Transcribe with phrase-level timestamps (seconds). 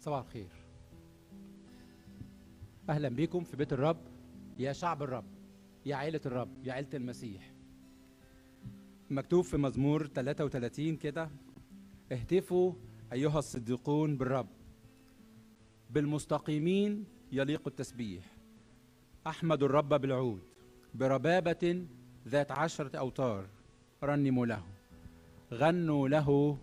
[0.00, 0.48] صباح الخير.
[2.88, 4.00] أهلا بكم في بيت الرب
[4.58, 5.24] يا شعب الرب
[5.86, 7.52] يا عائله الرب يا عائله المسيح.
[9.10, 11.30] مكتوب في مزمور 33 كده
[12.12, 12.72] اهتفوا
[13.12, 14.48] أيها الصديقون بالرب
[15.90, 18.24] بالمستقيمين يليق التسبيح.
[19.26, 20.42] احمد الرب بالعود
[20.94, 21.86] بربابة
[22.28, 23.46] ذات عشرة أوتار
[24.02, 24.62] رنموا له
[25.52, 26.58] غنوا له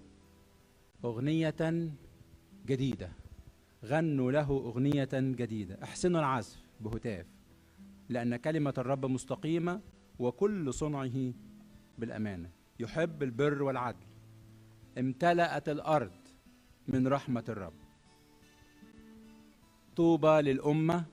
[1.05, 1.89] أغنية
[2.65, 3.09] جديدة.
[3.85, 5.79] غنوا له أغنية جديدة.
[5.83, 7.25] أحسنوا العزف بهتاف
[8.09, 9.81] لأن كلمة الرب مستقيمة
[10.19, 11.33] وكل صنعه
[11.97, 12.49] بالأمانة.
[12.79, 14.05] يحب البر والعدل.
[14.97, 16.11] امتلأت الأرض
[16.87, 17.73] من رحمة الرب.
[19.95, 21.05] طوبى للأمة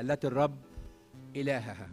[0.00, 0.58] التي الرب
[1.36, 1.90] إلهها.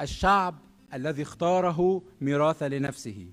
[0.00, 0.58] الشعب
[0.94, 3.32] الذي اختاره ميراثا لنفسه.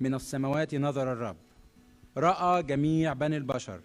[0.00, 1.36] من السماوات نظر الرب.
[2.16, 3.80] رأى جميع بني البشر.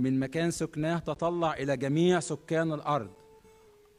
[0.00, 3.10] من مكان سكناه تطلع إلى جميع سكان الأرض.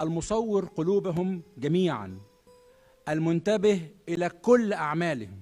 [0.01, 2.19] المصور قلوبهم جميعا.
[3.09, 5.41] المنتبه إلى كل أعمالهم.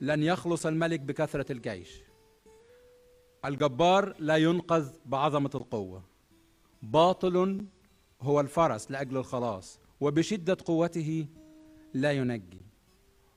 [0.00, 2.02] لن يخلص الملك بكثرة الجيش.
[3.44, 6.02] الجبار لا ينقذ بعظمة القوة.
[6.82, 7.66] باطل
[8.20, 11.26] هو الفرس لأجل الخلاص وبشدة قوته
[11.94, 12.62] لا ينجي.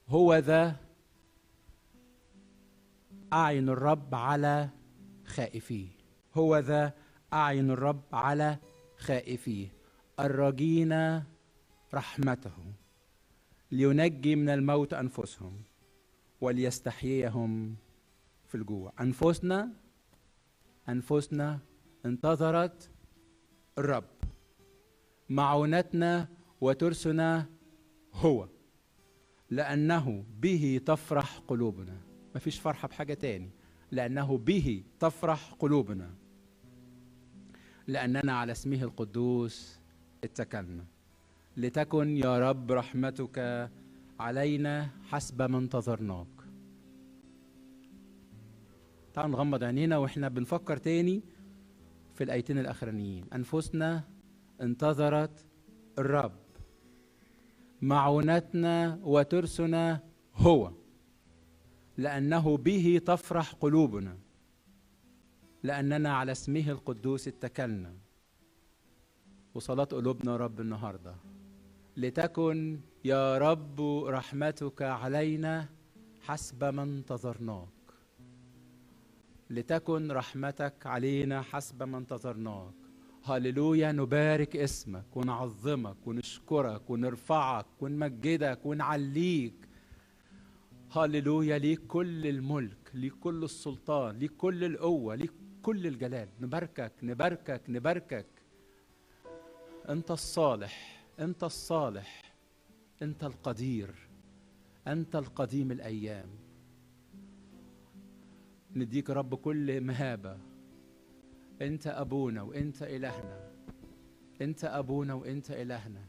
[0.09, 0.75] هو ذا
[3.33, 4.69] أعين الرب على
[5.27, 5.87] خائفيه
[6.35, 6.93] هو ذا
[7.33, 8.57] أعين الرب على
[8.97, 9.67] خائفيه
[10.19, 11.23] الراجين
[11.93, 12.73] رحمته.
[13.71, 15.61] لينجي من الموت أنفسهم
[16.41, 17.75] وليستحييهم
[18.47, 18.93] في الجوع.
[19.01, 19.69] أنفسنا
[20.89, 21.59] أنفسنا
[22.05, 22.89] انتظرت
[23.77, 24.03] الرب.
[25.29, 26.27] معونتنا
[26.61, 27.49] وترسنا
[28.13, 28.47] هو.
[29.49, 31.97] لأنه به تفرح قلوبنا.
[32.35, 33.49] مفيش فرحة بحاجة تاني.
[33.91, 36.09] لأنه به تفرح قلوبنا.
[37.87, 39.79] لأننا على اسمه القدوس
[40.23, 40.85] اتكلنا.
[41.57, 43.69] لتكن يا رب رحمتك
[44.19, 46.27] علينا حسب ما انتظرناك.
[49.13, 51.21] تعالوا نغمض عينينا وإحنا بنفكر تاني
[52.13, 53.25] في الآيتين الأخرانيين.
[53.33, 54.03] أنفسنا
[54.61, 55.45] انتظرت
[55.99, 56.31] الرب.
[57.81, 60.03] معونتنا وترسنا
[60.35, 60.71] هو.
[61.97, 64.17] لأنه به تفرح قلوبنا
[65.63, 67.93] لأننا على اسمه القدوس اتكلنا.
[69.55, 71.15] وصلاة قلوبنا رب النهاردة.
[71.97, 75.69] لتكن يا رب رحمتك علينا
[76.21, 77.67] حسب ما انتظرناك.
[79.49, 82.73] لتكن رحمتك علينا حسب ما انتظرناك.
[83.23, 89.66] هللويا نبارك اسمك ونعظمك ونشكرك ونرفعك ونمجدك ونعليك.
[90.91, 95.31] هللويا ليك كل الملك ليك كل السلطان ليك كل القوة ليك
[95.61, 96.29] كل الجلال.
[96.41, 98.27] نباركك نباركك نباركك.
[99.89, 102.35] أنت الصالح أنت الصالح
[103.01, 103.95] أنت القدير
[104.87, 106.29] أنت القديم الأيام.
[108.75, 110.37] نديك رب كل مهابة.
[111.61, 113.51] أنت أبونا وأنت إلهنا.
[114.41, 116.05] أنت أبونا وأنت إلهنا.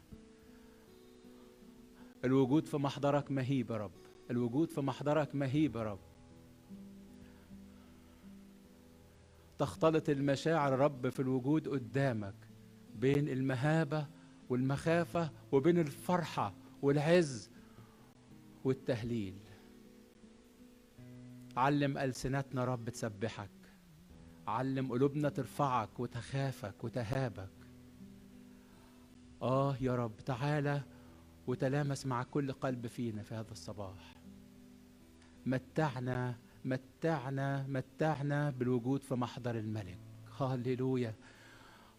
[2.25, 3.98] الوجود في محضرك مهيب يا رب.
[4.31, 5.99] الوجود في محضرك مهيب يا رب.
[9.59, 12.35] تختلط المشاعر رب في الوجود قدامك
[12.95, 14.07] بين المهابة
[14.49, 17.49] والمخافة وبين الفرحة والعز
[18.63, 19.39] والتهليل.
[21.57, 23.49] علم ألسنتنا رب تسبحك.
[24.47, 27.49] علم قلوبنا ترفعك وتخافك وتهابك.
[29.41, 30.81] آه يا رب تعالى
[31.47, 34.18] وتلامس مع كل قلب فينا في هذا الصباح.
[35.45, 36.35] متعنا
[36.65, 39.99] متعنا متعنا بالوجود في محضر الملك.
[40.39, 41.15] هللويا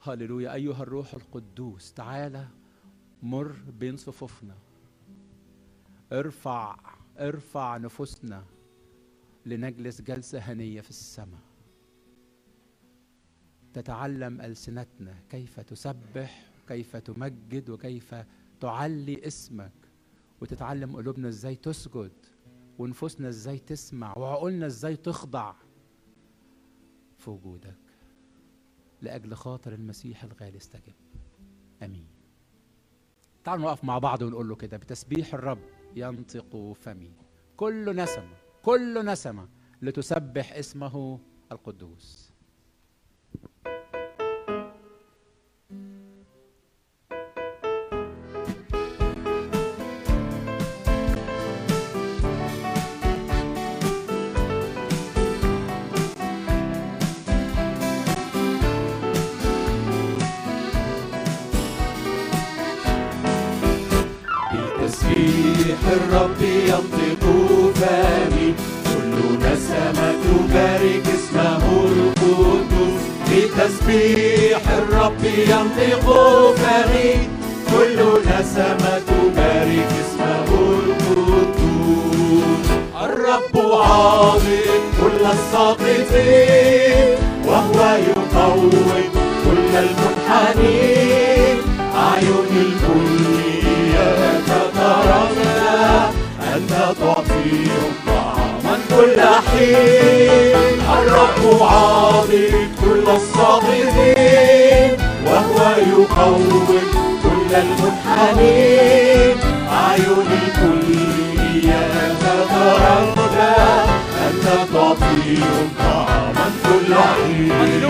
[0.03, 0.55] هللويا.
[0.55, 2.49] أيها الروح القدوس تعالى
[3.23, 4.55] مر بين صفوفنا.
[6.13, 6.77] ارفع
[7.19, 8.45] ارفع نفوسنا
[9.47, 11.41] لنجلس جلسة هنية في السماء.
[13.73, 18.15] تتعلم ألسنتنا كيف تسبح كيف تمجد وكيف
[18.61, 19.73] تعلي اسمك.
[20.41, 22.13] وتتعلم قلوبنا إزاي تسجد.
[22.79, 25.55] ونفوسنا إزاي تسمع وعقولنا إزاي تخضع
[27.19, 27.77] في وجودك
[29.03, 30.95] لأجل خاطر المسيح الغالي استجب.
[31.83, 32.07] آمين.
[33.45, 35.59] تعالوا نقف مع بعض ونقول له كده بتسبيح الرب
[35.97, 37.13] ينطق فمي.
[37.57, 39.49] كل نسمة كل نسمة
[39.83, 41.21] لتسبح اسمه
[41.53, 42.30] القدوس.
[65.93, 67.23] الرب ينطق
[67.75, 68.49] فمي
[68.85, 76.07] كل نسمة تبارك اسمه القدوس بتسبيح الرب ينطق
[76.57, 77.11] فمي
[77.71, 80.49] كل نسمة تبارك اسمه
[80.85, 82.67] القدوس
[83.05, 87.09] الرب عاضد كل الساقطين
[87.47, 87.79] وهو
[88.09, 88.71] يقوم
[89.45, 90.90] كل المنحنين.
[98.07, 104.93] طعاما كل حين الرب عاضد كل الساقطين
[105.27, 106.69] وهو يقوم
[107.23, 109.37] كل المنحنين.
[109.73, 110.89] أعين الكل
[111.69, 113.55] يتطرفنا
[114.27, 117.85] أنت تعطيهم طعاما كل حين.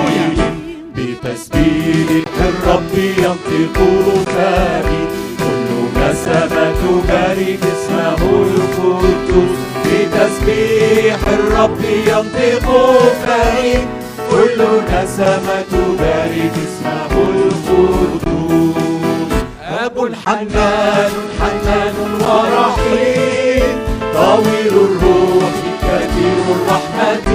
[0.97, 3.77] بتسبيح الرب ينطق
[4.27, 5.30] فمي كل
[6.01, 9.59] نسمة تبارك اسمه القدوس.
[9.85, 12.67] بتسبيح الرب ينطق
[13.23, 13.73] فمي
[14.31, 14.59] كل
[14.93, 18.75] نسمة تبارك اسمه القدوس.
[19.85, 23.77] أب حنان حنان ورحيم.
[24.15, 27.29] طويل الروح كثير الرحمة.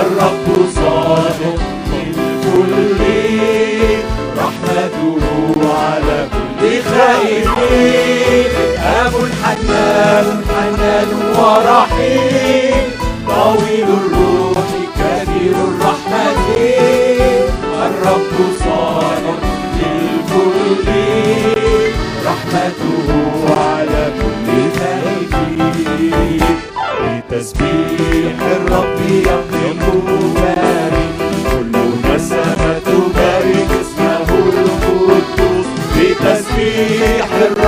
[0.00, 1.60] الرب صادق
[1.92, 3.00] للكل
[4.38, 5.22] رحمته
[5.78, 6.18] على
[7.00, 9.12] كل خائفين أب
[9.42, 11.08] حنان حنان
[11.38, 12.84] ورحيم
[13.28, 14.39] طويل الروح.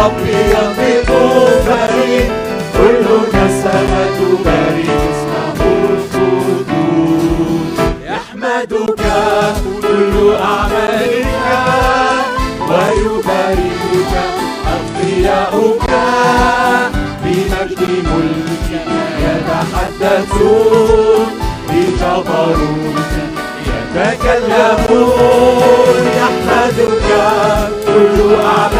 [0.03, 1.07] الرب يقيم
[1.67, 2.31] بارك
[2.77, 5.61] كل نسمة تبارك اسمه
[5.91, 7.77] القدوس.
[8.07, 9.03] يحمدك
[9.83, 11.27] كل أعمالك
[12.69, 14.13] ويباركك
[14.75, 15.91] أنبياؤك.
[17.25, 18.87] بمجد ملكك
[20.03, 20.63] يتحدثون
[21.69, 23.13] بجبروت
[23.97, 25.25] يتكلمون
[26.17, 27.09] يحمدك
[27.87, 28.72] كل أعمالك.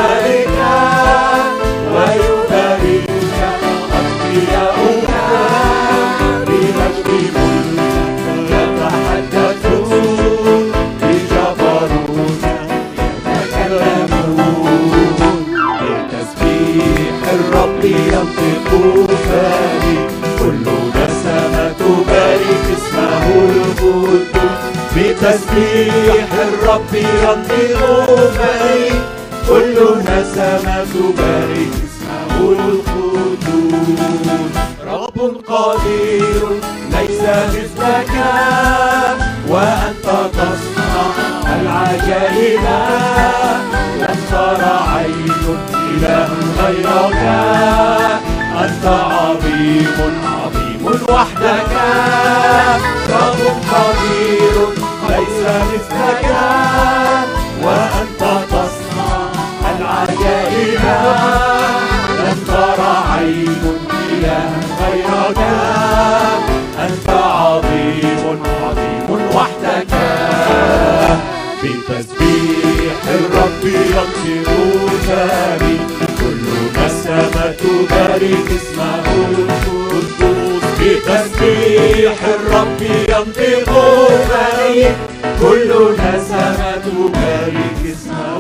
[25.53, 27.81] بتسبيح الرب ينطق
[28.37, 28.91] فمي
[29.49, 34.13] كل نسمة تبارك اسمه القدوس.
[34.87, 35.19] رب
[35.49, 36.49] قدير
[36.91, 37.21] ليس
[37.55, 38.13] مثلك
[39.49, 41.07] وأنت تصنع
[41.61, 42.65] العجائب.
[43.99, 47.23] لم ترى عين إله غيرك.
[48.61, 52.12] أنت عظيم عظيم وحدك.
[68.01, 69.93] عظيم عظيم وحدك.
[71.63, 74.49] بتسبيح الرب يطير
[75.07, 75.79] فمي
[76.21, 76.45] كل
[76.77, 79.05] نسمة تبارك اسمه.
[79.29, 83.71] القدوس بتسبيح الرب ينطق
[84.29, 84.85] فمي
[85.41, 88.39] كل نسمة تبارك اسمه.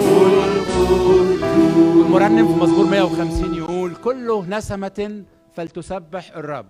[2.07, 6.67] المرنم في مزمور 150 يقول كل نسمة فلتسبح الرب.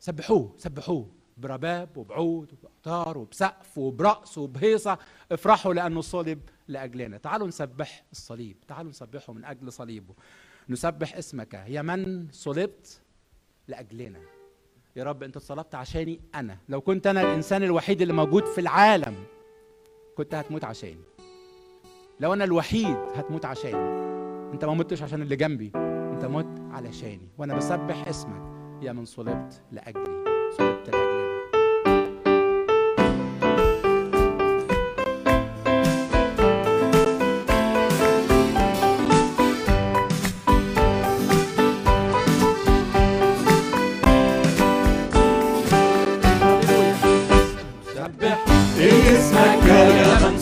[0.00, 1.19] سبحوه سبحوه.
[1.40, 4.98] برباب وبعود وبأوتار وبسقف وبرقص وبهيصة
[5.32, 7.16] افرحوا لأنه صلب لأجلنا.
[7.16, 10.14] تعالوا نسبح الصليب تعالوا نسبحه من أجل صليبه.
[10.68, 13.00] نسبح اسمك يا من صلبت
[13.68, 14.20] لأجلنا.
[14.96, 16.58] يا رب أنت اتصلبت عشاني أنا.
[16.68, 19.14] لو كنت أنا الإنسان الوحيد اللي موجود في العالم
[20.16, 21.04] كنت هتموت عشاني.
[22.20, 24.10] لو أنا الوحيد هتموت عشاني.
[24.52, 27.28] أنت ما متش عشان اللي جنبي أنت مت علشاني.
[27.38, 28.42] وأنا بسبح اسمك
[28.82, 30.24] يا من صلبت لأجلي.
[30.58, 31.19] صلبت لأجلنا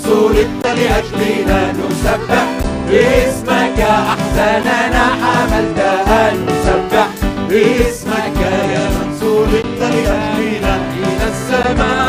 [0.09, 2.47] ولدت لأجلنا نسبح.
[2.91, 7.09] باسمك أحزاننا حملتها نسبح.
[7.49, 8.39] باسمك
[8.73, 12.09] يا من ولدت لأجلنا إلى السماء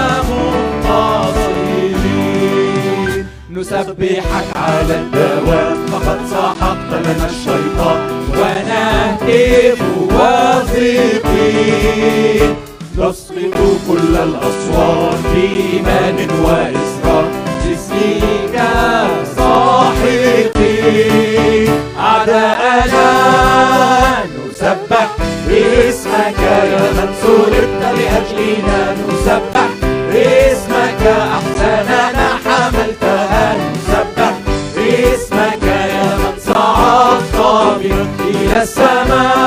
[3.53, 7.99] نسبحك على الدوام فقد سحقت لنا الشيطان.
[8.37, 11.29] ونهتف واثقين.
[12.97, 17.38] نسقط كل الأصوات بإيمان وإصرار.
[17.99, 18.55] باسمك
[21.99, 23.09] أعداءنا
[24.49, 25.07] نسبح
[25.47, 27.09] باسمك يا من
[27.97, 28.79] لأجلنا.
[29.09, 29.69] نسبح
[30.13, 31.03] باسمك
[32.45, 33.55] حملتها.
[33.57, 34.33] نسبح
[34.75, 39.38] باسمك يا من صعدت بنا إلى السماء.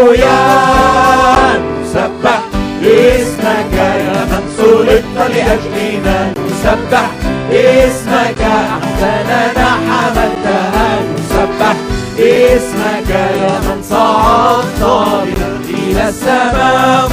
[0.00, 2.40] هللويا نسبح
[2.82, 6.18] اسمك يا من صلبت لأجلنا.
[6.30, 7.10] نسبح
[7.50, 11.76] اسمك أحزاننا حملتها نسبح
[12.18, 14.82] اسمك يا من صعدت
[15.26, 17.08] بنا إلى السماء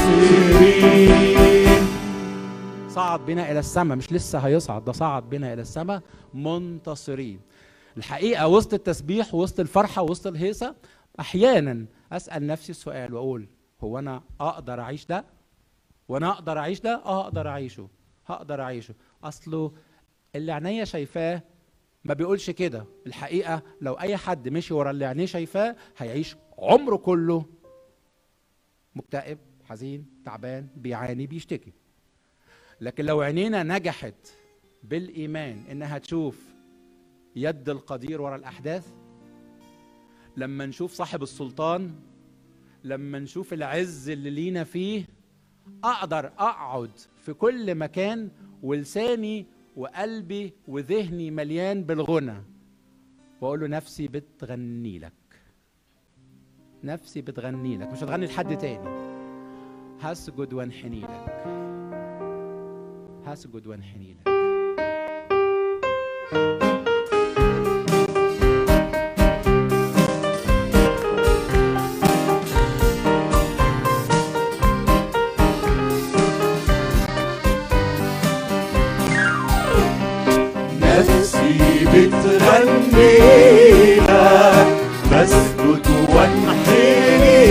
[0.00, 0.62] منتصرين.
[2.94, 3.96] صعد بنا إلى السماء.
[3.96, 6.00] مش لسه هيصعد ده صعد بنا إلى السماء
[6.34, 7.40] منتصرين.
[7.96, 10.74] الحقيقة وسط التسبيح وسط الفرحة وسط الهيصة
[11.20, 13.46] أحيانا أسأل نفسي السؤال وأقول
[13.80, 15.24] هو أنا أقدر أعيش ده؟
[16.08, 17.88] وأنا أقدر أعيش ده؟ آه أقدر أعيشه.
[18.26, 18.94] هقدر أعيشه.
[19.24, 19.72] أصله
[20.34, 21.42] اللي عينيا شايفاه
[22.04, 22.84] ما بيقولش كده.
[23.06, 27.46] الحقيقة لو أي حد مشي ورا اللي عينيه شايفاه هيعيش عمره كله
[28.94, 31.72] مكتئب حزين تعبان بيعاني بيشتكي.
[32.80, 34.28] لكن لو عينينا نجحت
[34.82, 36.52] بالإيمان إنها تشوف
[37.36, 38.92] يد القدير ورا الأحداث
[40.36, 41.94] لما نشوف صاحب السلطان
[42.84, 45.04] لما نشوف العز اللي لينا فيه
[45.84, 48.30] أقدر أقعد في كل مكان
[48.62, 49.46] ولساني
[49.76, 52.42] وقلبي وذهني مليان بالغنى.
[53.40, 55.12] واقول له نفسي بتغني لك.
[56.84, 57.92] نفسي بتغني لك.
[57.92, 59.12] مش هتغني لحد تاني.
[60.00, 61.44] هسجد وانحني لك.
[63.24, 64.32] هسجد وانحني لك.
[81.02, 83.18] نفسي بتغني
[83.96, 84.66] لك
[85.12, 87.46] بسكت وانحني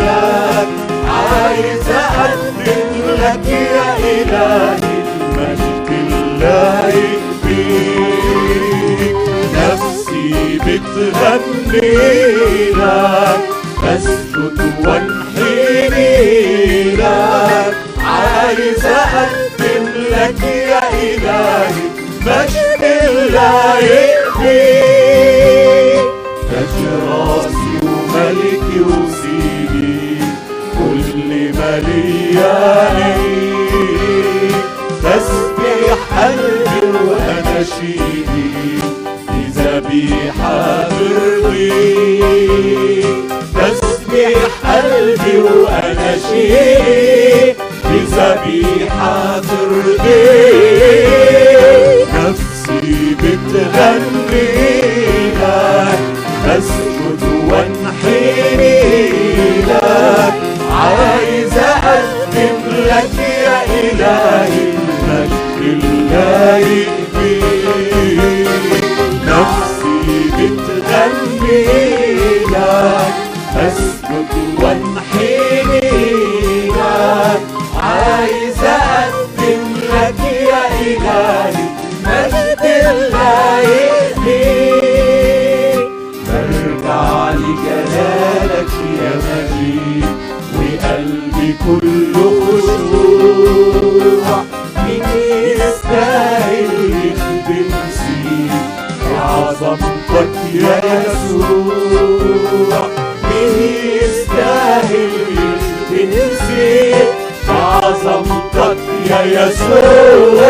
[0.00, 0.68] لك
[1.08, 2.90] عايز أقدم
[3.22, 9.16] لك يا إلهي المجد اللايق بيك
[9.54, 11.96] نفسي بتغني
[12.70, 13.40] لك
[13.82, 16.16] بسكت وانحني
[16.96, 21.95] لك عايز أقدم لك يا إلهي
[22.26, 26.06] مجد اللايق بيك
[26.50, 26.76] تاج
[27.08, 30.18] راسي وملكي وسيدي
[30.78, 31.28] كل
[31.58, 32.60] ما ليا
[32.98, 34.54] ليك
[35.02, 38.50] تسبيح قلبي واناشيدي
[39.28, 42.26] بذبيحة ترضيك
[43.54, 47.54] تسبيح قلبي واناشيدي
[47.84, 49.16] بذبيحة
[49.96, 52.05] نفسي
[53.26, 54.46] بتغني
[56.46, 56.85] لك
[100.60, 102.88] يا يسوع
[103.24, 103.56] مين
[104.02, 106.12] يستاهل يخدم
[106.46, 107.08] سيك
[107.48, 108.76] بعظمتك
[109.10, 110.46] يا يسوع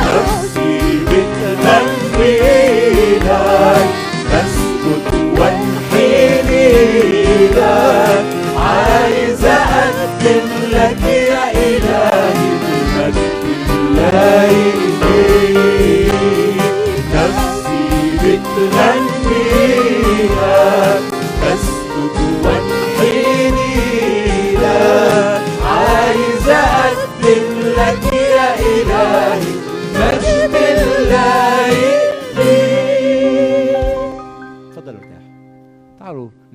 [0.00, 2.38] نفسي بتغني
[3.18, 3.86] لك
[4.32, 6.68] اسكت وانحني
[7.48, 8.24] لك
[8.58, 13.36] عايز أقدم لك يا إلهي المجد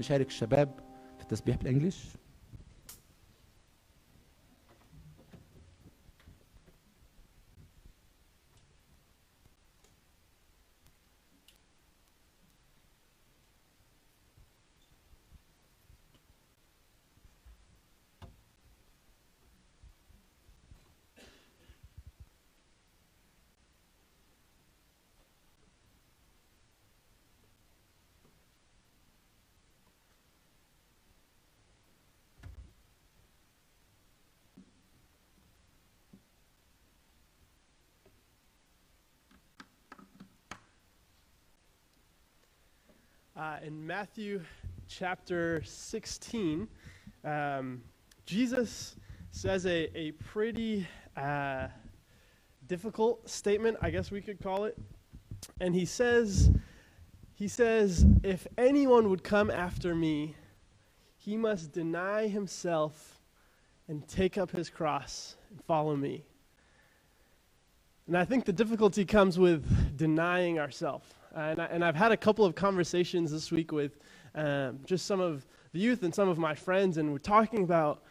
[0.02, 0.80] نشارك الشباب
[1.18, 2.06] في التسبيح بالانجلش
[43.42, 44.40] Uh, in Matthew
[44.88, 46.68] chapter 16,
[47.24, 47.82] um,
[48.24, 48.96] Jesus
[49.32, 51.66] says a, a pretty uh,
[52.68, 54.78] difficult statement, I guess we could call it.
[55.60, 56.52] And he says,
[57.34, 60.36] he says, if anyone would come after me,
[61.18, 63.24] he must deny himself
[63.88, 66.26] and take up his cross and follow me.
[68.06, 71.12] And I think the difficulty comes with denying ourselves.
[71.34, 74.00] And, I, and I've had a couple of conversations this week with
[74.36, 78.04] um, just some of the youth and some of my friends, and we're talking about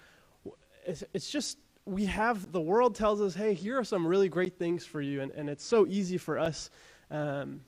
[0.87, 4.59] it's, it's just we have the world tells us, hey, here are some really great
[4.59, 6.71] things for you, and, and it's so easy for us
[7.11, 7.61] um,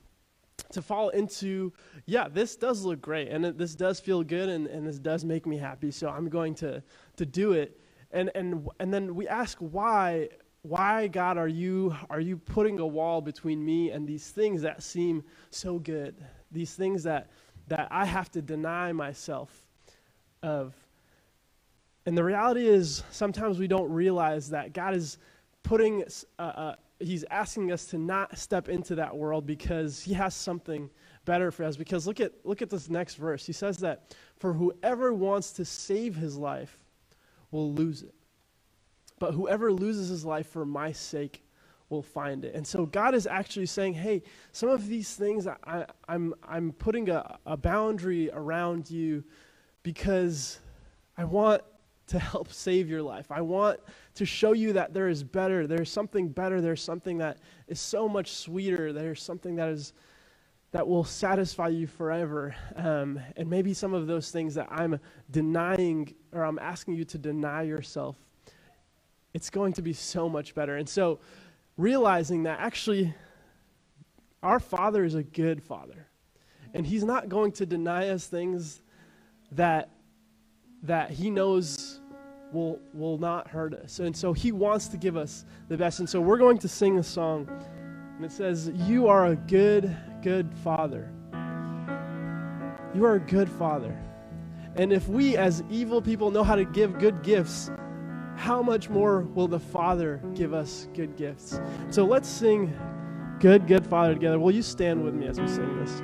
[0.71, 1.73] to fall into,
[2.06, 5.25] yeah, this does look great, and it, this does feel good, and, and this does
[5.25, 6.82] make me happy, so I'm going to,
[7.17, 7.78] to do it.
[8.12, 10.28] And, and, and then we ask why
[10.63, 14.83] why god are you are you putting a wall between me and these things that
[14.83, 16.15] seem so good?
[16.51, 17.31] These things that
[17.69, 19.67] that i have to deny myself
[20.43, 20.75] of.
[22.05, 25.19] And the reality is sometimes we don't realize that god is
[25.63, 26.05] putting
[26.39, 30.89] uh, uh, he's asking us to not step into that world because he has something
[31.25, 31.77] better for us.
[31.77, 33.45] Because look at look at this next verse.
[33.45, 36.79] He says that for whoever wants to save his life
[37.51, 38.15] will lose it
[39.23, 41.45] but whoever loses his life for my sake
[41.91, 42.56] will find it.
[42.56, 46.73] And so God is actually saying, hey, some of these things I, am I'm, I'm
[46.73, 49.23] putting a, a boundary around you
[49.85, 50.58] because
[51.17, 51.63] I want
[52.08, 53.30] to help save your life.
[53.30, 53.78] I want
[54.17, 55.69] to show you that there is better.
[55.69, 56.61] There's something better.
[56.61, 58.93] There's something that is so much sweeter.
[58.93, 59.93] There's something that is
[60.73, 62.56] that will satisfy you forever.
[62.75, 64.99] Um, and maybe some of those things that I'm
[65.30, 68.17] denying or I'm asking you to deny yourself
[69.34, 70.76] it's going to be so much better.
[70.76, 71.21] And so,
[71.76, 73.14] realizing that actually,
[74.42, 76.06] our Father is a good Father.
[76.75, 78.82] And He's not going to deny us things
[79.52, 79.90] that,
[80.82, 82.00] that He knows
[82.52, 83.99] will, will not hurt us.
[83.99, 86.00] And so, He wants to give us the best.
[86.00, 87.49] And so, we're going to sing a song.
[88.16, 91.10] And it says, You are a good, good Father.
[92.95, 93.99] You are a good Father.
[94.76, 97.71] And if we, as evil people, know how to give good gifts,
[98.43, 101.61] how much more will the Father give us good gifts?
[101.91, 102.76] So let's sing
[103.39, 104.39] Good, Good Father together.
[104.41, 106.00] Will you stand with me as we sing this?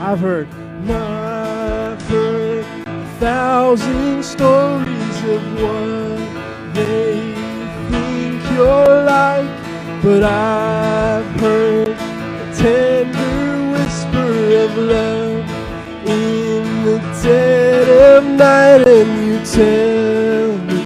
[0.00, 0.48] I've heard
[5.32, 7.34] of what they
[7.90, 9.54] think you're like,
[10.02, 14.32] but I've heard a tender whisper
[14.64, 15.44] of love
[16.08, 20.82] in the dead of night, and you tell me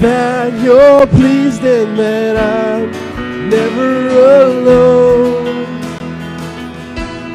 [0.00, 2.90] that you're pleased and that I'm
[3.50, 4.08] never
[4.44, 5.44] alone.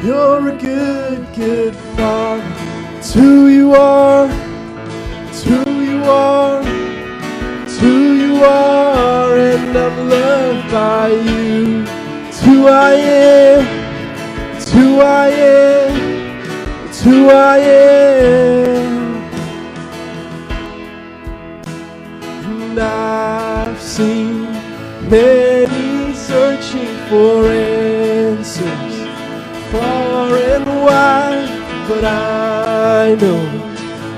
[0.04, 2.42] You're a good, good father.
[2.98, 4.28] It's who you are.
[9.82, 11.84] I'm loved by you.
[12.28, 14.56] It's who I am.
[14.56, 16.86] It's who I am.
[16.86, 18.90] It's who I am.
[22.44, 24.42] And I've seen
[25.08, 28.94] many searching for answers
[29.72, 31.48] far and wide,
[31.88, 33.42] but I know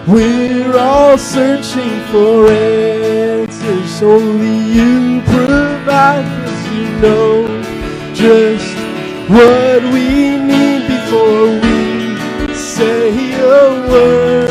[0.08, 4.02] we're all searching for answers.
[4.02, 6.26] Only you provide
[6.74, 7.46] you know
[8.12, 8.76] just
[9.28, 14.50] what we need before we say a word.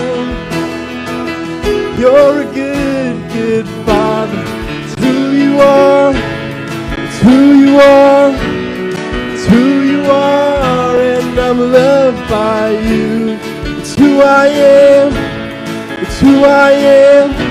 [2.00, 4.44] You're a good, good father.
[4.82, 6.14] It's who you are.
[7.04, 8.32] It's who you are.
[9.32, 10.96] It's who you are.
[10.98, 13.38] And I'm loved by you.
[13.80, 15.12] It's who I am.
[16.02, 17.51] It's who I am.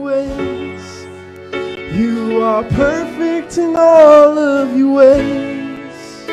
[2.31, 6.25] You are perfect in all of your ways.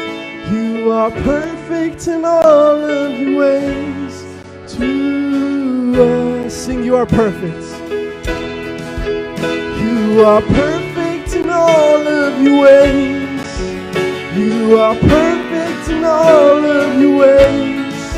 [0.48, 4.24] You are perfect in all of your ways.
[4.76, 7.66] To us, sing, you are perfect.
[9.82, 13.60] You are perfect in all of your ways.
[14.38, 18.14] You are perfect in all of your ways.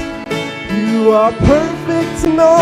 [0.76, 2.59] You are perfect in all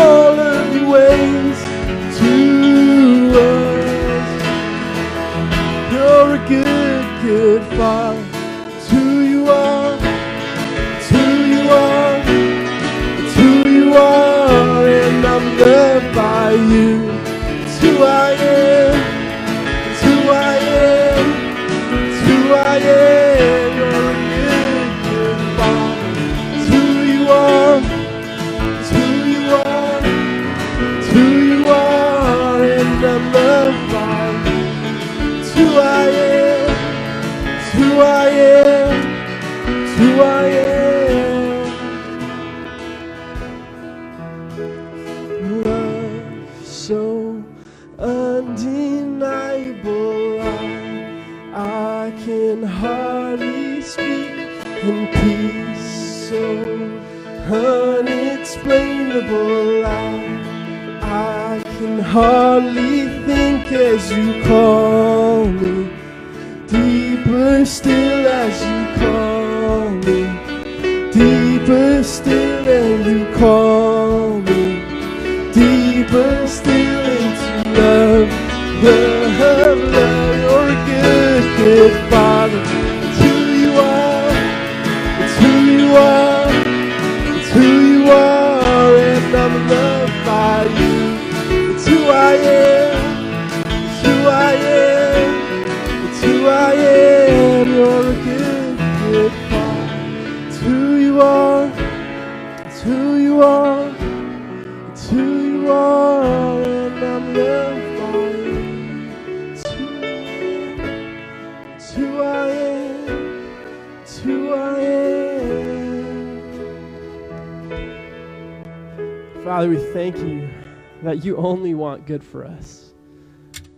[122.05, 122.93] good for us.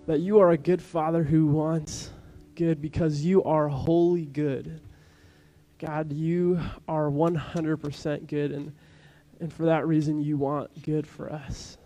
[0.08, 2.12] That you are a good Father who wants
[2.56, 4.82] good because you are wholly good.
[5.80, 8.72] God, you are 100% good, and,
[9.40, 11.78] and for that reason, you want good for us.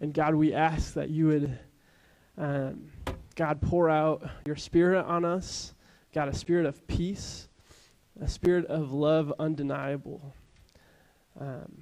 [0.00, 1.58] And God, we ask that you would,
[2.38, 2.86] um,
[3.34, 5.74] God, pour out your spirit on us.
[6.14, 7.48] God, a spirit of peace,
[8.20, 10.34] a spirit of love undeniable.
[11.38, 11.79] Um,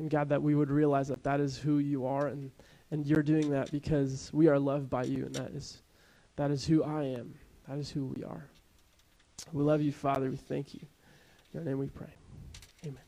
[0.00, 2.50] and God, that we would realize that that is who you are, and,
[2.90, 5.82] and you're doing that because we are loved by you, and that is,
[6.36, 7.34] that is who I am.
[7.68, 8.46] That is who we are.
[9.52, 10.30] We love you, Father.
[10.30, 10.80] We thank you.
[10.80, 12.12] In your name we pray.
[12.84, 13.02] Amen.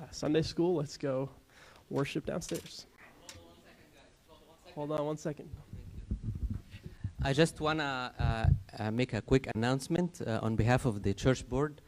[0.00, 1.28] Uh, Sunday school, let's go
[1.90, 2.86] worship downstairs.
[4.76, 5.50] Hold on one second.
[7.24, 8.46] I just want to uh,
[8.78, 11.80] uh, make a quick announcement uh, on behalf of the church board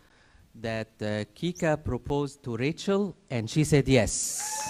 [0.61, 4.65] that uh, Kika proposed to Rachel and she said yes.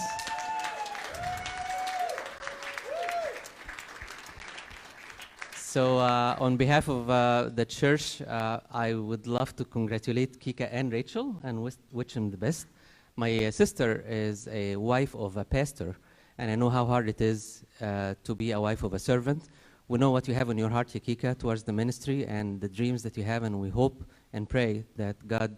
[5.75, 10.69] So, uh, on behalf of uh, the church, uh, I would love to congratulate Kika
[10.71, 12.69] and Rachel and wish, them the best.
[13.17, 15.97] My uh, sister is a wife of a pastor,
[16.39, 19.49] and I know how hard it is uh, to be a wife of a servant.
[19.89, 23.03] We know what you have in your heart, Kika, towards the ministry and the dreams
[23.03, 25.57] that you have, and we hope and pray that God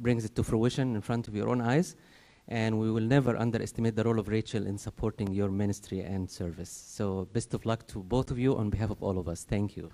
[0.00, 1.96] brings it to fruition in front of your own eyes.
[2.48, 6.70] And we will never underestimate the role of Rachel in supporting your ministry and service.
[6.70, 9.44] So, best of luck to both of you on behalf of all of us.
[9.44, 9.90] Thank you.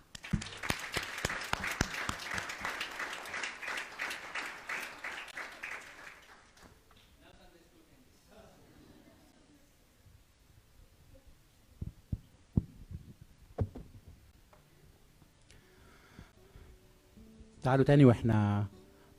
[17.62, 18.66] تعالوا تاني واحنا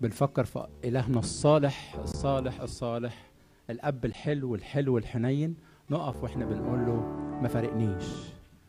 [0.01, 3.31] بنفكر في إلهنا الصالح الصالح الصالح
[3.71, 5.57] الأب الحلو الحلو الحنين
[5.91, 7.01] نقف وإحنا بنقول له
[7.43, 8.05] ما فارقنيش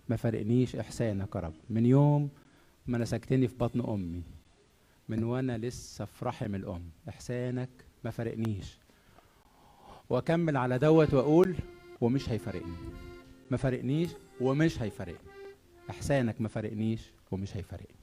[0.10, 1.54] ما فارقنيش إحسانك يا رب.
[1.70, 2.30] من يوم
[2.88, 4.22] ما نسكتني في بطن أمي
[5.10, 7.70] من وأنا لسه في رحم الأم إحسانك
[8.04, 8.78] ما فارقنيش.
[10.10, 11.56] وأكمل على دوت وأقول
[12.02, 12.74] ومش هيفارقني
[13.52, 14.10] ما فارقنيش
[14.42, 15.30] ومش هيفارقني
[15.90, 17.99] إحسانك ما فارقنيش ومش هيفارقني.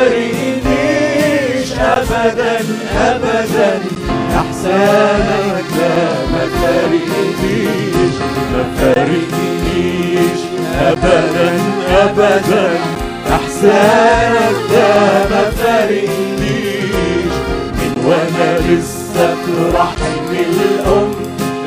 [0.00, 2.58] ما فارقنيش ابدا
[2.96, 3.80] ابدا.
[4.36, 5.96] احسانك لا
[6.32, 8.14] ما فارقنيش
[8.52, 10.40] ما فارقنيش
[10.80, 11.50] ابدا
[12.02, 12.70] ابدا.
[13.32, 14.88] احسانك ده
[15.30, 17.32] ما فارقنيش
[17.76, 21.12] من وأنا لسه في رحم الأم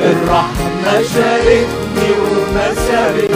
[0.01, 3.32] الرحمة شالتني وما سابتنيش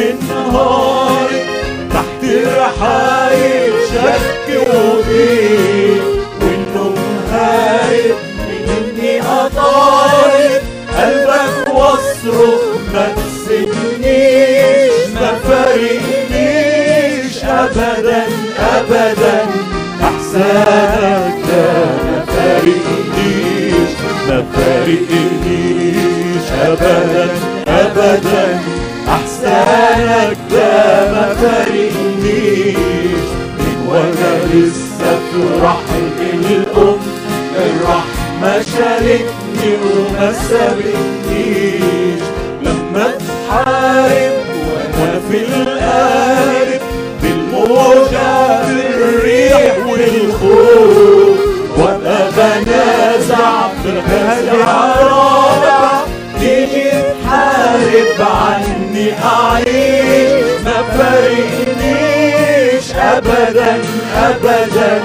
[0.00, 1.46] النفس انهارت
[1.92, 2.22] تحت
[2.58, 6.04] رحايل شك وضيق
[6.42, 6.98] والنوم
[7.32, 8.16] هارب
[8.68, 10.62] إني اطارد
[10.98, 12.62] قلبك واصرخ
[12.94, 18.22] ما تسيبنيش ما فارقنيش ابدا
[20.02, 21.66] احسانك ده
[22.04, 23.90] ما فارقنيش
[24.28, 27.28] ما فارقنيش ابدا
[27.68, 28.46] ابدا.
[29.70, 33.26] احسانك ده ما فارقنيش
[33.58, 36.96] من وأنا لسه في رحم الام
[37.56, 42.22] الرحمه شالتني وما سابتنيش
[42.62, 44.32] لما تحارب
[44.66, 46.80] وأنا في القارب
[47.22, 51.38] بالموجة بالريح والخوف
[51.78, 54.62] وابقى بنازع في تيجي
[58.08, 62.86] تحارب عني اعيش ما فارقنيش
[64.16, 65.02] ابدا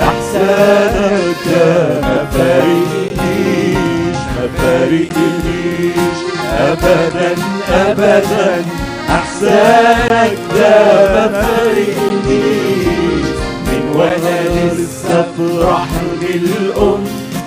[0.00, 6.18] احسانك ده ما فارقنيش ما فارقنيش
[6.58, 7.30] ابدا
[7.72, 8.64] ابدا.
[9.10, 10.74] احسانك ده
[11.14, 13.26] ما فارقنيش
[13.66, 14.38] من وأنا
[14.74, 17.04] لسه في رحم الام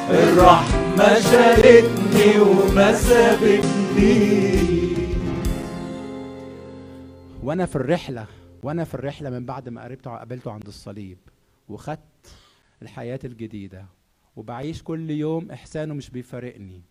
[0.09, 4.86] الرحمة شالتني وما سابتنيش.
[7.47, 8.27] وأنا في الرحلة
[8.63, 11.17] وأنا في الرحلة من بعد ما قربته قابلته عند الصليب
[11.69, 12.35] وخدت
[12.81, 13.85] الحياة الجديدة
[14.35, 16.81] وبعيش كل يوم إحسانه مش بيفارقني.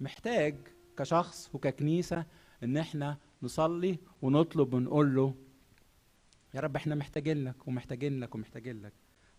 [0.00, 0.54] محتاج
[0.96, 2.24] كشخص وككنيسة
[2.62, 5.34] إن إحنا نصلي ونطلب ونقول له
[6.54, 8.92] يا رب إحنا محتاجين لك ومحتاجين لك ومحتاجين لك.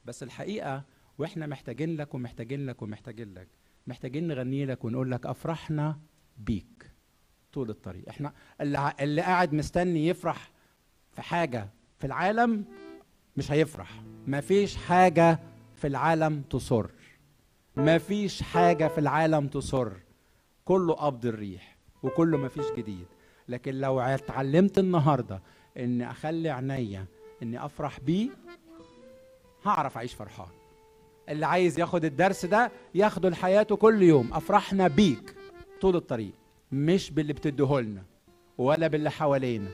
[0.06, 0.84] بس الحقيقة
[1.18, 3.48] وإحنا محتاجين لك ومحتاجين لك ومحتاجين لك.
[3.88, 6.00] محتاجين نغني لك ونقول لك أفرحنا
[6.38, 6.71] بيك.
[7.54, 8.10] طول الطريق.
[8.10, 10.52] إحنا اللي, اللي قاعد مستني يفرح
[11.12, 12.66] في حاجة في العالم
[13.38, 13.90] مش هيفرح.
[14.28, 15.40] مفيش حاجة
[15.76, 16.86] في العالم تصر.
[17.78, 19.92] مفيش حاجة في العالم تصر.
[20.66, 23.06] كله قبض الريح وكله مفيش جديد.
[23.48, 25.42] لكن لو اتعلمت النهارده
[25.78, 27.06] ان أخلي عينيا
[27.44, 28.30] إني أفرح بيه
[29.66, 30.48] هعرف أعيش فرحان.
[31.30, 34.34] اللي عايز ياخد الدرس ده ياخده لحياته كل يوم.
[34.34, 35.36] أفرحنا بيك
[35.82, 36.34] طول الطريق.
[36.72, 38.04] مش باللي بتديهولنا
[38.58, 39.70] ولا باللي حوالينا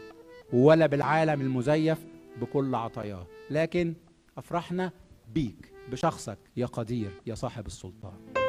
[0.54, 2.06] ولا بالعالم المزيف
[2.42, 3.28] بكل عطاياه.
[3.50, 3.94] لكن
[4.38, 4.92] أفرحنا
[5.34, 8.47] بيك بشخصك يا قدير يا صاحب السلطان.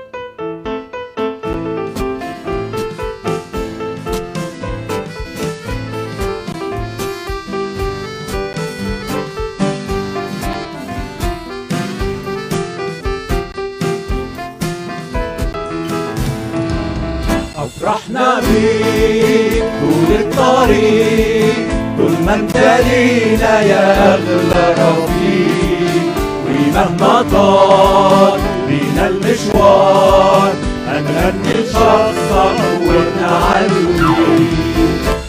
[17.83, 21.55] افرحنا بيك طول الطريق
[21.99, 26.13] طول ما انت لينا يا أغلى رفيق
[26.47, 30.53] ومهما طال بينا المشوار
[30.89, 34.15] هنغني لشخصك ونعلي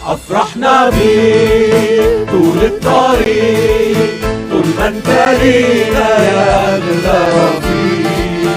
[0.06, 4.10] أفرحنا بيك طول الطريق
[4.50, 5.08] طول ما انت
[5.42, 8.50] لينا يا أغلى رفيق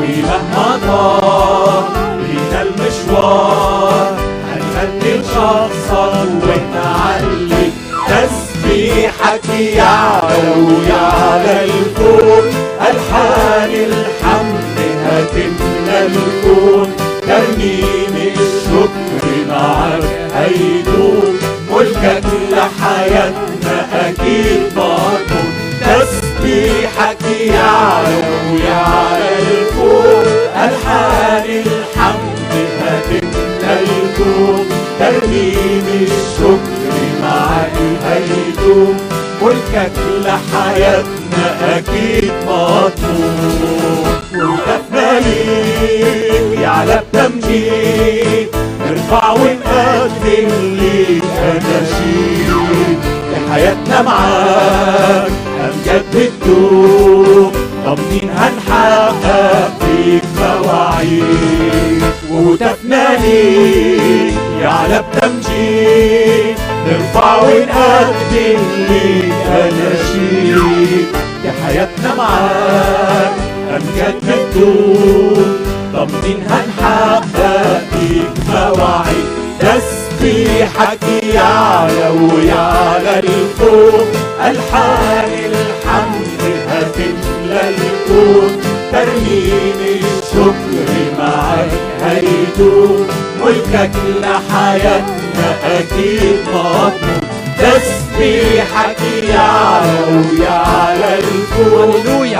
[0.00, 2.15] ومهما طال
[2.46, 4.16] بينا المشوار.
[4.46, 7.70] هنغني لشخصك ونعلي
[8.08, 12.44] تسبيحك يعلى ويعلى الفوق
[12.80, 16.92] ألحان الحمد هتملى الكون.
[17.22, 20.02] ترنيم الشكر معك
[20.34, 21.38] هيدوم
[21.70, 32.35] ملكك لحياتنا أكيد مضمون تسبيحك يعلى ويعلى الفوق ألحان الحمد
[32.80, 34.66] هتملى الكون
[34.98, 37.72] ترنيم الشكر معك
[38.06, 38.96] هيدوم
[39.42, 39.92] ملكك
[40.24, 44.06] لحياتنا أكيد مطلوب.
[44.34, 48.48] وهدفنا ليك يعلى بتمجيد
[48.90, 52.98] نرفع ونقدم ليك أناشيد
[53.32, 57.52] لحياتنا معاك أمجاد بتدوم
[57.84, 59.75] ضامنين هنحقق
[60.06, 71.06] فيك مواعيد وهتفنا ليك يعلى بتمجيد نرفع ونقدم ليك أناشيد
[71.44, 73.32] يا حياتنا معاك
[73.70, 75.56] أمجاد بتدوم
[75.92, 79.26] ضامنين هنحقق فيك مواعيد
[79.60, 84.06] تسبيحك يعلى ويعلى الفوق
[84.40, 91.70] ألحان الحمد هتملى الكون ترنيم الشكر معك
[92.02, 93.06] هيدوم
[93.40, 97.20] ملكك لحياتنا أكيد مضمون
[97.58, 101.92] تسبيحك يعلى ويعلى الكون.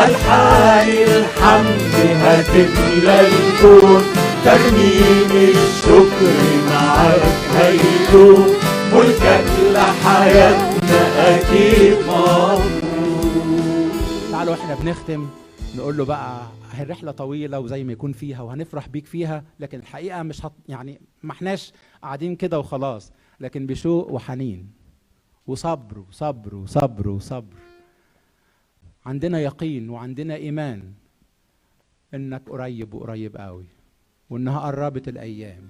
[0.04, 4.02] ألحان الحمد هتملى الكون
[4.44, 6.36] ترنيم الشكر
[6.70, 7.22] معك
[7.56, 8.46] هيدوم
[8.94, 13.90] ملكك لحياتنا أكيد مضمون
[14.32, 15.26] تعالوا إحنا بنختم.
[15.76, 16.46] نقول له بقى
[16.80, 21.32] الرحلة طويلة وزي ما يكون فيها وهنفرح بيك فيها لكن الحقيقة مش هط يعني ما
[21.32, 23.12] احناش قاعدين كده وخلاص.
[23.40, 24.70] لكن بشوق وحنين
[25.46, 27.56] وصبر وصبر وصبر وصبر.
[29.06, 30.92] عندنا يقين وعندنا إيمان
[32.14, 33.66] إنك قريب وقريب قوي
[34.30, 35.68] وإنها قربت الأيام.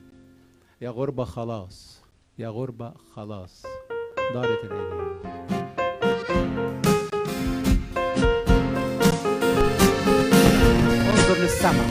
[0.81, 2.03] يا غربة خلاص
[2.39, 3.63] يا غربة خلاص.
[4.35, 5.56] دارت الأيام.
[11.37, 11.87] انظر للسماء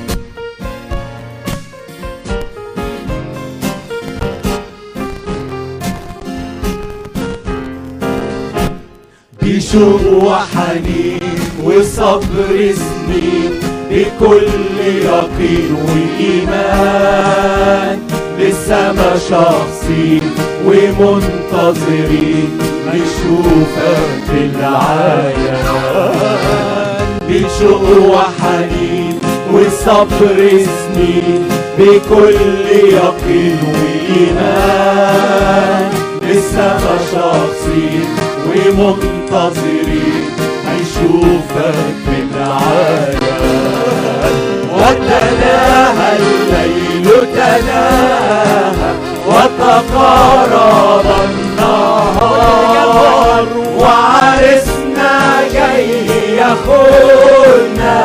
[9.41, 11.19] بشوق وحنين
[11.63, 13.51] وصبر سنين
[13.91, 14.47] بكل
[14.85, 17.17] يقين وإيمان
[18.39, 20.21] للسما شخصين
[20.65, 22.49] ومنتظرين
[22.87, 25.65] نشوفك في العيان
[27.29, 27.83] بشوق
[28.15, 29.04] وحنين
[29.55, 31.43] وصبر سنين
[31.79, 32.35] بكل
[32.71, 35.05] يقين وإيمان.
[36.21, 38.07] للسما شخصين
[38.47, 40.25] ومنتظرين
[40.67, 43.23] هيشوفك من عيان.
[44.73, 48.91] وتناهى الليل تناهى
[49.27, 52.65] وتقارب النهار.
[53.79, 55.13] وعرسنا
[55.53, 55.89] جاي
[56.37, 57.97] ياخدنا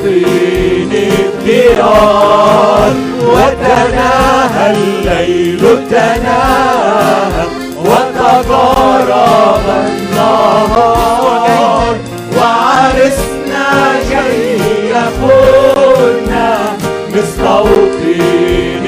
[0.00, 2.92] مستوطن الديار
[3.22, 7.44] وتناهى الليل تناهى
[7.84, 11.94] وتقارب النهار.
[12.36, 13.68] وعرسنا
[14.10, 14.58] جاي
[14.90, 16.48] ياخدنا
[17.14, 18.86] مستوطن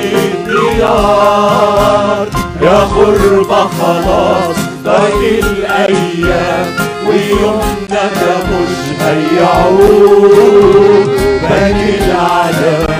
[0.54, 2.26] الديار.
[2.62, 6.91] يا غربة خلاص باقي الأيام.
[7.08, 8.04] ويومنا
[8.50, 11.10] مش هيعود
[11.42, 12.90] باقي العذاب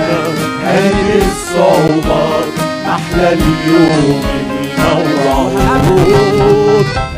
[0.65, 2.47] هذه الصعوبات
[2.87, 4.21] أحلى اليوم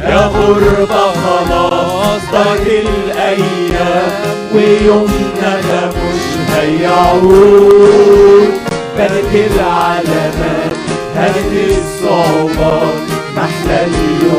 [0.03, 4.11] يا غربة خلاص باقي الأيام
[4.55, 6.23] ويومنا ده مش
[6.55, 8.51] هيعود
[8.97, 10.75] بنت العلامات
[11.15, 12.93] هذه الصعوبات
[13.37, 14.34] محلى اليوم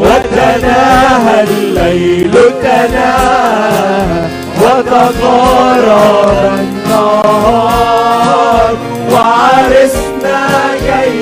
[0.00, 4.20] وتناهى الليل تناهى
[4.62, 8.72] وتقارب النهار.
[9.12, 10.40] وعرسنا
[10.86, 11.16] جاي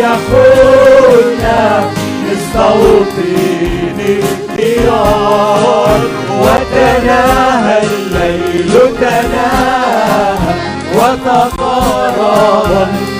[0.00, 1.60] ياخدنا
[2.24, 6.00] مستوطن الديار.
[6.40, 10.52] وتناهى الليل تناهى
[10.94, 13.11] وتقارب النهار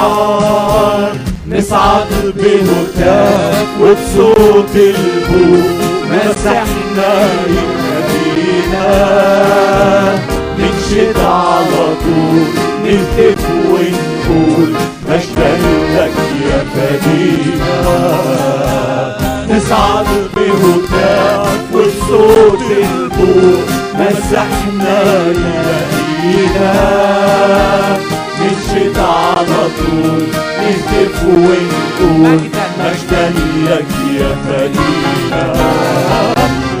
[0.00, 1.12] الديار
[1.48, 5.70] نصعد بهتاف وبصوت البوق
[6.10, 7.12] مسحنا
[7.46, 8.88] ينادينا
[10.58, 12.44] ننشد على طول
[12.84, 14.70] نهتف ونقول
[15.08, 15.52] مجدا
[15.96, 16.16] لك
[16.50, 17.80] يا فدينا
[19.50, 23.66] نصعد بهتاف وبصوت البوق
[23.98, 25.02] مسحنا
[26.24, 27.00] ينادينا
[29.00, 29.39] على
[30.60, 32.40] نهتف ونقول
[32.78, 33.26] مجدا
[33.66, 33.90] لك
[34.20, 35.44] يا فدينا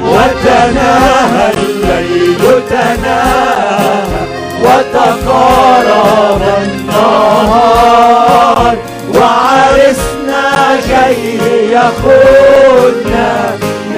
[0.04, 4.22] وتناهى الليل تناهى
[4.64, 8.74] وتقارب النهار.
[9.14, 10.44] وعرسنا
[10.88, 11.22] جاي
[11.70, 13.30] ياخدنا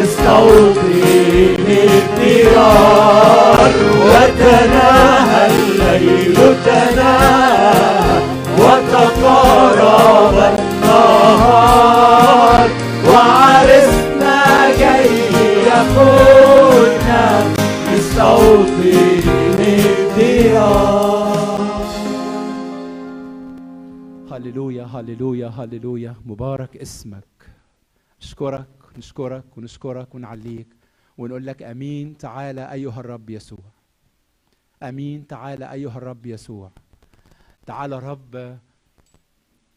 [0.03, 3.71] نستوطن الديار
[4.07, 6.37] وتناهى الليل
[24.93, 27.51] هللويا هللويا مبارك اسمك.
[28.21, 28.69] نشكرك
[28.99, 30.67] نشكرك ونشكرك ونعليك
[31.19, 32.19] ونقول لك آمين.
[32.19, 33.65] تعالى أيها الرب يسوع.
[34.83, 35.27] آمين.
[35.27, 36.71] تعالى أيها الرب يسوع.
[37.67, 38.59] تعالى رب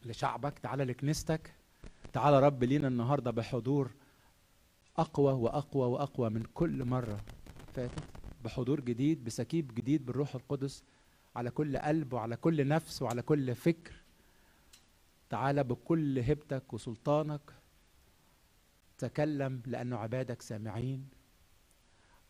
[0.04, 1.54] لشعبك تعالى لكنيستك.
[2.12, 3.90] تعالى رب لينا النهارده بحضور
[4.98, 7.20] أقوى وأقوى وأقوى من كل مرة
[7.74, 8.02] فاتت.
[8.44, 10.82] بحضور جديد بسكيب جديد بالروح القدس
[11.36, 14.05] على كل قلب وعلى كل نفس وعلى كل فكر.
[15.30, 17.40] تعالى بكل هبتك وسلطانك
[18.98, 21.08] تكلم لأنه عبادك سامعين.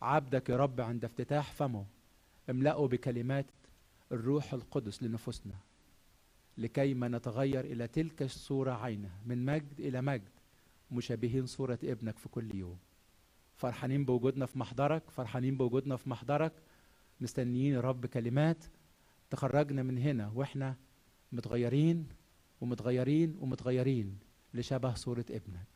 [0.01, 1.85] عبدك يا رب عند افتتاح فمه
[2.49, 3.45] املأه بكلمات
[4.11, 5.53] الروح القدس لنفوسنا
[6.57, 10.29] لكي ما نتغير إلى تلك الصورة عينه من مجد إلى مجد
[10.91, 12.77] مشابهين صورة ابنك في كل يوم.
[13.57, 16.53] فرحانين بوجودنا في محضرك فرحانين بوجودنا في محضرك
[17.21, 18.65] مستنيين يا رب كلمات
[19.29, 20.75] تخرجنا من هنا وإحنا
[21.31, 22.07] متغيرين
[22.61, 24.19] ومتغيرين ومتغيرين
[24.53, 25.67] لشبه صورة ابنك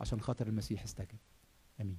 [0.00, 1.18] عشان خاطر المسيح استجب.
[1.80, 1.98] آمين.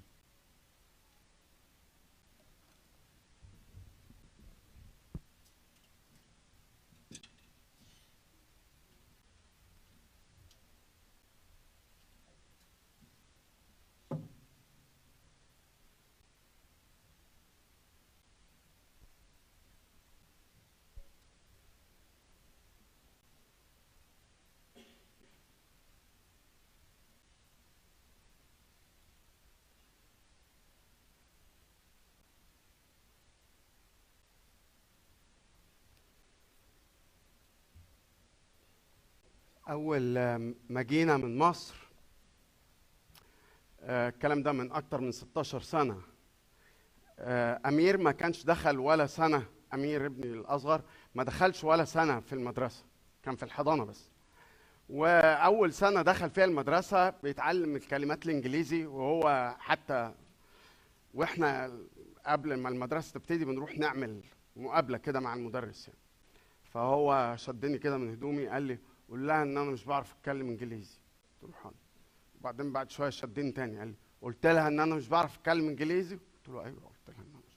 [39.70, 41.76] أول آم، ما جينا من مصر.
[43.82, 46.02] آه، الكلام ده من أكتر من 16 سنة.
[47.20, 50.82] آه، أمير ما كانش دخل ولا سنة أمير ابني الأصغر
[51.16, 52.84] ما دخلش ولا سنة في المدرسة
[53.24, 54.10] كان في الحضانة بس.
[54.90, 60.14] وأول سنة دخل فيها المدرسة بيتعلم الكلمات الإنجليزي وهو حتى
[61.14, 61.80] وإحنا
[62.26, 64.22] قبل ما المدرسة تبتدي بنروح نعمل
[64.56, 66.00] مقابلة كده مع المدرس يعني.
[66.74, 68.78] فهو شدني كده من هدومي قال لي
[69.10, 70.98] قول لها إن أنا مش بعرف أتكلم إنجليزي.
[71.42, 71.72] قلت له
[72.40, 76.16] وبعدين بعد شوية شدني تاني قال لي قلت لها إن أنا مش بعرف أتكلم إنجليزي؟
[76.16, 77.54] قلت له أيوه قلت لها إن أنا مش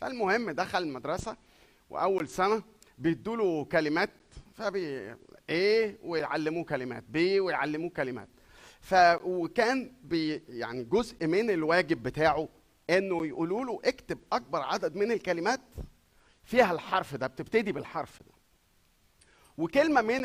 [0.00, 1.36] فالمهم دخل المدرسة
[1.90, 2.62] وأول سنة
[2.98, 4.10] بيدوا له كلمات
[4.54, 5.14] فبي
[5.50, 8.28] إيه ويعلموه كلمات بي ويعلموه كلمات.
[8.80, 8.94] ف
[9.24, 12.48] وكان بي يعني جزء من الواجب بتاعه
[12.90, 15.60] إنه يقولوا له اكتب أكبر عدد من الكلمات
[16.44, 18.33] فيها الحرف ده بتبتدي بالحرف ده.
[19.58, 20.22] وكلمة من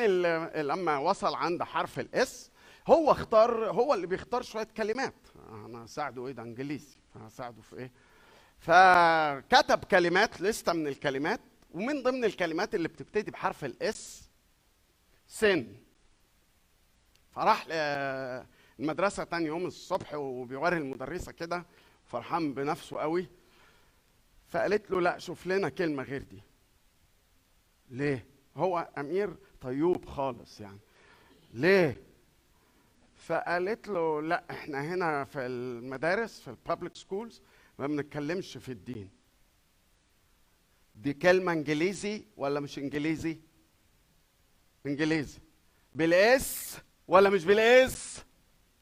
[0.67, 2.51] لما وصل عند حرف ال S
[2.87, 5.13] هو اختار هو اللي بيختار شوية كلمات.
[5.49, 6.97] أنا هساعده إيه ده؟ إنجليزي.
[7.13, 7.91] فهساعده في إيه؟
[8.59, 11.39] فكتب كلمات لستة من الكلمات
[11.73, 14.29] ومن ضمن الكلمات اللي بتبتدي بحرف ال S
[15.27, 15.75] sin.
[17.31, 17.65] فراح
[18.79, 21.65] المدرسة تاني يوم الصبح وبيوري المدرسة كده
[22.05, 23.27] فرحان بنفسه قوي.
[24.47, 26.41] فقالت له لا شوف لنا كلمة غير دي.
[27.89, 28.25] ليه؟
[28.57, 30.79] هو أمير طيوب خالص يعني.
[31.53, 31.97] ليه؟
[33.15, 37.41] فقالت له لا إحنا هنا في المدارس في ال public schools
[37.79, 39.09] ما بنتكلمش في الدين.
[40.95, 43.39] دي كلمة إنجليزي ولا مش إنجليزي؟
[44.85, 45.39] إنجليزي.
[45.95, 46.77] بال S
[47.07, 48.23] ولا مش بالإس؟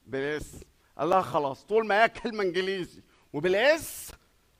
[0.07, 0.55] بالإس.
[0.99, 3.01] الله خلاص طول ما هي كلمة إنجليزي
[3.33, 4.11] وبالإس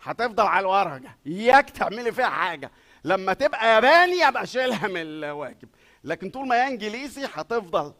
[0.02, 1.16] هتفضل على الورقة.
[1.28, 2.72] اياك تعملي فيها حاجة.
[3.04, 5.70] لما تبقى ياباني أبقى شيلها من الواجب.
[6.04, 7.94] لكن طول ما هي إنجليزي هتفضل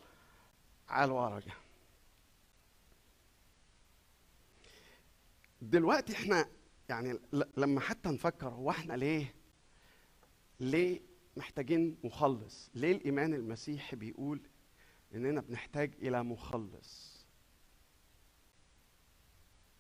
[0.90, 1.52] على الورقة.
[5.62, 6.50] دلوقتي إحنا
[6.90, 7.20] يعني
[7.58, 9.36] لما حتى نفكر هو إحنا ليه؟
[10.60, 11.02] ليه
[11.38, 14.42] محتاجين مخلص؟ ليه الإيمان المسيحي بيقول
[15.14, 17.18] إننا بنحتاج إلى مخلص؟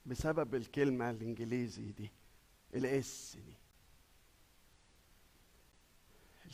[0.05, 2.11] بسبب الكلمة الإنجليزي دي
[2.73, 3.56] الإس دي.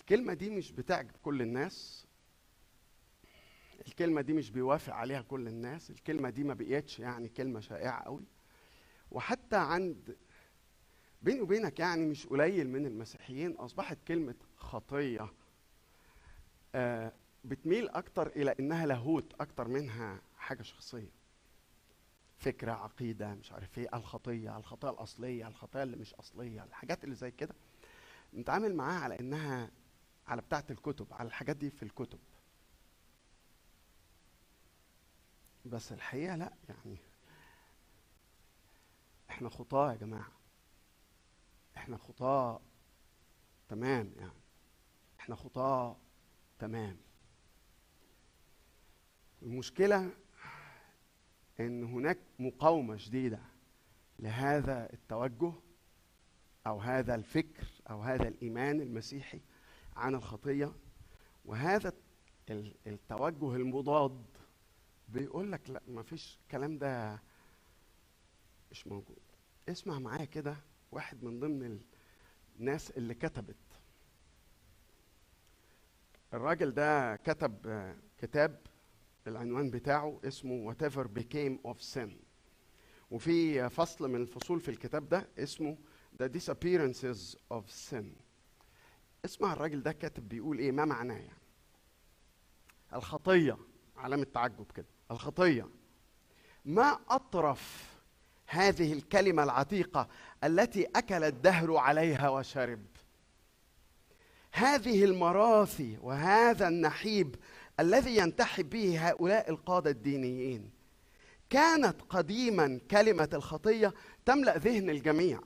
[0.04, 2.08] الكلمة دي مش بتعجب كل الناس.
[3.88, 5.90] الكلمة دي مش بيوافق عليها كل الناس.
[5.90, 8.24] الكلمة دي ما بقيتش يعني كلمة شائعة قوي.
[9.12, 10.18] وحتى عند
[11.22, 15.34] بيني وبينك يعني مش قليل من المسيحيين أصبحت كلمة خطية
[16.76, 17.14] آه
[17.46, 21.12] بتميل أكتر إلى إنها لاهوت أكتر منها حاجة شخصية.
[22.38, 27.32] فكرة عقيدة مش عارف إيه الخطية الخطية الأصلية الخطية اللي مش أصلية الحاجات اللي زي
[27.32, 27.56] كده.
[28.34, 29.72] نتعامل معاها على إنها
[30.28, 32.20] على بتاعة الكتب على الحاجات دي في الكتب.
[35.66, 36.98] بس الحقيقة لا يعني
[39.30, 40.32] إحنا خطاة يا جماعة.
[41.78, 42.62] إحنا خطاة
[43.70, 44.40] تمام يعني.
[45.20, 45.98] إحنا خطاة
[46.60, 46.98] تمام.
[49.42, 50.12] المشكلة
[51.60, 53.40] إن هناك مقاومة شديدة
[54.20, 55.54] لهذا التوجه
[56.68, 59.42] أو هذا الفكر أو هذا الإيمان المسيحي
[59.96, 60.74] عن الخطية.
[61.46, 61.94] وهذا
[62.50, 64.26] ال- التوجه المضاد
[65.10, 67.22] بيقول لك لا ما فيش الكلام ده
[68.72, 69.20] مش موجود.
[69.70, 70.58] اسمع معايا كده
[70.92, 71.80] واحد من ضمن
[72.60, 73.56] الناس اللي كتبت.
[76.34, 77.56] الراجل ده كتب
[78.18, 78.62] كتاب
[79.28, 82.10] العنوان بتاعه اسمه whatever became of sin.
[83.12, 85.78] وفي فصل من الفصول في الكتاب ده اسمه
[86.24, 88.06] the disappearances of sin.
[89.26, 91.38] اسمع الراجل ده كاتب بيقول إيه؟ ما معناه يعني.
[92.94, 93.58] الخطية
[93.98, 94.86] علامة تعجب كده.
[95.12, 95.68] الخطية.
[96.66, 97.94] ما أطرف
[98.48, 100.08] هذه الكلمة العتيقة
[100.44, 102.86] التي أكل الدهر عليها وشرب؟
[104.52, 107.36] هذه المراثي وهذا النحيب
[107.80, 110.72] الذي ينتحب به هؤلاء القادة الدينيين.
[111.50, 113.94] كانت قديما كلمة الخطية
[114.26, 115.40] تملأ ذهن الجميع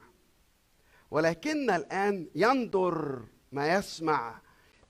[1.11, 4.41] ولكن الآن يندر ما يسمع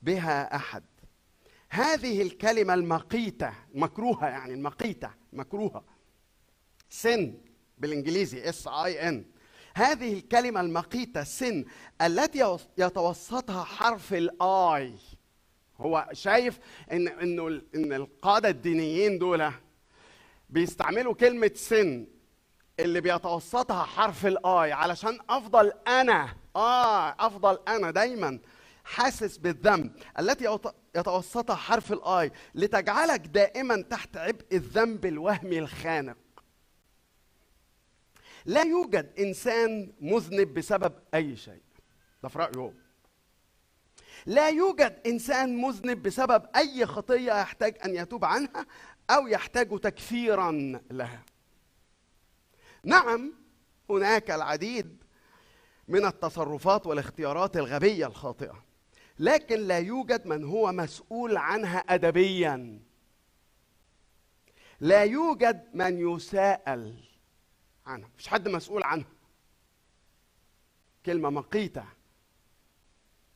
[0.02, 0.84] بها أحد.
[1.70, 5.84] هذه الكلمة المقيتة مكروهة يعني المقيتة مكروهة.
[6.90, 7.34] sin
[7.78, 9.24] بالإنجليزي S I N
[9.74, 11.64] هذه الكلمة المقيتة sin
[12.02, 14.94] التي يتوسطها حرف ال I
[15.80, 16.58] هو شايف
[16.92, 19.50] إن إنه إن القادة الدينيين دول
[20.50, 22.06] بيستعملوا كلمة sin
[22.80, 28.38] اللي بيتوسطها حرف ال I علشان أفضل أنا آه أفضل أنا دايما
[28.84, 30.58] حاسس بالذنب التي
[30.96, 36.16] يتوسطها حرف الاي لتجعلك دائما تحت عبء الذنب الوهمي الخانق.
[38.44, 41.62] لا يوجد إنسان مذنب بسبب أي شيء.
[42.22, 42.72] ده في رأيه هو.
[44.26, 48.66] لا يوجد إنسان مذنب بسبب أي خطية يحتاج أن يتوب عنها
[49.10, 51.22] أو يحتاج تكفيرا لها.
[52.84, 53.32] نعم
[53.90, 55.04] هناك العديد
[55.88, 58.64] من التصرفات والاختيارات الغبية الخاطئة.
[59.18, 62.80] لكن لا يوجد من هو مسؤول عنها ادبيا.
[64.80, 67.04] لا يوجد من يساءل
[67.86, 68.08] عنها.
[68.14, 69.08] مفيش حد مسؤول عنها.
[71.06, 71.84] كلمة مقيتة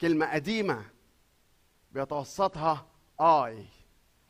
[0.01, 0.85] كلمة قديمة
[1.93, 2.87] بيتوسطها
[3.21, 3.65] آي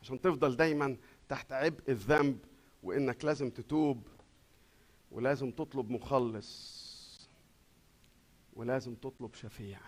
[0.01, 0.97] عشان تفضل دايما
[1.29, 2.37] تحت عبء الذنب
[2.83, 4.07] وإنك لازم تتوب
[5.11, 6.82] ولازم تطلب مخلص.
[8.53, 9.79] ولازم تطلب شفيع.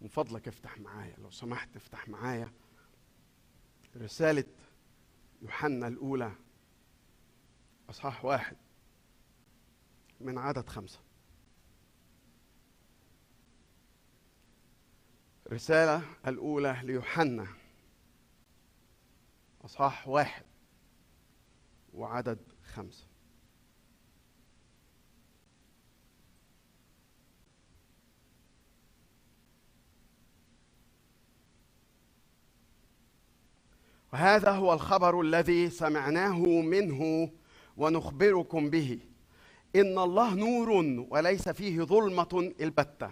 [0.00, 2.52] من فضلك افتح معايا لو سمحت افتح معايا
[3.96, 4.44] رسالة
[5.42, 6.32] يوحنا الأولى
[7.90, 8.56] أصحاح واحد
[10.20, 11.00] من عدد خمسة.
[15.46, 17.46] الرسالة الأولى ليوحنا
[19.64, 20.44] أصحاح واحد
[21.92, 23.09] وعدد خمسة.
[34.12, 37.30] وهذا هو الخبر الذي سمعناه منه
[37.76, 38.98] ونخبركم به.
[39.76, 40.70] إن الله نور
[41.10, 43.10] وليس فيه ظلمة البتة.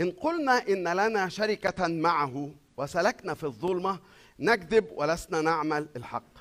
[0.00, 3.98] إن قلنا إن لنا شركة معه وسلكنا في الظلمة
[4.38, 6.38] نكذب ولسنا نعمل الحق.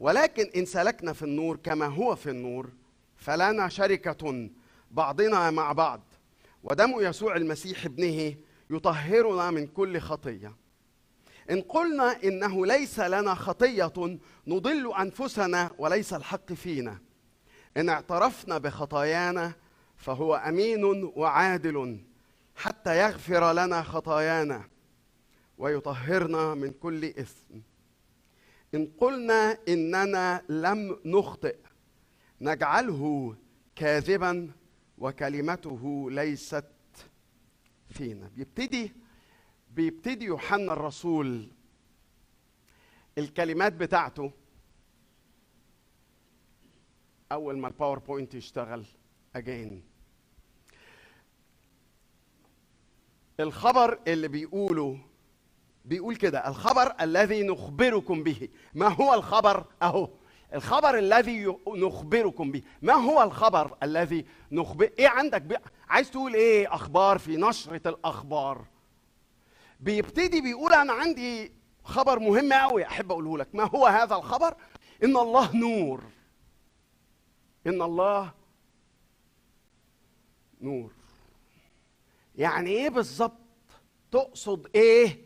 [0.00, 2.68] ولكن إن سلكنا في النور كما هو في النور
[3.16, 4.50] فلنا شركة
[4.90, 6.00] بعضنا مع بعض.
[6.64, 8.34] ودم يسوع المسيح ابنه
[8.70, 10.63] يطهرنا من كل خطية.
[11.50, 16.98] إن قلنا إنه ليس لنا خطية نضل أنفسنا وليس الحق فينا.
[17.76, 19.52] إن اعترفنا بخطايانا
[19.96, 20.84] فهو أمين
[21.14, 22.04] وعادل
[22.56, 24.68] حتى يغفر لنا خطايانا
[25.58, 27.60] ويطهرنا من كل إثم.
[28.74, 31.56] إن قلنا إننا لم نخطئ
[32.40, 33.36] نجعله
[33.76, 34.50] كاذبا
[34.98, 36.64] وكلمته ليست
[37.90, 38.30] فينا.
[38.36, 38.92] بيبتدي
[39.74, 41.48] بيبتدي يوحنا الرسول
[43.18, 44.32] الكلمات بتاعته.
[47.32, 48.84] أول ما ال PowerPoint يشتغل
[49.36, 49.82] again
[53.40, 54.98] الخبر اللي بيقوله
[55.84, 58.48] بيقول كده الخبر الذي نخبركم به.
[58.74, 60.10] ما هو الخبر؟ أهو.
[60.54, 62.62] الخبر الذي نخبركم به.
[62.82, 65.56] ما هو الخبر الذي نخبر إيه عندك بي...
[65.88, 68.66] عايز تقول إيه؟ أخبار في نشرة الأخبار.
[69.84, 71.52] بيبتدي بيقول أنا عندي
[71.84, 73.54] خبر مهم قوي أحب أقوله لك.
[73.54, 74.54] ما هو هذا الخبر؟
[75.04, 76.02] إن الله نور.
[77.66, 78.32] إن الله
[80.60, 80.92] نور.
[82.36, 83.40] يعني إيه بالظبط؟
[84.10, 85.24] تقصد إيه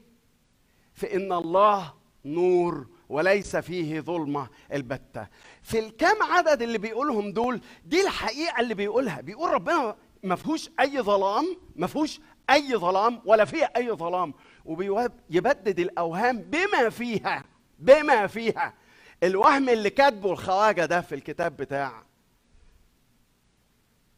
[0.95, 1.95] في إن الله
[2.25, 5.29] نور وليس فيه ظلمة؟ البتة.
[5.63, 9.21] في الكام عدد اللي بيقولهم دول دي الحقيقة اللي بيقولها.
[9.21, 14.35] بيقول ربنا ما فيهوش أي ظلام ما فيهوش أي ظلام ولا فيه أي ظلام.
[14.69, 17.45] وبيبدد الأوهام بما فيها
[17.79, 18.75] بما فيها.
[19.23, 22.03] الوهم اللي كاتبه الخواجة ده في الكتاب بتاع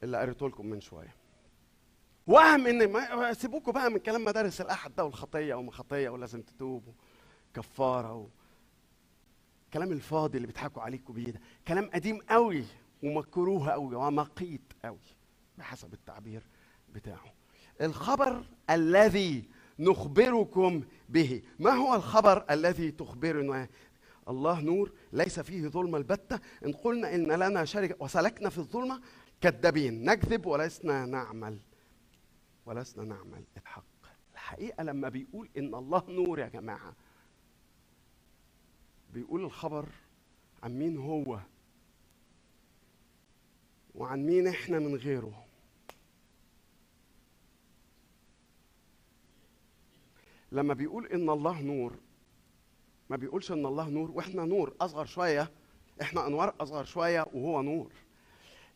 [0.03, 1.15] اللي قريته لكم من شوية.
[2.27, 6.93] وهم إن ما سيبوكوا بقى من كلام مدارس الأحد ده والخطية وما خطية ولازم تتوبوا
[7.55, 8.27] كفاره و...
[9.73, 12.65] كلام الفاضي اللي بيضحكوا عليكم بيه ده كلام قديم قوي
[13.03, 14.99] ومكروه قوي ومقيت قوي
[15.59, 16.43] بحسب التعبير
[16.95, 17.33] بتاعه.
[17.81, 19.45] الخبر الذي
[19.81, 21.43] نخبركم به.
[21.59, 23.68] ما هو الخبر الذي تخبرنا؟
[24.28, 26.41] الله نور ليس فيه ظلم البتة.
[26.64, 29.01] إن قلنا إن لنا شركة وسلكنا في الظلمة
[29.41, 31.59] كذابين نكذب ولسنا نعمل
[32.66, 33.85] ولسنا نعمل الحق.
[34.33, 36.95] الحقيقة لما بيقول إن الله نور يا جماعة
[39.12, 39.89] بيقول الخبر
[40.62, 41.41] عن مين هو
[43.95, 45.45] وعن مين إحنا من غيره.
[50.53, 51.97] لما بيقول إن الله نور
[53.11, 55.51] ما بيقولش إن الله نور وإحنا نور أصغر شوية
[56.03, 57.93] إحنا أنوار أصغر شوية وهو نور.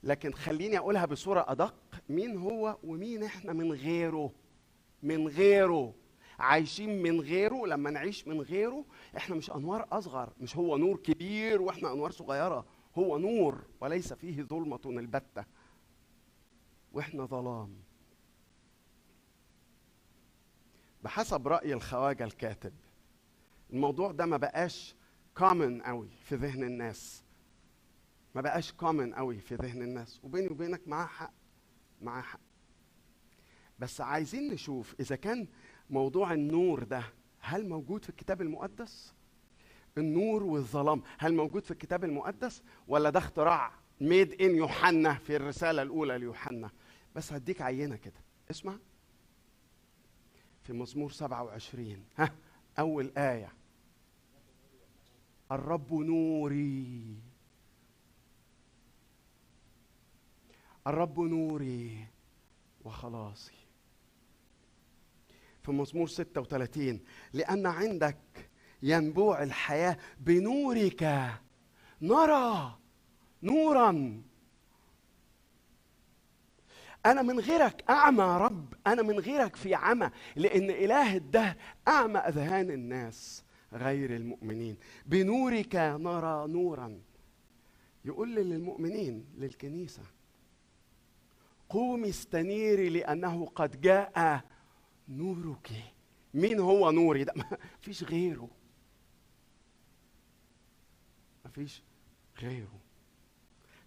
[0.03, 1.75] لكن خليني أقولها بصورة أدق
[2.09, 4.33] مين هو ومين إحنا من غيره؟
[5.03, 5.95] من غيره.
[6.39, 8.85] عايشين من غيره لما نعيش من غيره
[9.17, 12.67] إحنا مش أنوار أصغر مش هو نور كبير وإحنا أنوار صغيرة
[12.99, 15.45] هو نور وليس فيه ظلمة البتة
[16.93, 17.77] وإحنا ظلام.
[21.05, 22.73] بحسب رأي الخواجة الكاتب.
[23.73, 24.95] الموضوع ده ما بقاش
[25.35, 27.25] common قوي في ذهن الناس.
[28.35, 30.21] ما بقاش common قوي في ذهن الناس.
[30.23, 31.33] وبيني وبينك معاه حق
[32.01, 32.41] معاه حق.
[33.79, 35.47] بس عايزين نشوف إذا كان
[35.91, 37.03] موضوع النور ده
[37.41, 39.15] هل موجود في الكتاب المقدس؟
[39.99, 45.83] النور والظلام هل موجود في الكتاب المقدس؟ ولا ده اختراع ميد ان يوحنا في الرسالة
[45.83, 46.71] الأولى ليوحنا؟
[47.15, 48.21] بس هديك عينة كده.
[48.51, 48.79] اسمع.
[50.65, 52.35] في مزمور 27 ها
[52.79, 53.53] أول آية.
[55.53, 57.17] الرب نوري.
[60.87, 62.07] الرب نوري.
[62.85, 63.53] وخلاصي
[65.63, 67.01] في مزمور 36
[67.33, 68.51] لأن عندك
[68.83, 71.31] ينبوع الحياة بنورك.
[72.03, 72.79] نرى
[73.43, 74.23] نورا.
[77.07, 78.75] أنا من غيرك أعمى يا رب.
[78.87, 81.57] أنا من غيرك في عمى لأن إله الدهر
[81.89, 84.77] أعمى أذهان الناس غير المؤمنين.
[85.07, 87.01] بنورك نرى نورا.
[88.05, 90.03] يقول للمؤمنين للكنيسة
[91.69, 94.41] قومي استنيري لأنه قد جاء
[95.09, 95.71] نورك.
[96.35, 98.51] مين هو نوري ده؟ ما فيش غيره.
[101.45, 101.83] ما فيش
[102.43, 102.81] غيره.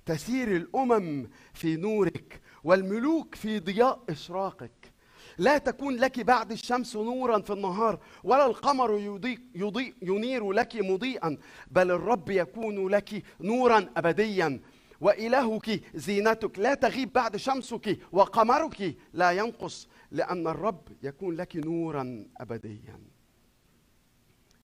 [0.06, 2.42] تسير الأمم في نورك.
[2.68, 4.94] والملوك في ضياء إشراقك.
[5.38, 11.38] لا تكون لك بعد الشمس نورا في النهار ولا القمر يضيء يضيء ينير لك مضيئا
[11.72, 14.60] بل الرب يكون لك نورا أبديا.
[15.02, 23.00] وإلهك زينتك لا تغيب بعد شمسك وقمرك لا ينقص لأن الرب يكون لك نورا أبديا.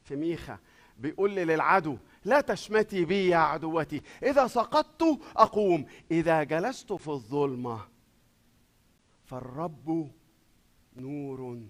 [0.04, 0.58] في ميخا
[0.97, 7.93] بيقول للعدو لا تشمتي بي يا عدوتي إذا سقطت أقوم إذا جلست في الظلمة
[9.34, 10.12] فالرب
[10.96, 11.68] نور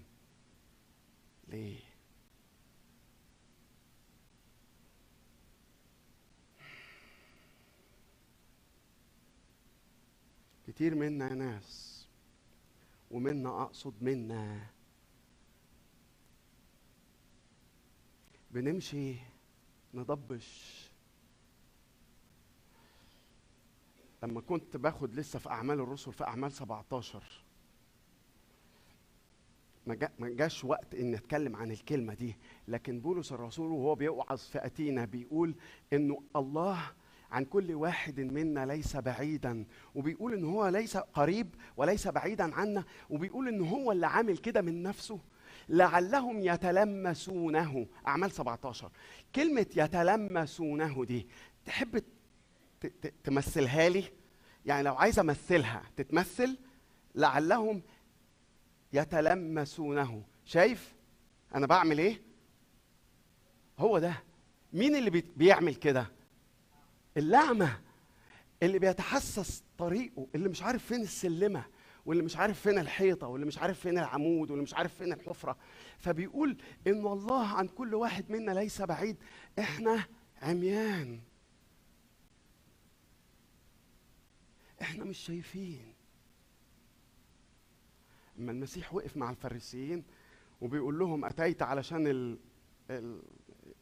[1.48, 1.80] ليه؟
[10.66, 12.06] كتير منا ناس
[13.10, 14.66] ومنا أقصد منا.
[18.50, 19.16] بنمشي
[19.94, 20.90] نضبش.
[24.22, 27.43] لما كنت باخد لسه في أعمال الرسل في أعمال 17
[29.86, 32.36] ما جا- ما جاش وقت إن اتكلم عن الكلمة دي.
[32.68, 35.54] لكن بولس الرسول وهو بيوعظ في أتينا بيقول
[35.92, 36.78] انه الله
[37.30, 39.64] عن كل واحد منا ليس بعيدا.
[39.94, 42.84] وبيقول إن هو ليس قريب وليس بعيدا عنا.
[43.10, 45.18] وبيقول إن هو اللي عامل كده من نفسه.
[45.68, 47.86] لعلهم يتلمسونه.
[48.06, 48.90] أعمال 17
[49.34, 51.26] كلمة يتلمسونه دي
[51.64, 52.02] تحب
[53.24, 54.04] تمثلها لي؟
[54.66, 56.58] يعني لو عايز أمثلها تتمثل؟
[57.14, 57.82] لعلهم
[58.94, 60.22] يتلمسونه.
[60.44, 60.94] شايف؟
[61.54, 62.20] أنا بعمل إيه؟
[63.78, 64.22] هو ده.
[64.72, 66.06] مين اللي بي- بيعمل كده؟
[67.16, 67.80] اللعمة.
[68.62, 71.64] اللي بيتحسس طريقه اللي مش عارف فين السلمة
[72.06, 75.56] واللي مش عارف فين الحيطة واللي مش عارف فين العمود واللي مش عارف فين الحفرة.
[75.98, 79.16] فبيقول إن الله عن كل واحد منا ليس بعيد.
[79.58, 80.04] إحنا
[80.42, 81.20] عميان.
[84.82, 85.93] إحنا مش شايفين.
[88.38, 90.04] اما المسيح وقف مع الفريسيين
[90.60, 92.38] وبيقول لهم أتيت علشان ال...
[92.90, 93.22] ال...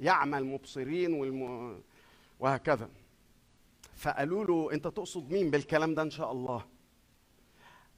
[0.00, 1.82] يعمى المبصرين والم...
[2.40, 2.90] وهكذا.
[3.96, 6.66] فقالوا له أنت تقصد مين بالكلام ده إن شاء الله؟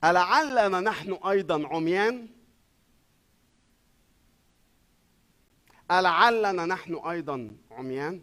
[0.04, 2.28] ألعلنا نحن أيضا عميان؟
[5.90, 8.22] ألعلنا نحن أيضا عميان؟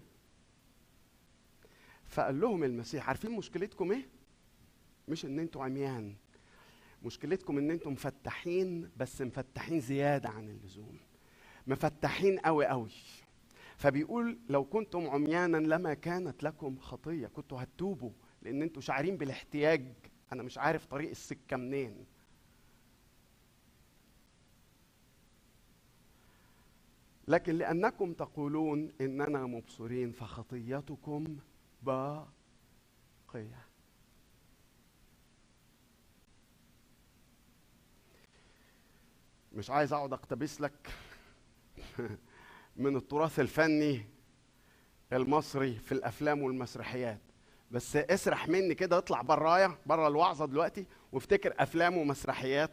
[2.05, 4.09] فقال لهم المسيح عارفين مشكلتكم إيه؟
[5.07, 6.15] مش إن أنتوا عميان.
[7.03, 10.99] مشكلتكم إن أنتم مفتحين بس مفتحين زيادة عن اللزوم.
[11.67, 12.91] مفتحين قوي قوي
[13.77, 19.93] فبيقول لو كنتم عميانا لما كانت لكم خطية كنتوا هتتوبوا لأن أنتوا شاعرين بالاحتياج.
[20.33, 22.05] أنا مش عارف طريق السكة منين.
[27.27, 31.37] لكن لأنكم تقولون إننا مبصرين فخطيتكم
[31.83, 33.70] باقية.
[39.51, 40.89] مش عايز اقعد اقتبس لك
[42.75, 44.05] من التراث الفني
[45.13, 47.21] المصري في الافلام والمسرحيات.
[47.71, 52.71] بس اسرح مني كده اطلع برايا بره الوعظة دلوقتي وافتكر افلام ومسرحيات.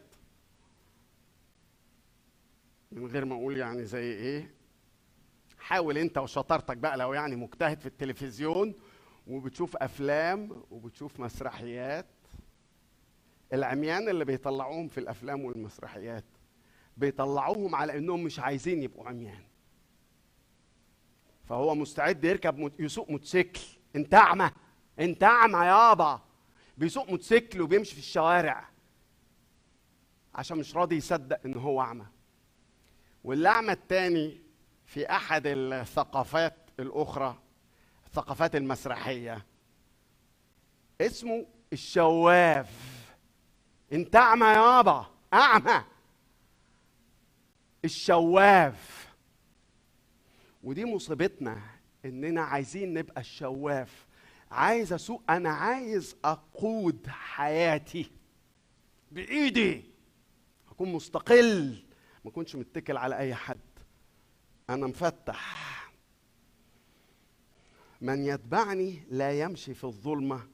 [2.91, 4.53] من غير ما أقول يعني زي إيه
[5.59, 8.73] حاول انت وشطارتك بقى لو يعني مجتهد في التلفزيون
[9.27, 12.05] وبتشوف افلام وبتشوف مسرحيات.
[13.53, 16.25] العميان اللي بيطلعوهم في الافلام والمسرحيات.
[16.99, 19.43] بيطلعوهم على إنهم مش عايزين يبقوا عميان.
[21.45, 22.71] فهو مستعد يركب.
[22.79, 23.61] يسوق موتوسيكل.
[23.95, 24.51] انت أعمى
[24.99, 26.21] انت أعمى يابا
[26.77, 28.69] بيسوق موتوسيكل وبيمشي في الشوارع.
[30.35, 32.05] عشان مش راضي يصدق إن هو أعمى.
[33.23, 34.41] والأعمى التاني
[34.85, 37.39] في أحد الثقافات الأخرى
[38.07, 39.45] الثقافات المسرحية.
[41.01, 42.99] اسمه الشواف.
[43.93, 45.83] انت أعمى يابا أعمى.
[47.85, 49.09] الشواف.
[50.63, 51.61] ودي مصيبتنا
[52.05, 54.05] إننا عايزين نبقى الشواف.
[54.51, 58.11] عايز أسوق أنا عايز أقود حياتي
[59.11, 59.83] بإيدي.
[60.71, 61.83] أكون مستقل
[62.25, 63.59] ما أكونش متكل على أي حد.
[64.69, 65.69] أنا مفتح.
[68.01, 70.47] من يتبعني لا يمشي في الظلمة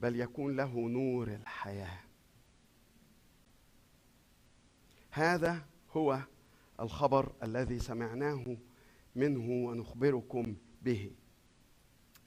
[0.00, 2.00] بل يكون له نور الحياة.
[5.10, 6.20] هذا هو
[6.80, 8.56] الخبر الذي سمعناه
[9.16, 11.10] منه ونخبركم به.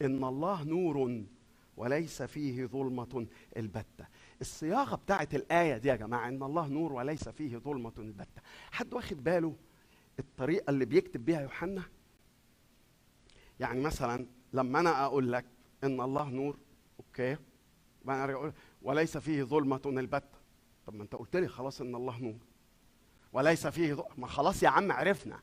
[0.01, 1.23] إن الله نور
[1.77, 3.27] وليس فيه ظلمة
[3.57, 4.07] البتة.
[4.41, 8.41] الصياغة بتاعت الآية دي يا جماعة إن الله نور وليس فيه ظلمة البتة.
[8.71, 9.55] حد واخد باله
[10.19, 11.83] الطريقة اللي بيكتب بيها يوحنا؟
[13.59, 15.45] يعني مثلا لما أنا أقول لك
[15.83, 16.57] إن الله نور
[16.99, 17.37] أوكي
[18.07, 20.37] أنا أرجع أقول وليس فيه ظلمة البتة.
[20.85, 22.39] طب ما أنت قلت لي خلاص إن الله نور.
[23.33, 25.39] وليس فيه ظلمة ما خلاص يا عم عرفنا.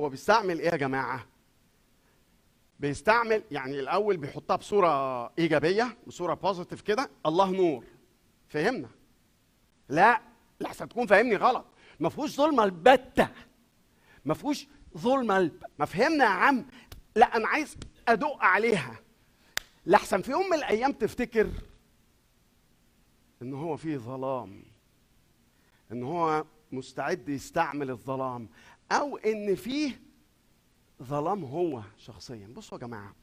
[0.00, 1.26] هو بيستعمل إيه يا جماعة؟
[2.80, 7.84] بيستعمل يعني الأول بيحطها بصورة إيجابية بصورة بوزيتيف كده الله نور.
[8.48, 8.88] فهمنا؟
[9.88, 10.20] لا
[10.60, 11.64] لحسن تكون فاهمني غلط.
[12.00, 13.28] ما فيهوش ظلمة البتة.
[14.24, 14.66] ما فيهوش
[14.98, 15.50] ظلمة.
[15.78, 16.66] ما فهمنا يا عم.
[17.16, 17.76] لا أنا عايز
[18.08, 19.00] أدق عليها.
[19.86, 21.50] لحسن في يوم من الأيام تفتكر
[23.42, 24.75] إن هو فيه ظلام.
[25.92, 28.48] إن هو مستعد يستعمل الظلام
[28.92, 30.00] أو إن فيه
[31.02, 32.46] ظلام هو شخصيا.
[32.46, 33.14] بصوا يا جماعة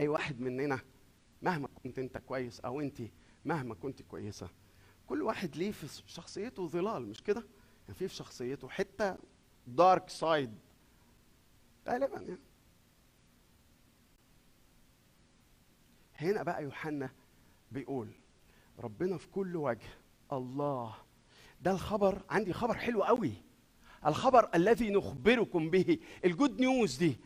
[0.00, 0.78] أي واحد مننا
[1.42, 3.02] مهما كنت أنت كويس أو أنت
[3.44, 4.48] مهما كنت كويسة
[5.06, 7.40] كل واحد ليه في شخصيته ظلال مش كده؟
[7.84, 9.16] يعني في في شخصيته حتة
[9.66, 10.54] دارك سايد
[11.88, 12.38] غالبا يعني.
[16.14, 17.10] هنا بقى يوحنا
[17.72, 18.08] بيقول
[18.78, 19.88] ربنا في كل وجه
[20.32, 20.94] الله
[21.62, 23.32] ده الخبر عندي خبر حلو قوي.
[24.06, 27.20] الخبر الذي نخبركم به الجود نيوز دي.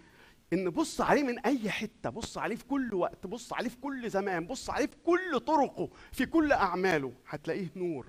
[0.53, 4.11] إن بص عليه من أي حتة بص عليه في كل وقت بص عليه في كل
[4.11, 8.07] زمان بص عليه في كل طرقه في كل أعماله هتلاقيه نور.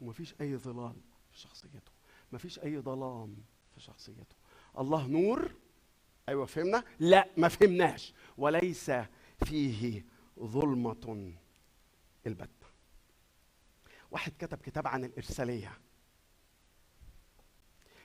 [0.00, 0.96] ومفيش أي ظلال
[1.30, 1.92] في شخصيته.
[2.32, 3.36] مفيش أي ظلام
[3.74, 4.36] في شخصيته.
[4.78, 5.54] الله نور؟
[6.28, 8.14] أيوه فهمنا؟ لا ما فهمناش.
[8.38, 8.92] وليس
[9.44, 10.04] فيه
[10.40, 11.34] ظلمة
[12.26, 12.65] البتة.
[14.16, 15.72] واحد كتب كتاب عن الإرسالية.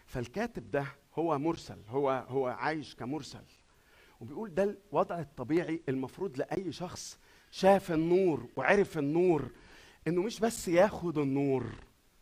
[0.05, 0.85] فالكاتب ده
[1.15, 3.43] هو مرسل هو هو عايش كمرسل.
[4.19, 7.19] وبيقول ده الوضع الطبيعي المفروض لأي شخص
[7.51, 9.51] شاف النور وعرف النور
[10.07, 11.65] إنه مش بس ياخد النور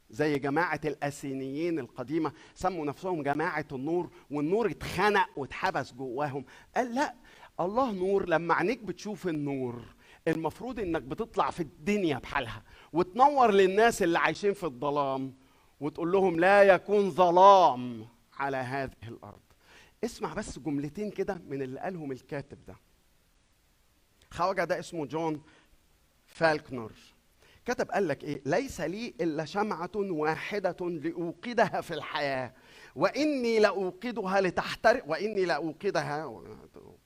[0.09, 6.45] زي جماعة الأسينيين القديمة سموا نفسهم جماعة النور والنور اتخنق واتحبس جواهم.
[6.75, 7.15] قال لا
[7.59, 9.85] الله نور لما عينيك بتشوف النور
[10.29, 12.63] المفروض إنك بتطلع في الدنيا بحالها
[12.93, 15.33] وتنور للناس اللي عايشين في الظلام
[15.79, 18.07] وتقول لهم لا يكون ظلام
[18.37, 19.39] على هذه الأرض.
[20.03, 22.75] اسمع بس جملتين كده من اللي قالهم الكاتب ده.
[24.31, 25.41] خواجة ده اسمه جون
[26.25, 26.91] فالكنر.
[27.65, 32.53] كتب قال لك إيه؟ ليس لي إلا شمعة واحدة لأوقدها في الحياة
[32.95, 36.23] وإني لأوقدها لتحترق وإني لأوقدها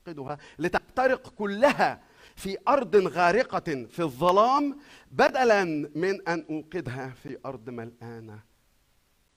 [0.07, 2.01] اوقدها لتحترق كلها
[2.35, 4.79] في أرض غارقة في الظلام
[5.11, 5.63] بدلا
[5.95, 8.39] من أن اوقدها في أرض ملآنة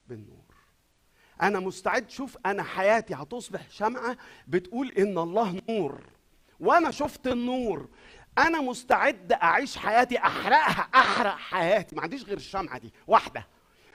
[0.06, 0.54] بالنور.
[1.42, 2.10] أنا مستعد.
[2.10, 4.16] شوف أنا حياتي هتصبح شمعة
[4.48, 6.00] بتقول إن الله نور
[6.60, 7.88] وأنا شفت النور.
[8.38, 11.96] أنا مستعد أعيش حياتي أحرقها أحرق حياتي.
[11.96, 13.46] ما عنديش غير الشمعة دي واحدة.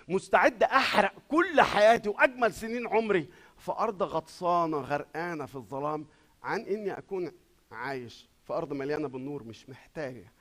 [0.07, 6.07] مستعد أحرق كل حياتي وأجمل سنين عمري في أرض غطسانة غرقانة في الظلام
[6.43, 7.31] عن إني أكون
[7.71, 10.31] عايش في أرض مليانة بالنور مش محتاجه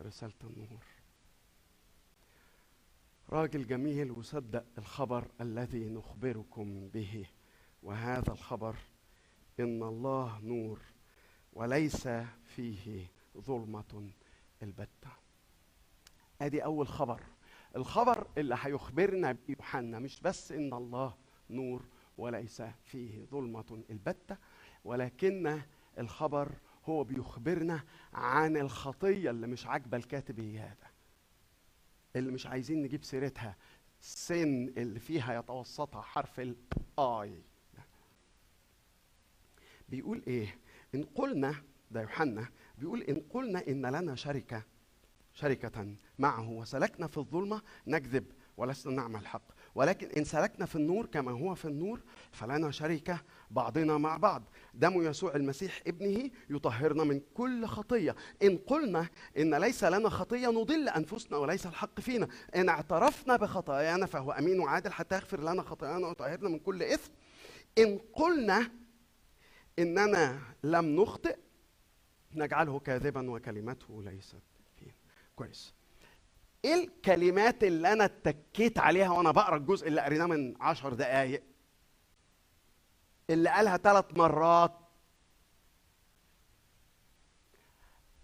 [0.00, 0.84] رسالة النور.
[3.30, 7.26] راجل جميل وصدق الخبر الذي نخبركم به
[7.82, 8.76] وهذا الخبر
[9.60, 10.80] إن الله نور
[11.52, 12.08] وليس
[12.44, 13.06] فيه
[13.38, 14.10] ظلمة
[14.62, 15.10] البتة.
[16.40, 17.20] أدي أول خبر
[17.76, 21.14] الخبر اللي هيخبرنا يوحنا مش بس إن الله
[21.50, 21.82] نور
[22.18, 24.36] وليس فيه ظلمة البتة
[24.84, 25.60] ولكن
[25.98, 26.52] الخبر
[26.84, 30.90] هو بيخبرنا عن الخطية اللي مش عاجبة الكاتب اياها
[32.16, 33.56] اللي مش عايزين نجيب سيرتها
[34.00, 37.42] سن اللي فيها يتوسطها حرف الاي
[39.88, 40.58] بيقول إيه؟
[40.94, 41.54] إن قلنا
[41.90, 44.62] ده يوحنا بيقول إن قلنا إن لنا شركة
[45.34, 51.32] شركة معه وسلكنا في الظلمة نكذب ولسنا نعمل الحق ولكن إن سلكنا في النور كما
[51.32, 52.00] هو في النور
[52.32, 54.42] فلنا شركه بعضنا مع بعض.
[54.74, 58.16] دم يسوع المسيح ابنه يطهرنا من كل خطية.
[58.42, 59.08] إن قلنا
[59.38, 62.28] إن ليس لنا خطية نضل أنفسنا وليس الحق فينا.
[62.56, 67.12] إن اعترفنا بخطايانا فهو أمين وعادل حتى يغفر لنا خطايانا ويطهرنا من كل إثم.
[67.78, 68.70] إن قلنا
[69.78, 71.36] إننا لم نخطئ
[72.32, 74.42] نجعله كاذبا وكلمته ليست
[74.76, 74.96] فيه
[75.36, 75.74] كويس.
[76.64, 81.42] إيه الكلمات اللي أنا اتكيت عليها وأنا بقرأ الجزء اللي قريناه من عشر دقايق؟
[83.30, 84.72] اللي قالها ثلاث مرات.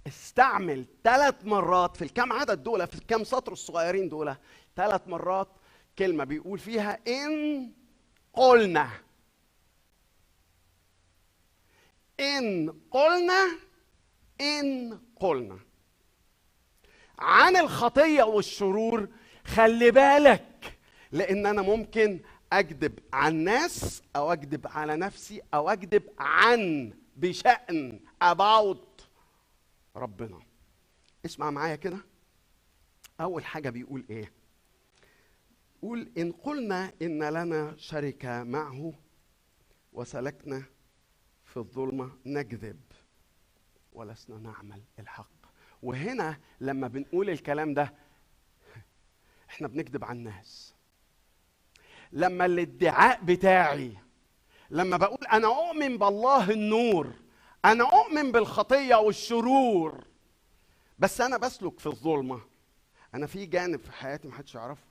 [0.06, 4.36] استعمل ثلاث مرات في الكام عدد دول في الكام سطر الصغيرين دول
[4.76, 5.48] ثلاث مرات
[5.98, 7.72] كلمة بيقول فيها إن
[8.32, 8.90] قلنا.
[12.20, 13.58] إن قلنا
[14.40, 15.58] إن قلنا.
[17.18, 19.08] عن الخطية والشرور
[19.44, 20.78] خلي بالك
[21.12, 22.20] لأن أنا ممكن
[22.52, 29.02] أكذب عن ناس أو أكذب على نفسي أو أكذب عن بشأن about
[29.96, 30.38] ربنا.
[31.24, 31.98] اسمع معايا كده.
[33.20, 34.32] أول حاجة بيقول إيه؟
[35.82, 38.92] قول إن قلنا إن لنا شركه معه
[39.92, 40.62] وسلكنا
[41.44, 42.80] في الظلمة نكذب
[43.92, 45.35] ولسنا نعمل الحق.
[45.86, 47.94] وهنا لما بنقول الكلام ده
[49.50, 50.74] إحنا بنكذب على الناس.
[52.12, 53.96] لما الادعاء بتاعي
[54.70, 57.12] لما بقول أنا أؤمن بالله النور
[57.64, 60.04] أنا أؤمن بالخطية والشرور
[60.98, 62.40] بس أنا بسلك في الظلمة.
[63.14, 64.86] أنا في جانب في حياتي محدش يعرفه.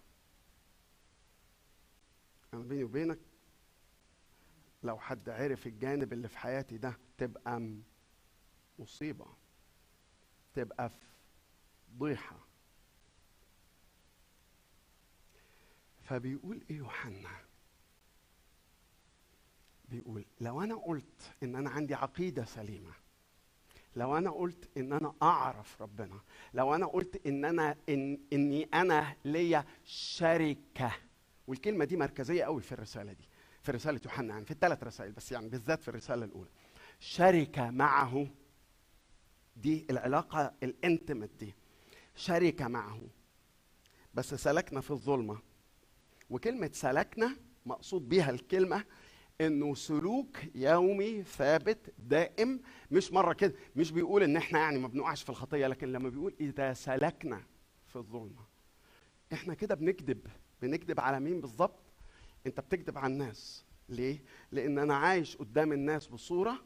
[2.53, 3.19] أنا بيني وبينك
[4.83, 7.71] لو حد عرف الجانب اللي في حياتي ده تبقى
[8.79, 9.25] مصيبة.
[10.55, 10.91] تبقى
[11.99, 12.37] فضيحه
[16.03, 17.29] فبيقول إيه يوحنا؟
[19.89, 22.93] بيقول لو أنا قلت إن أنا عندي عقيدة سليمة
[23.95, 26.19] لو أنا قلت إن أنا أعرف ربنا
[26.53, 30.91] لو أنا قلت إن أنا إن إني أنا ليا شركة.
[31.47, 33.27] والكلمة دي مركزية قوي في الرسالة دي
[33.63, 36.49] في رسالة يوحنا يعني في الثلاث رسائل بس يعني بالذات في الرسالة الأولى.
[36.99, 38.27] شركة معه
[39.55, 41.55] دي العلاقة الانتمت دي.
[42.15, 43.01] شركه معه.
[44.13, 45.39] بس سلكنا في الظلمة.
[46.29, 47.35] وكلمة سلكنا
[47.65, 48.85] مقصود بيها الكلمة
[49.41, 52.61] إنه سلوك يومي ثابت دائم.
[52.91, 56.35] مش مرة كده مش بيقول إن إحنا يعني ما بنقعش في الخطية لكن لما بيقول
[56.39, 57.43] إذا سلكنا
[57.87, 58.45] في الظلمة.
[59.33, 60.27] إحنا كده بنكذب
[60.61, 61.79] بنكذب على مين بالظبط؟
[62.47, 63.65] أنت بتكذب على الناس.
[63.89, 66.65] ليه؟ لأن أنا عايش قدام الناس بصورة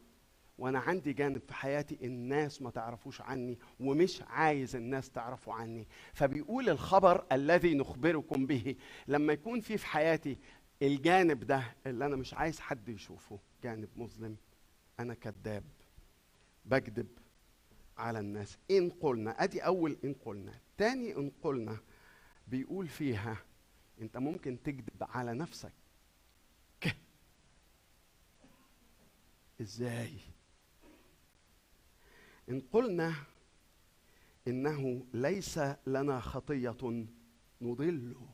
[0.59, 5.87] وأنا عندي جانب في حياتي الناس ما تعرفوش عني ومش عايز الناس تعرفوا عني.
[6.13, 8.75] فبيقول الخبر الذي نخبركم به.
[9.07, 10.37] لما يكون في في حياتي
[10.81, 14.37] الجانب ده اللي أنا مش عايز حد يشوفه جانب مظلم
[14.99, 15.63] أنا كذاب
[16.65, 17.07] بكذب
[17.97, 18.57] على الناس.
[18.71, 20.53] إن قلنا أدي أول إن قلنا.
[20.77, 21.77] تاني إن قلنا
[22.47, 23.37] بيقول فيها
[24.01, 25.73] أنت ممكن تكذب على نفسك.
[29.61, 30.19] إزاي؟
[32.49, 33.13] إن قلنا
[34.47, 37.05] إنه ليس لنا خطية
[37.61, 38.27] نضله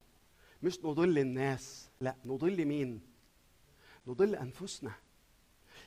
[0.63, 3.01] مش نضل الناس لا نضل مين؟
[4.07, 4.91] نضل أنفسنا.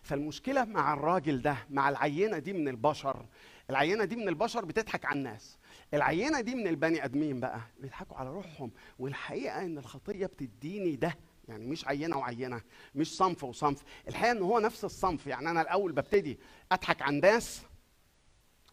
[0.02, 3.26] فالمشكلة مع الراجل ده مع العينة دي من البشر.
[3.70, 5.58] العينة دي من البشر بتضحك على الناس.
[5.94, 8.70] العينة دي من البني آدمين بقى بيضحكوا على روحهم.
[8.98, 11.18] والحقيقة إن الخطية بتديني ده
[11.48, 12.60] يعني مش عينة وعينة
[12.94, 13.82] مش صنف وصنف.
[14.08, 16.38] الحقيقة إن هو نفس الصنف يعني أنا الأول ببتدي
[16.72, 17.62] أضحك على الناس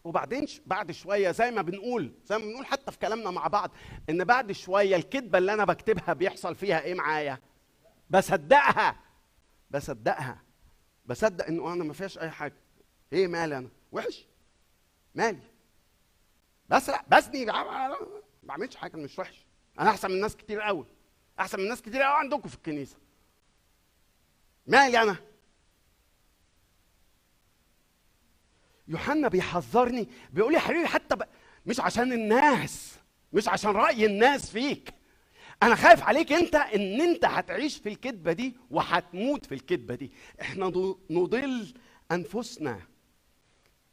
[0.06, 3.70] وبعدين بعد شوية زي ما بنقول زي ما بنقول حتى في كلامنا مع بعض
[4.10, 7.38] إن بعد شوية الكذبة اللي أنا بكتبها بيحصل فيها إيه معايا؟
[8.10, 8.96] بصدقها
[9.70, 10.42] بصدقها
[11.06, 12.56] بصدق إنه أنا ما فيهاش أي حاجة.
[13.12, 14.26] إيه مالي أنا؟ وحش.
[15.14, 15.40] مالي.
[16.68, 17.96] بسرق بسني ما
[18.42, 19.46] بعملش حاجة مش وحش.
[19.80, 20.86] أنا أحسن من ناس كتير قوي
[21.40, 22.96] أحسن من ناس كتير قوي عندكم في الكنيسة.
[24.66, 25.16] مالي أنا؟
[28.88, 31.22] يوحنا بيحذرني بيقول لي يا حبيبي حتى ب...
[31.66, 32.98] مش عشان الناس
[33.32, 34.94] مش عشان رأي الناس فيك.
[35.62, 40.12] أنا خايف عليك أنت إن أنت هتعيش في الكذبة دي وهتموت في الكذبة دي.
[40.40, 40.66] إحنا
[41.10, 41.74] نضل
[42.12, 42.80] أنفسنا.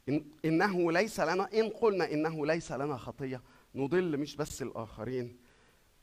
[0.08, 3.42] إن إنه ليس لنا إن قلنا إنه ليس لنا خطية
[3.74, 5.36] نضل مش بس الآخرين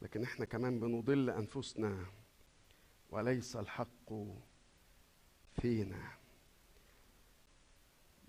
[0.01, 2.05] لكن إحنا كمان بنضل أنفسنا.
[3.09, 4.13] وليس الحق
[5.61, 6.20] فينا.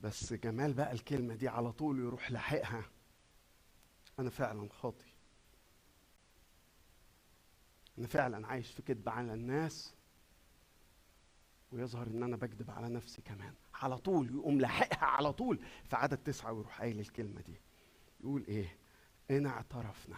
[0.03, 2.85] بس جمال بقى الكلمة دي على طول يروح لاحقها.
[4.19, 5.13] أنا فعلا خاطي.
[7.99, 9.95] أنا فعلا عايش في كذب على الناس
[11.73, 13.55] ويظهر إن أنا بكذب على نفسي كمان.
[13.75, 17.61] على طول يقوم لاحقها على طول في عدد تسعة ويروح قايل الكلمة دي.
[18.21, 18.77] يقول إيه؟
[19.31, 20.17] إن اعترفنا.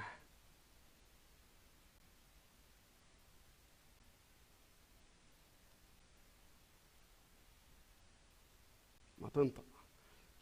[9.18, 9.74] ما تنطق.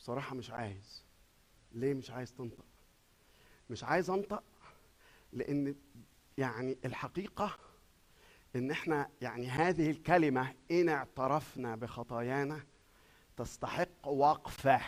[0.03, 1.05] بصراحة مش عايز.
[1.73, 2.65] ليه مش عايز تنطق؟
[3.71, 4.43] مش عايز أنطق
[5.33, 5.75] لأن
[6.39, 7.59] يعني الحقيقة
[8.57, 12.65] إن إحنا يعني هذه الكلمة إن اعترفنا بخطايانا
[13.37, 14.81] تستحق وقفة.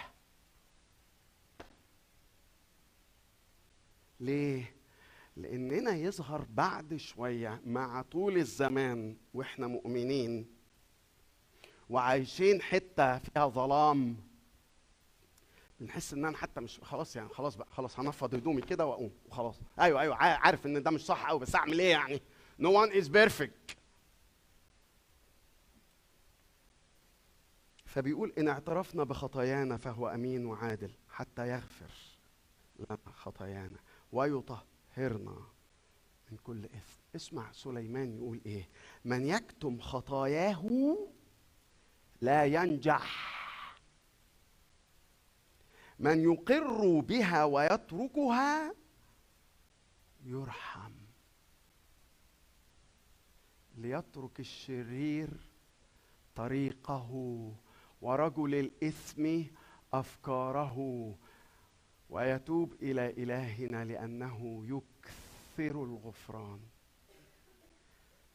[4.21, 4.77] ليه؟
[5.37, 10.55] لأننا يظهر بعد شوية مع طول الزمان وإحنا مؤمنين
[11.89, 14.34] وعايشين حتة فيها ظلام.
[15.85, 19.61] بنحس إن أنا حتى مش خلاص يعني خلاص بقى خلاص هنفض هدومي كده وأقوم وخلاص
[19.81, 22.21] أيوه أيوه عا- عارف إن ده مش صح قوي بس أعمل إيه يعني؟
[22.61, 23.75] No one is perfect.
[27.87, 31.91] فبيقول إن اعترفنا بخطايانا فهو أمين وعادل حتى يغفر
[32.79, 33.79] لنا خطايانا
[34.13, 35.37] ويطهرنا
[36.31, 37.01] من كل إثم.
[37.17, 38.69] اسمع سليمان يقول إيه؟
[39.05, 40.97] من يكتم خطاياه
[42.21, 43.35] لا ينجح.
[45.99, 48.75] من يقر بها ويتركها
[50.25, 50.93] يرحم.
[53.77, 55.29] ليترك الشرير
[56.37, 57.11] طريقه
[58.03, 59.43] ورجل الإثم
[59.93, 60.79] أفكاره
[62.11, 66.61] ويتوب إلى إلهنا لأنه يكثر الغفران.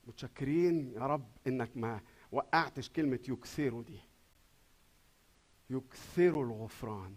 [0.07, 2.01] متشكرين يا رب إنك ما
[2.31, 3.99] وقعتش كلمة يكثر دي.
[5.69, 7.15] يكثر الغفران.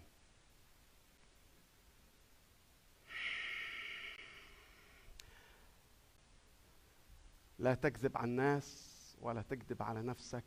[7.59, 8.89] لا تكذب على الناس
[9.21, 10.45] ولا تكذب على نفسك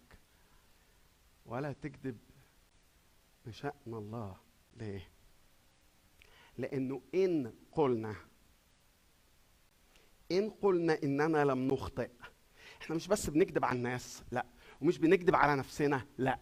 [1.45, 2.17] ولا تكذب
[3.45, 4.35] بشأن الله.
[4.77, 5.09] ليه؟
[6.57, 8.15] لأنه إن قلنا
[10.31, 12.09] إن قلنا إننا لم نخطئ
[12.81, 14.45] إحنا مش بس بنكذب على الناس لا.
[14.81, 16.39] ومش بنكذب على نفسنا لا.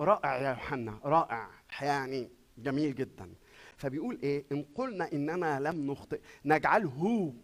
[0.00, 1.50] رائع يا يوحنا رائع
[1.80, 3.34] يعني جميل جدا.
[3.76, 7.34] فبيقول إيه؟ إن قلنا إننا لم نخطئ نجعله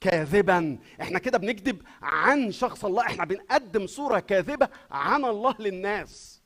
[0.00, 0.78] كاذبا.
[1.00, 3.02] إحنا كده بنكذب عن شخص الله.
[3.02, 6.42] إحنا بنقدم صورة كاذبة عن الله للناس.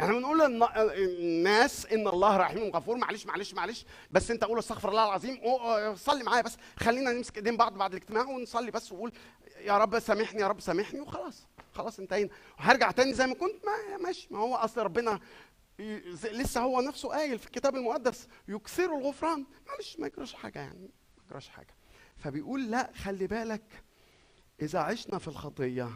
[0.00, 2.96] إحنا بنقول للناس إن الله رحيم غفور.
[2.96, 3.86] معلش معلش معلش.
[4.10, 5.40] بس أنت قول استغفر الله العظيم.
[5.96, 6.56] صلي معايا بس.
[6.76, 9.12] خلينا نمسك إيدين بعض بعد الاجتماع ونصلي بس وقول
[9.60, 11.00] يا رب سامحني يا رب سامحني.
[11.00, 12.30] وخلاص خلاص انتهينا.
[12.58, 13.66] وهرجع تاني زي ما كنت.
[13.66, 14.28] ما ماشي.
[14.30, 15.20] ما هو أصل ربنا
[16.32, 19.44] لسه هو نفسه قايل في الكتاب المقدس يكثر الغفران.
[19.68, 20.90] معلش ما يجراش حاجة يعني.
[21.16, 21.74] ما يجراش حاجة.
[22.16, 23.84] فبيقول لا خلي بالك
[24.62, 25.90] إذا عشنا في الخطية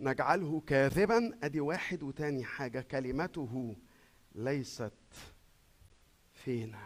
[0.00, 1.38] نجعله كاذبا.
[1.42, 2.80] أدي واحد وتاني حاجة.
[2.80, 3.76] كلمته
[4.34, 4.92] ليست
[6.32, 6.82] فينا.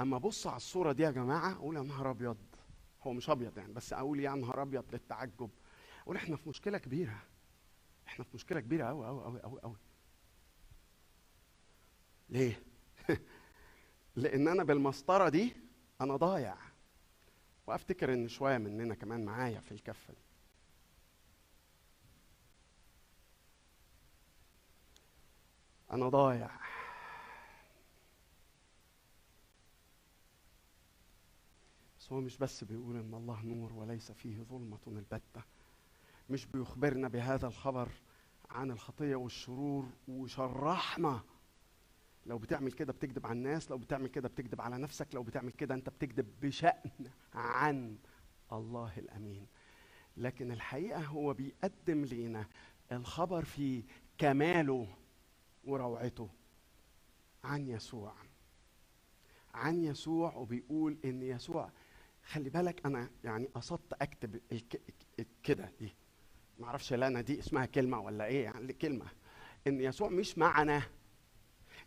[0.00, 2.36] أما بص على الصورة دي يا جماعة أقول يا نهار أبيض.
[3.02, 5.50] هو مش أبيض يعني بس أقول يا نهار أبيض للتعجب.
[6.02, 7.22] أقول إحنا في مشكلة كبيرة.
[8.06, 9.76] إحنا في مشكلة كبيرة أوي أوي أوي أوي أوي.
[12.28, 12.62] ليه؟
[14.18, 15.52] لأن أنا بالمسطره دي
[16.00, 16.56] أنا ضايع.
[17.66, 20.20] وافتكر ان شوية مننا كمان معايا في الكفه دي.
[25.92, 26.50] أنا ضايع.
[31.98, 35.42] بس هو مش بس بيقول إن الله نور وليس فيه ظلمة البتة.
[36.30, 37.88] مش بيخبرنا بهذا الخبر
[38.50, 41.20] عن الخطية والشرور وشرحنا
[42.28, 45.74] لو بتعمل كده بتكذب على الناس لو بتعمل كده بتكذب على نفسك لو بتعمل كده
[45.74, 46.90] انت بتكذب بشأن
[47.34, 47.96] عن
[48.52, 49.46] الله الأمين.
[50.16, 52.46] لكن الحقيقة هو بيقدم لنا
[52.92, 53.82] الخبر في
[54.18, 54.88] كماله
[55.64, 56.28] وروعته
[57.44, 58.14] عن يسوع.
[59.54, 61.70] عن يسوع وبيقول إن يسوع
[62.24, 64.40] خلي بالك أنا يعني قصدت أكتب
[65.42, 65.94] كده دي.
[66.58, 69.06] ما أعرفش لا دي اسمها كلمة ولا إيه يعني كلمة.
[69.66, 70.82] إن يسوع مش معنا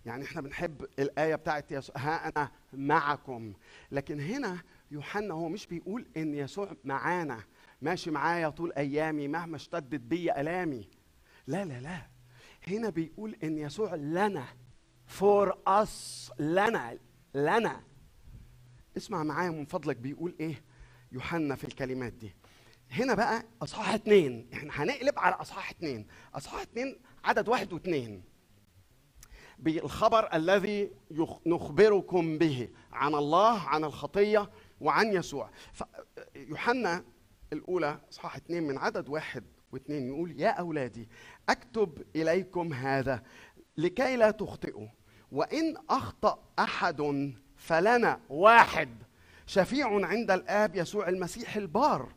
[0.06, 3.54] يعني إحنا بنحب الآية بتاعت يسوع ها أنا معكم.
[3.92, 4.62] لكن هنا
[4.92, 7.44] يوحنا هو مش بيقول إن يسوع معانا
[7.82, 10.90] ماشي معايا طول أيامي مهما اشتدت بي ألامي.
[11.48, 12.08] لا لا لا.
[12.68, 14.46] هنا بيقول إن يسوع لنا
[15.06, 16.98] فور أس لنا
[17.36, 17.84] لنا.
[18.98, 20.64] اسمع معايا من فضلك بيقول إيه
[21.12, 22.36] يوحنا في الكلمات دي.
[22.92, 24.50] هنا بقى أصحاح اتنين.
[24.54, 26.08] إحنا هنقلب على أصحاح اتنين.
[26.34, 28.31] أصحاح اتنين عدد واحد واثنين
[29.62, 30.92] بالخبر الذي
[31.46, 34.50] نخبركم به عن الله عن الخطية
[34.82, 35.50] وعن يسوع.
[36.36, 37.04] يوحنا
[37.54, 41.10] الأولى صحاح اثنين من عدد واحد واثنين يقول يا أولادي
[41.50, 43.24] أكتب إليكم هذا
[43.78, 44.88] لكي لا تخطئوا
[45.32, 48.90] وإن أخطأ أحد فلنا واحد.
[49.46, 52.14] شفيع عند الآب يسوع المسيح البار.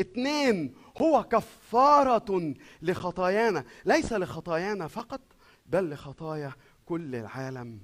[0.00, 3.64] اثنين هو كفارة لخطايانا.
[3.84, 5.20] ليس لخطايانا فقط
[5.66, 6.52] بل لخطايا
[6.86, 7.80] كل العالم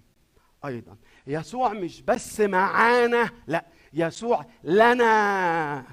[0.65, 0.97] أيضا.
[1.27, 5.87] يسوع مش بس معانا لا يسوع لنا.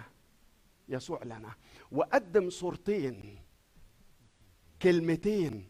[0.89, 1.55] يسوع لنا.
[1.91, 3.39] وقدم صورتين
[4.81, 5.67] كلمتين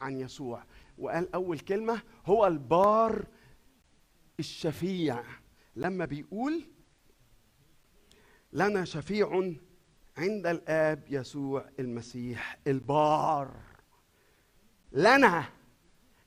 [0.00, 0.64] عن يسوع.
[0.98, 3.26] وقال أول كلمة هو البار
[4.38, 5.22] الشفيع.
[5.76, 6.64] لما بيقول
[8.52, 9.52] لنا شفيع
[10.18, 13.56] عند الآب يسوع المسيح البار.
[14.92, 15.57] لنا.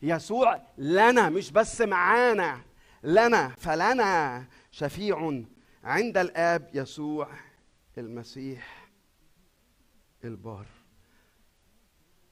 [0.02, 2.62] يسوع لنا مش بس معانا
[3.04, 3.48] لنا.
[3.50, 5.44] فلنا شفيع
[5.84, 7.30] عند الآب يسوع
[7.98, 8.92] المسيح
[10.24, 10.68] البار.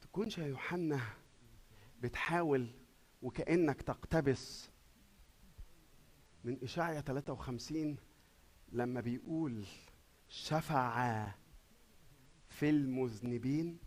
[0.00, 1.00] تكونش يا يوحنا
[2.00, 2.70] بتحاول
[3.22, 4.70] وكأنك تقتبس
[6.44, 7.96] من اشعيا 53
[8.72, 9.66] لما بيقول
[10.28, 11.26] شفع
[12.48, 13.78] في المذنبين.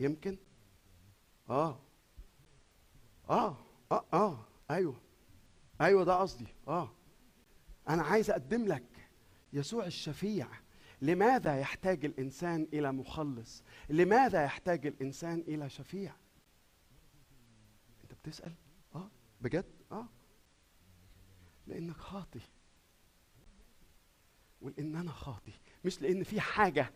[0.00, 0.38] يمكن؟
[1.50, 1.78] آه.
[3.30, 3.56] آه.
[3.92, 4.04] آه.
[4.12, 4.44] آه.
[4.70, 5.00] أيوه.
[5.80, 6.46] أيوه ده قصدي.
[6.68, 6.90] آه.
[7.88, 9.08] أنا عايز أقدم لك
[9.52, 10.48] يسوع الشفيع.
[11.02, 16.12] لماذا يحتاج الإنسان إلى مخلص؟ لماذا يحتاج الإنسان إلى شفيع؟
[18.04, 18.52] أنت بتسأل؟
[18.94, 19.10] آه.
[19.40, 20.06] بجد؟ آه.
[21.66, 22.40] لأنك خاطي.
[24.60, 25.52] ولان أنا خاطي
[25.84, 26.92] مش لأن في حاجة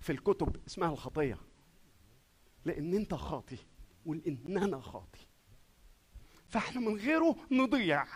[0.00, 1.38] في الكتب اسمها الخطية.
[2.64, 3.56] لأن انت خاطي
[4.06, 5.26] ولان أنا خاطي.
[6.48, 8.06] فاحنا من غيره نضيع.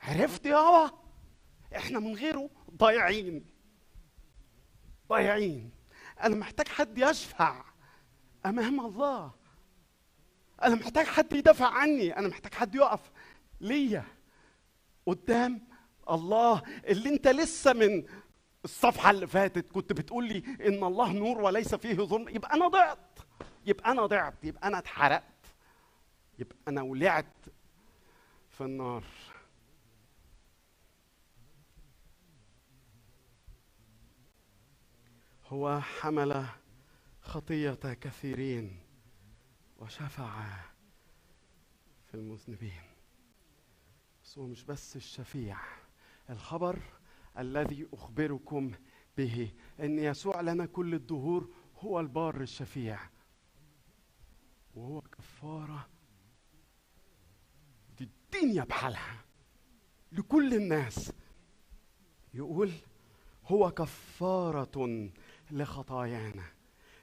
[0.00, 0.90] عرفت يابا
[1.76, 3.46] إحنا من غيره ضايعين.
[5.08, 5.70] ضايعين.
[6.22, 7.64] أنا محتاج حد يشفع
[8.46, 9.32] امام الله.
[10.62, 12.18] أنا محتاج حد يدافع عني.
[12.18, 13.10] أنا محتاج حد يقف
[13.60, 14.04] ليا
[15.06, 15.68] قدام
[16.10, 16.62] الله.
[16.84, 18.04] اللي انت لسه من
[18.64, 22.28] الصفحة اللي فاتت كنت بتقول لي إن الله نور وليس فيه ظلم.
[22.28, 22.98] يبقى أنا ضعت.
[23.68, 25.22] يبقى أنا ضعت يبقى أنا اتحرقت
[26.38, 27.34] يبقى أنا ولعت
[28.48, 29.04] في النار.
[35.46, 36.46] هو حمل
[37.20, 38.80] خطية كثيرين
[39.78, 40.56] وشفع
[42.06, 42.82] في المذنبين.
[44.24, 45.56] بس هو مش بس الشفيع
[46.30, 46.78] الخبر
[47.38, 48.72] الذي أخبركم
[49.16, 52.98] به إن يسوع لنا كل الدهور هو البار الشفيع.
[54.78, 55.88] وهو كفارة.
[57.98, 59.24] دي الدنيا بحالها.
[60.12, 61.12] لكل الناس.
[62.34, 62.72] يقول
[63.46, 65.10] هو كفارة
[65.50, 66.44] لخطايانا.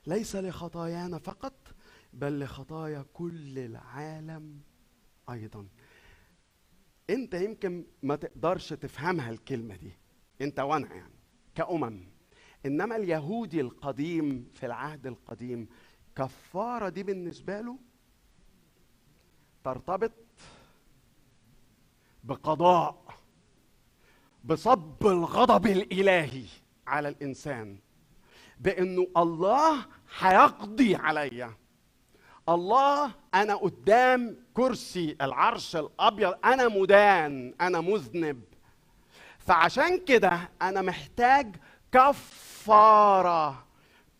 [0.07, 1.75] ليس لخطايانا فقط
[2.13, 4.61] بل لخطايا كل العالم
[5.29, 5.67] أيضا.
[7.09, 9.93] أنت يمكن ما تقدرش تفهمها الكلمة دي.
[10.41, 11.15] أنت وأنا يعني
[11.55, 12.07] كأمم.
[12.65, 15.67] إنما اليهودي القديم في العهد القديم
[16.15, 17.77] كفارة دي بالنسبة له
[19.63, 20.11] ترتبط
[22.23, 23.05] بقضاء
[24.43, 26.45] بصب الغضب الإلهي
[26.87, 27.77] على الإنسان
[28.59, 29.85] بإنه الله
[30.19, 31.53] هيقضي عليا.
[32.49, 38.41] الله أنا قدام كرسي العرش الأبيض أنا مدان أنا مذنب.
[39.39, 41.55] فعشان كده أنا محتاج
[41.91, 43.65] كفارة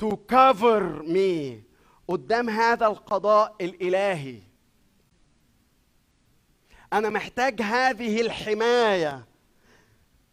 [0.04, 1.65] to cover me.
[2.08, 4.40] قدام هذا القضاء الإلهي.
[6.94, 9.26] أنا محتاج هذه الحماية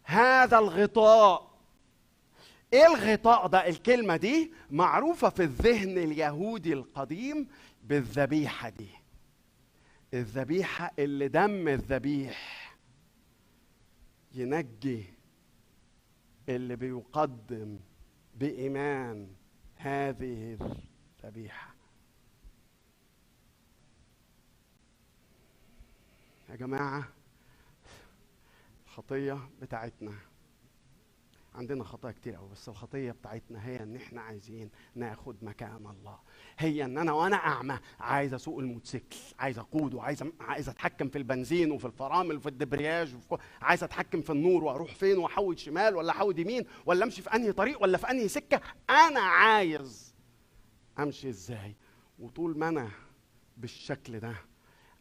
[0.03, 1.53] هذا الغطاء.
[2.73, 7.47] إيه الغطاء ده؟ الكلمة دي معروفة في الذهن اليهودي القديم
[7.83, 8.89] بالذبيحة دي.
[10.13, 12.63] الذبيحة اللي دم الذبيح
[14.33, 15.03] ينجي
[16.49, 17.79] اللي بيقدم
[18.35, 19.27] بإيمان
[19.75, 20.57] هذه
[21.23, 21.73] الذبيحة.
[26.49, 27.03] يا جماعة
[28.85, 30.13] الخطية بتاعتنا
[31.55, 36.19] عندنا خطايا كتير قوي بس الخطية بتاعتنا هي إن إحنا عايزين ناخد مكان الله.
[36.57, 41.71] هي إن أنا وأنا أعمى عايز أسوق الموتوسيكل عايز اقوده عايز عايز أتحكم في البنزين
[41.71, 46.39] وفي الفرامل وفي الدبرياج وفي عايز أتحكم في النور وأروح فين وأحود شمال ولا أحود
[46.39, 48.61] يمين ولا أمشي في أنهي طريق ولا في أنهي سكة.
[48.89, 50.12] أنا عايز
[50.99, 51.75] أمشي إزاي؟
[52.19, 52.89] وطول ما أنا
[53.57, 54.35] بالشكل ده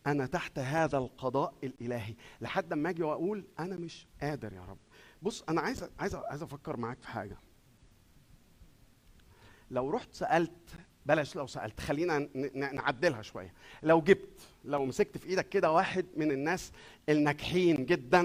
[0.07, 2.15] أنا تحت هذا القضاء الإلهي.
[2.41, 4.79] لحد ما أجي وأقول أنا مش قادر يا رب.
[5.23, 7.37] بص أنا عايز عايز عايز أفكر معاك في حاجة.
[9.71, 10.69] لو رحت سألت
[11.07, 12.29] بلاش لو سألت خلينا
[12.73, 13.55] نعدلها شوية.
[13.83, 16.73] لو جبت لو مسكت في إيدك كده واحد من الناس
[17.09, 18.21] الناجحين جدا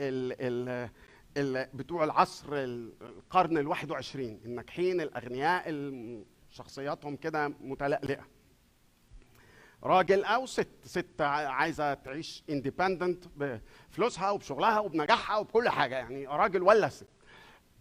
[0.00, 0.88] ال ال
[1.36, 8.26] ال بتوع العصر ال- القرن الواحد وعشرين الناجحين الأغنياء ال- شخصياتهم كده متلألئة.
[9.84, 16.88] راجل أو ست ست عايزة تعيش independent بفلوسها وبشغلها وبنجاحها وبكل حاجة يعني راجل ولا
[16.88, 17.06] ست.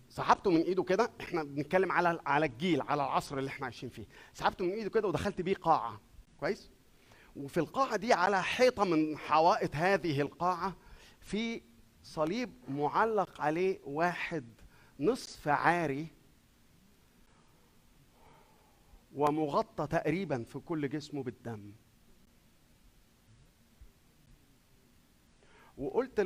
[0.10, 4.06] سحبته من إيده كده إحنا بنتكلم على على الجيل على العصر اللي إحنا عايشين فيه.
[4.34, 6.02] سحبته من إيده كده ودخلت بيه قاعة.
[6.40, 6.72] كويس؟
[7.36, 10.76] وفي القاعة دي على حيطة من حوائط هذه القاعة
[11.20, 11.62] في
[12.04, 14.46] صليب معلق عليه واحد
[15.00, 16.08] نصف عاري
[19.16, 21.72] ومغطى تقريبا في كل جسمه بالدم
[25.78, 26.20] وقلت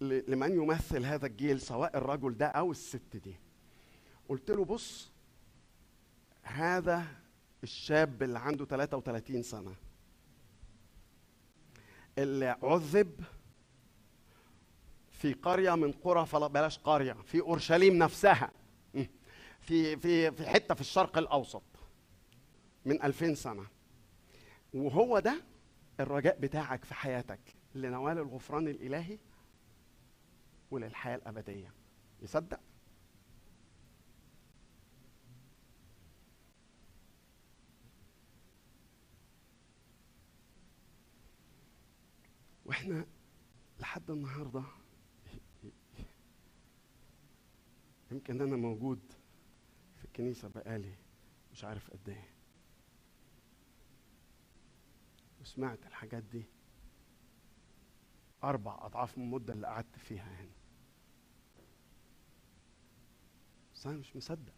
[0.00, 3.36] لمن يمثل هذا الجيل سواء الرجل ده أو الست دي
[4.28, 5.12] قلت له بص
[6.42, 7.06] هذا
[7.62, 9.74] الشاب اللي عنده 33 سنة
[12.18, 13.20] اللي عذب
[15.10, 18.50] في قرية من قرى فلا بلاش قرية في أورشليم نفسها.
[19.60, 21.62] في في في حتة في الشرق الأوسط
[22.84, 23.66] من 2000 سنة.
[24.74, 25.42] وهو ده
[26.00, 27.40] الرجاء بتاعك في حياتك
[27.74, 29.18] لنوال الغفران الإلهي
[30.70, 31.72] وللحياة الأبدية.
[32.22, 32.60] يصدق؟
[42.64, 43.06] وإحنا
[43.80, 44.62] لحد النهارده
[48.10, 49.00] يمكن أنا موجود
[49.96, 50.94] في الكنيسة بقالي
[51.52, 52.28] مش عارف قد إيه.
[55.48, 56.44] وسمعت الحاجات دي.
[58.44, 60.50] أربع أضعاف من المدة اللي قعدت فيها هنا
[63.74, 64.52] بس أنا مش مصدق.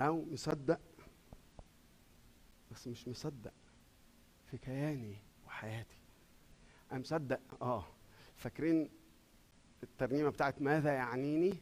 [0.00, 0.80] أو مصدق
[2.72, 3.54] بس مش مصدق
[4.50, 5.16] في كياني
[5.46, 6.00] وحياتي.
[6.92, 7.84] أنا مصدق آه.
[8.36, 8.90] فاكرين
[9.82, 11.54] الترنيمة بتاعت ماذا يعنيني؟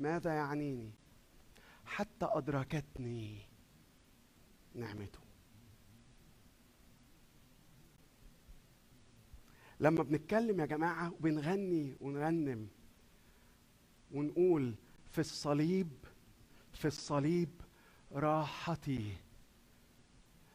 [0.00, 1.01] ماذا يعنيني؟
[1.92, 3.38] حتى أدركتني
[4.74, 5.18] نعمته.
[9.80, 12.68] لما بنتكلم يا جماعة وبنغني ونرنم
[14.12, 14.74] ونقول
[15.10, 15.90] في الصليب
[16.72, 17.50] في الصليب
[18.12, 19.16] راحتي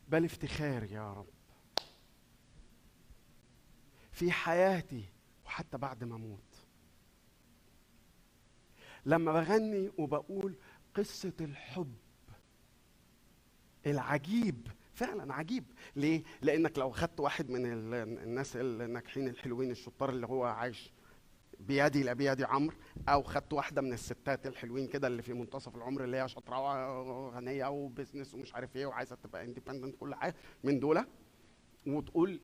[0.07, 1.27] بل افتخاري يا رب.
[4.11, 5.05] في حياتي
[5.45, 6.39] وحتى بعد ما أموت.
[9.05, 10.55] لما بغني وبقول
[10.97, 11.93] قصة الحب.
[13.85, 15.63] العجيب فعلا عجيب.
[15.95, 17.93] ليه؟ لأنك لو خدت واحد من ال-
[18.23, 20.93] الناس الناجحين الحلوين الشطار اللي هو عايش
[21.59, 22.75] بيدي لا بيدي عمرو
[23.09, 27.65] أو خدت واحدة من الستات الحلوين كده اللي في منتصف العمر اللي هي شاطرة وغنية
[27.69, 31.05] وبزنس ومش عارف إيه وعايزة تبقى independent كل حاجة من دول
[31.87, 32.39] وتقول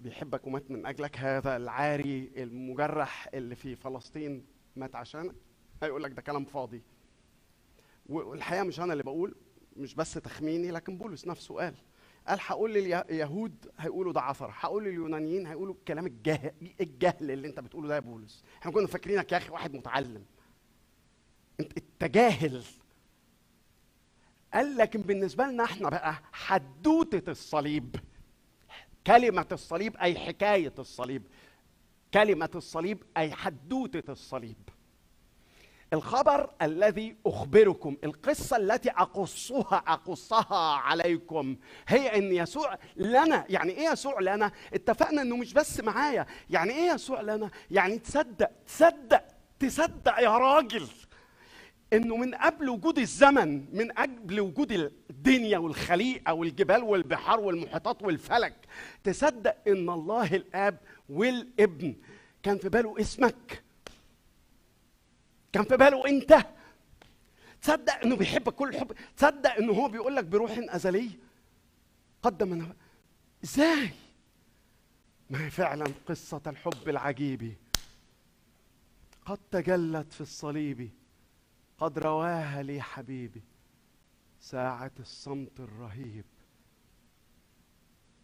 [0.00, 5.34] بيحبك ومات من أجلك هذا العاري المجرح اللي في فلسطين مات عشانك
[5.82, 6.82] هيقول لك ده كلام فاضي.
[8.08, 9.34] والحقيقة مش أنا اللي بقول
[9.76, 11.74] مش بس تخميني لكن بولس نفسه قال.
[12.28, 17.88] قال هقول لليهود هيقولوا ده عثره هقول لليونانيين هيقولوا الكلام الجهل الجهل اللي أنت بتقوله
[17.88, 18.44] ده يا بولس.
[18.60, 20.24] إحنا كنا فاكرينك يا أخي واحد متعلم.
[21.60, 22.64] أنت انت جاهل
[24.54, 27.96] قال لكن بالنسبة لنا إحنا بقى حدوتة الصليب.
[29.06, 31.22] كلمة الصليب أي حكاية الصليب.
[32.14, 34.56] كلمة الصليب أي حدوتة الصليب.
[35.92, 41.56] الخبر الذي أخبركم القصة التي أقصها أقصها عليكم.
[41.88, 46.26] هي إن يسوع لنا يعني إيه يسوع لنا؟ اتفقنا إنه مش بس معايا.
[46.50, 49.22] يعني إيه يسوع لنا؟ يعني تصدق تصدق
[49.58, 50.86] تصدق يا راجل
[51.92, 54.72] إنه من قبل وجود الزمن من قبل وجود
[55.10, 58.54] الدنيا والخليقة والجبال والبحار والمحيطات والفلك
[59.04, 60.78] تصدق إن الله الآب
[61.08, 61.96] والابن
[62.42, 63.62] كان في باله اسمك.
[65.52, 66.46] كان في باله انت.
[67.62, 71.10] تصدق انه بيحبك كل الحب تصدق انه هو بيقول لك بروح أزلي؟
[72.22, 72.76] قدم أنا.
[73.44, 73.90] إزاي؟
[75.30, 77.56] ما هي فعلا قصة الحب العجيب.
[79.26, 80.90] قد تجلت في الصليب
[81.78, 83.42] قد رواها لي حبيبي
[84.40, 86.24] ساعة الصمت الرهيب.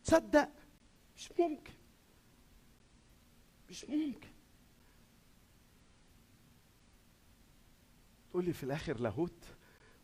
[0.05, 0.49] تصدق؟
[1.17, 1.73] مش ممكن.
[3.71, 4.34] مش ممكن.
[8.35, 9.45] تقول لي في الآخر لاهوت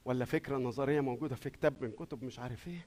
[0.04, 2.86] ولا فكرة نظرية موجودة في كتاب من كتب مش عارف إيه؟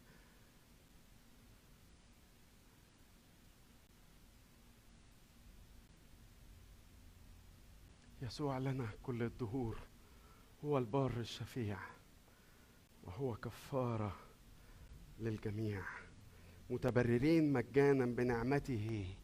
[8.21, 9.79] يسوع لنا كل الدهور
[10.65, 11.79] هو البار الشفيع
[13.03, 14.15] وهو كفارة
[15.19, 15.83] للجميع
[16.69, 19.15] متبررين مجانا بنعمته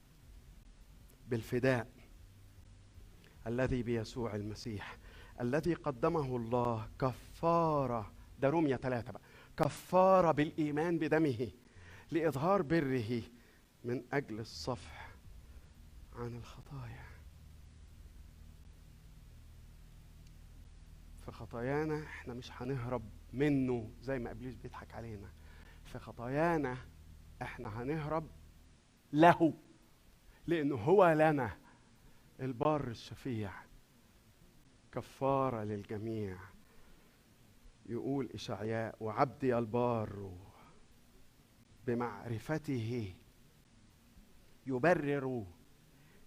[1.27, 1.91] بالفداء
[3.47, 4.98] الذي بيسوع المسيح.
[5.41, 9.21] الذي قدمه الله كفارة ده رومية ثلاثة بقى
[9.57, 11.51] كفارة بالإيمان بدمه
[12.11, 13.21] لإظهار بره
[13.83, 15.09] من أجل الصفح
[16.15, 17.05] عن الخطايا.
[21.25, 23.01] في خطايانا إحنا مش هنهرب
[23.33, 25.29] منه زي ما إبليس بيضحك علينا.
[25.85, 26.77] في خطايانا
[27.41, 28.27] إحنا هنهرب
[29.13, 29.53] له
[30.47, 31.57] لأنه هو لنا
[32.39, 33.51] البار الشفيع.
[34.91, 36.37] كفارة للجميع.
[37.85, 40.31] يقول إشعياء وعبدي البار
[41.87, 43.15] بمعرفته
[44.67, 45.45] يبرر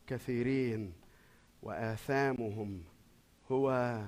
[0.07, 0.93] كثيرين
[1.63, 2.85] وآثامهم
[3.51, 3.99] هو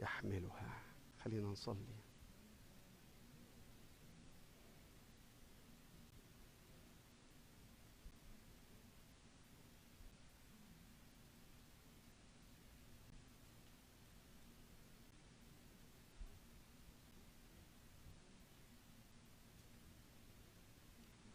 [0.00, 0.82] يحملها.
[1.18, 1.95] خلينا نصلي.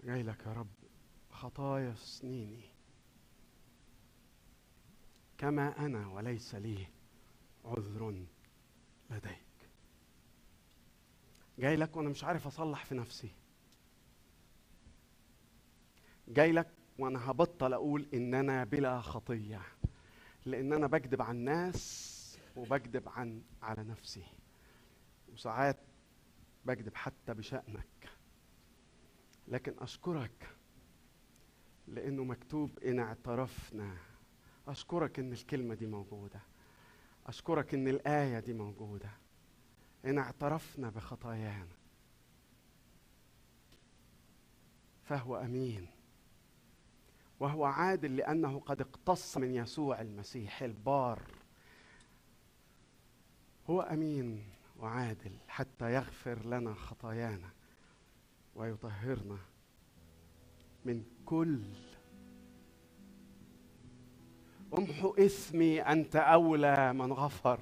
[0.03, 0.67] جاي لك يا رب.
[1.31, 2.63] خطايا سنيني.
[5.37, 6.87] كما أنا وليس لي
[7.65, 8.25] عذر
[9.09, 9.41] لديك.
[11.59, 13.31] جاي لك وأنا مش عارف أصلح في نفسي.
[16.27, 16.67] جاي لك
[16.99, 19.61] وأنا هبطل أقول إن أنا بلا خطية.
[20.45, 24.23] لأن أنا بكذب عن الناس وبكذب عن على نفسي.
[25.33, 25.77] وساعات
[26.65, 28.09] بكذب حتى بشأنك.
[29.51, 30.49] لكن أشكرك
[31.87, 33.97] لأنه مكتوب إن اعترفنا.
[34.67, 36.41] أشكرك إن الكلمة دي موجودة.
[37.27, 39.09] أشكرك إن الآية دي موجودة.
[40.05, 41.75] إن اعترفنا بخطايانا.
[45.03, 45.87] فهو أمين.
[47.39, 51.21] وهو عادل لأنه قد اقتص من يسوع المسيح البار.
[53.69, 54.43] هو أمين
[54.79, 57.49] وعادل حتى يغفر لنا خطايانا.
[58.55, 59.37] ويطهرنا
[60.85, 61.59] من كل
[64.77, 67.59] امحو إثمي أنت أولى من غفر.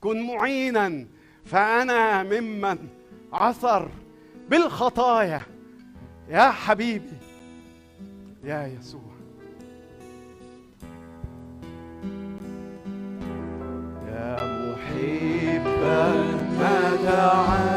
[0.00, 1.06] كن معينا
[1.44, 2.88] فأنا ممن
[3.32, 3.90] عثر
[4.48, 5.40] بالخطايا.
[6.28, 7.18] يا حبيبي
[8.44, 9.14] يا يسوع.
[14.06, 14.36] يا
[14.70, 16.12] محبا
[16.58, 17.73] مات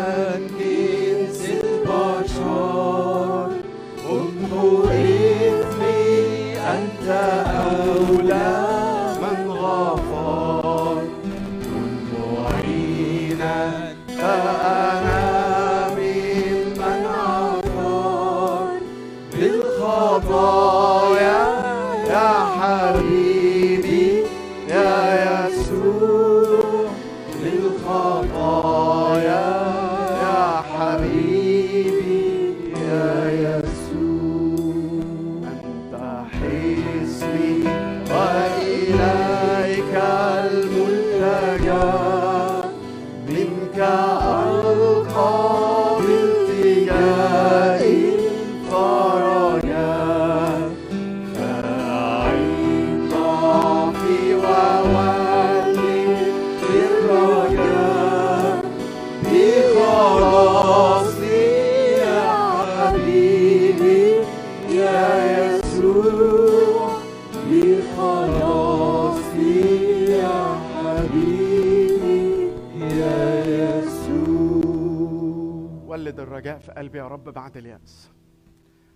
[76.78, 78.12] قلبي يا رب بعد اليأس.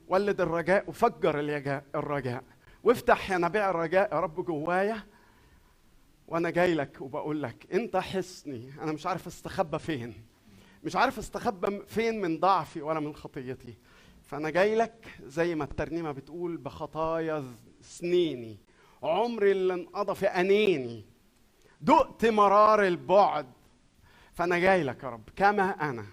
[0.08, 1.40] ولد الرجاء وفجر
[1.96, 2.44] الرجاء.
[2.84, 5.04] وافتح ينابيع الرجاء يا رب جوايا
[6.28, 10.26] وأنا جاي لك وبقول لك أنت حصني أنا مش عارف أستخبى فين.
[10.84, 13.78] مش عارف أستخبى فين من ضعفي ولا من خطيتي.
[14.24, 17.44] فأنا جاي لك زي ما الترنيمة بتقول بخطايا
[17.82, 18.58] سنيني.
[19.04, 21.06] عمري اللي انقضى في أنيني.
[21.82, 23.48] دقت مرار البعد.
[24.34, 26.06] فأنا جاي لك يا رب كما أنا.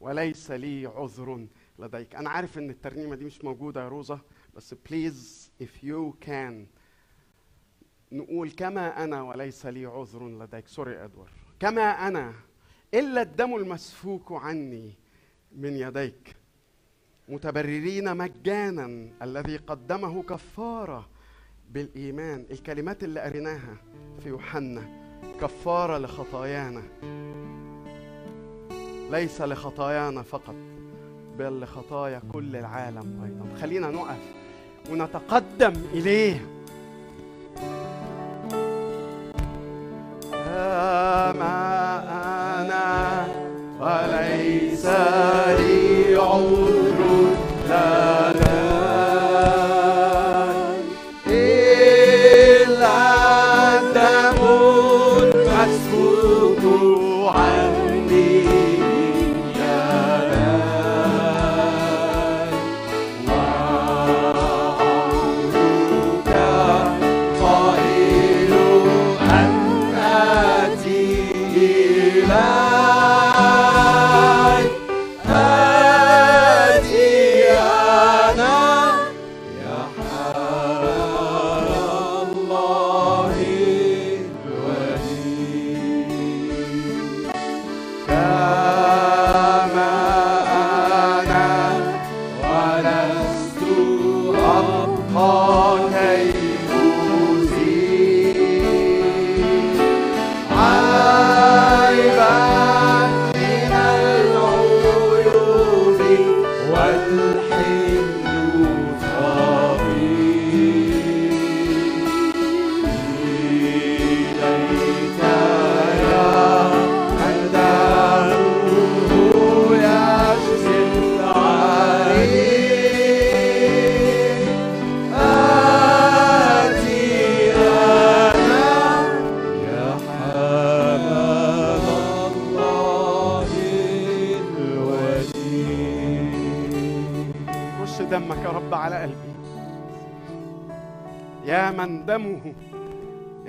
[0.00, 1.46] وليس لي عذر
[1.78, 2.14] لديك.
[2.14, 4.20] أنا عارف إن الترنيمة دي مش موجودة يا روزا
[4.54, 6.54] بس please if you can.
[8.12, 10.68] نقول كما أنا وليس لي عذر لديك.
[10.68, 11.30] sorry ادوار
[11.60, 12.34] كما أنا
[12.94, 14.94] إلا الدم المسفوك عني
[15.52, 16.36] من يديك.
[17.28, 21.08] متبررين مجانا الذي قدمه كفارة
[21.70, 22.46] بالإيمان.
[22.50, 23.76] الكلمات اللي قريناها
[24.20, 25.08] في يوحنا
[25.40, 26.82] كفارة لخطايانا.
[29.10, 30.54] ليس لخطايانا فقط
[31.38, 33.60] بل لخطايا كل العالم أيضا.
[33.60, 34.18] خلينا نقف
[34.90, 36.46] ونتقدم إليه.
[40.32, 41.54] كما
[42.60, 43.26] أنا
[43.80, 46.87] وليس لي عذر.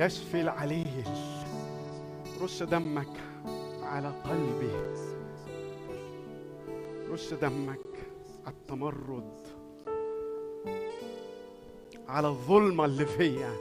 [0.09, 1.03] يشفي العليل
[2.41, 3.07] رش دمك
[3.83, 4.71] على قلبي.
[7.11, 7.79] رش دمك
[8.45, 9.47] على التمرد.
[12.07, 13.53] على الظلمة اللي فيا.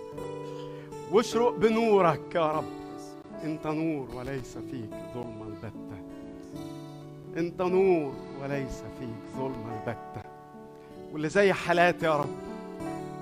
[1.13, 2.65] واشرق بنورك يا رب.
[3.45, 5.99] انت نور وليس فيك ظلمة البتة.
[7.37, 8.13] انت نور
[8.43, 10.29] وليس فيك ظلمة البتة.
[11.13, 12.48] واللي زي حالاتي يا رب.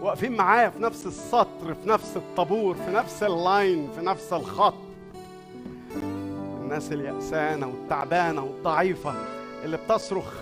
[0.06, 4.74] واقفين معايا في نفس السطر في نفس الطابور في نفس اللاين في نفس الخط.
[6.62, 9.14] الناس اليأسانة والتعبانة والضعيفة
[9.64, 10.34] اللي بتصرخ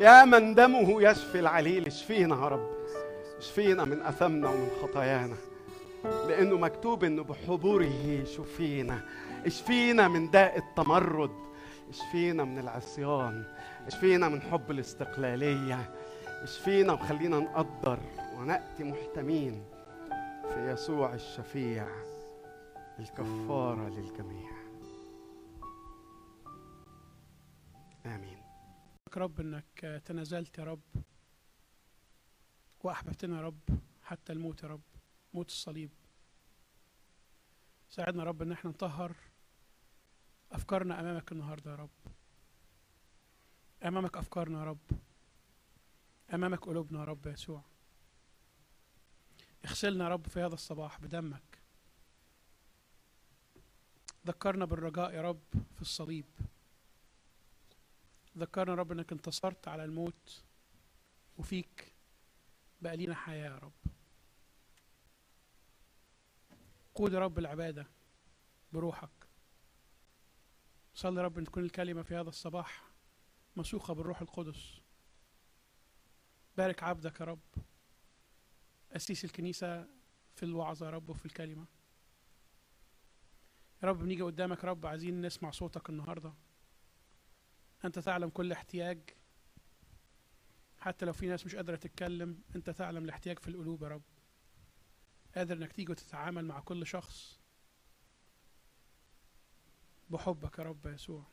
[0.00, 2.66] يا من دمه يشفي العليل اشفينا يا رب
[3.38, 5.36] اشفينا من أثمنا ومن خطايانا
[6.28, 9.00] لأنه مكتوب إنه بحضوره شفينا
[9.46, 11.30] اشفينا من داء التمرد
[11.90, 13.44] اشفينا من العصيان
[13.86, 15.90] اشفينا من حب الاستقلالية
[16.42, 17.98] اشفينا وخلينا نقدر
[18.40, 19.64] ونأتي محتمين
[20.48, 21.88] في يسوع الشفيع
[22.98, 24.50] الكفارة للجميع.
[28.06, 28.42] آمين.
[29.16, 30.80] رب إنك تنازلت يا رب
[32.80, 33.60] وأحببتنا يا رب
[34.02, 34.82] حتى الموت يا رب
[35.34, 35.90] موت الصليب.
[37.88, 39.16] ساعدنا يا رب إن إحنا نطهر
[40.52, 41.90] أفكارنا أمامك النهارده يا رب.
[43.84, 44.90] أمامك أفكارنا يا رب.
[46.34, 47.69] أمامك قلوبنا يا رب يسوع.
[49.64, 51.60] اغسلنا يا رب في هذا الصباح بدمك.
[54.26, 55.42] ذكرنا بالرجاء يا رب
[55.74, 56.26] في الصليب.
[58.38, 60.42] ذكرنا يا رب إنك انتصرت على الموت
[61.38, 61.92] وفيك
[62.82, 63.72] بقى لينا حياة يا رب.
[66.94, 67.86] قود يا رب العبادة
[68.72, 69.10] بروحك.
[70.94, 72.84] صلي يا رب إن تكون الكلمة في هذا الصباح
[73.56, 74.80] مسوقة بالروح القدس.
[76.56, 77.40] بارك عبدك يا رب.
[78.92, 79.88] أسيس الكنيسة
[80.34, 81.66] في الوعظة يا رب وفي الكلمة.
[83.82, 84.64] يا رب بنيجي قدامك.
[84.64, 86.34] يا رب عايزين نسمع صوتك النهارده.
[87.84, 89.00] أنت تعلم كل احتياج.
[90.78, 94.02] حتى لو في ناس مش قادرة تتكلم أنت تعلم الاحتياج في القلوب يا رب.
[95.34, 97.40] قادر إنك تيجي وتتعامل مع كل شخص
[100.10, 101.26] بحبك يا رب يسوع.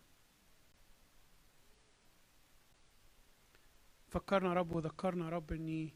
[4.07, 5.93] فكرنا يا رب وذكرنا يا رب إني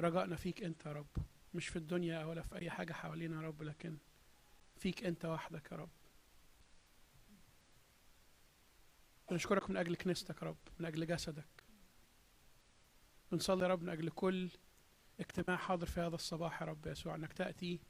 [0.00, 1.06] رجائنا فيك أنت يا رب.
[1.54, 3.98] مش في الدنيا ولا في أي حاجة حوالينا يا رب لكن
[4.76, 5.90] فيك أنت وحدك يا رب.
[9.30, 11.64] بنشكرك من أجل كنيستك يا رب من أجل جسدك.
[13.32, 14.50] بنصلي يا رب من أجل كل
[15.20, 17.80] اجتماع حاضر في هذا الصباح يا رب يسوع أنك تأتي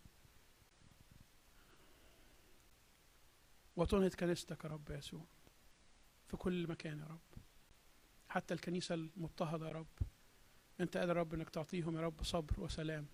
[3.76, 5.26] وتنهض كنيستك يا رب يسوع
[6.28, 7.20] في كل مكان يا رب.
[8.28, 9.86] حتى الكنيسة المضطهدة يا رب.
[10.80, 13.06] أنت قادر يا رب أنك تعطيهم يا رب صبر وسلام.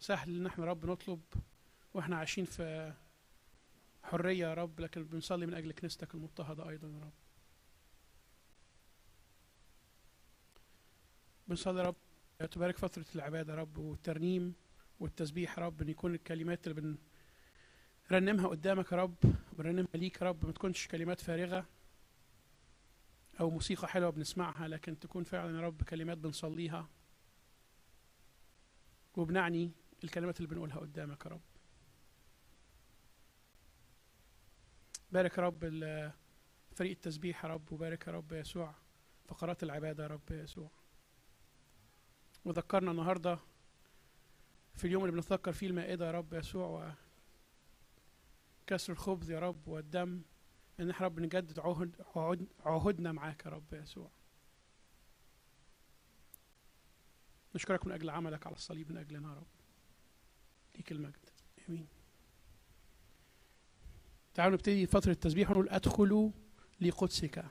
[0.00, 1.20] سهل إن إحنا يا رب نطلب
[1.94, 2.92] وإحنا عايشين في
[4.02, 7.12] حرية يا رب لكن بنصلي من أجل كنيستك المضطهدة أيضا يا رب.
[11.48, 11.96] بنصلي يا رب
[12.50, 14.54] تبارك فترة العبادة يا رب والترنيم
[15.00, 16.96] والتسبيح يا رب إن يكون الكلمات اللي
[18.10, 19.14] بنرنمها قدامك يا رب
[19.52, 21.66] بنرنمها ليك يا رب ما تكونش كلمات فارغة.
[23.40, 26.88] أو موسيقى حلوة بنسمعها لكن تكون فعلا يا رب كلمات بنصليها.
[29.16, 29.72] وبنعني
[30.04, 31.40] الكلمات اللي بنقولها قدامك يا رب.
[35.12, 35.60] بارك يا رب
[36.74, 38.74] فريق التسبيح يا رب وبارك يا رب يسوع
[39.24, 40.70] فقرات العبادة يا رب يسوع.
[42.44, 43.38] وذكرنا النهاردة
[44.74, 46.94] في اليوم اللي بنتذكر فيه المائدة يا رب يسوع
[48.62, 50.22] وكسر الخبز يا رب والدم
[50.80, 54.10] إن إحنا رب نجدد عهد عهد عهدنا معاك يا رب يسوع.
[57.54, 59.46] نشكرك من أجل عملك على الصليب من أجلنا يا رب.
[60.76, 61.28] ليك المجد.
[61.68, 61.88] آمين.
[64.34, 66.30] تعالوا نبتدي فترة التسبيح ونقول أدخلوا
[66.80, 67.44] لقدسك.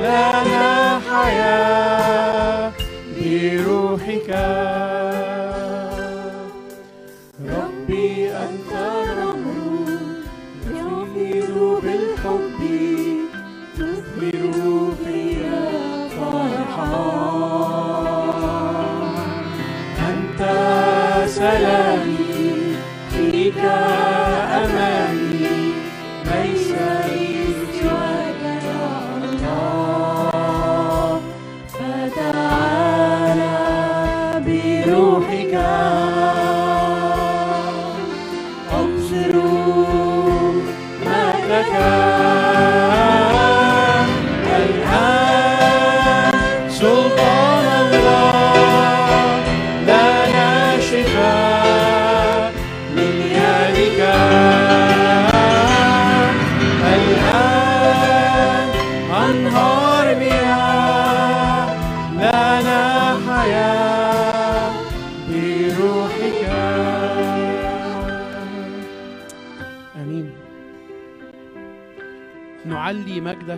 [0.00, 2.72] لنا حياة
[3.16, 4.30] بروحك.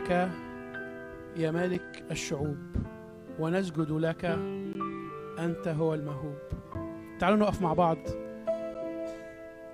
[0.09, 0.31] لك
[1.37, 2.59] يا مالك الشعوب
[3.39, 4.25] ونسجد لك
[5.39, 6.39] أنت هو المهوب.
[7.21, 7.99] تعالوا نقف مع بعض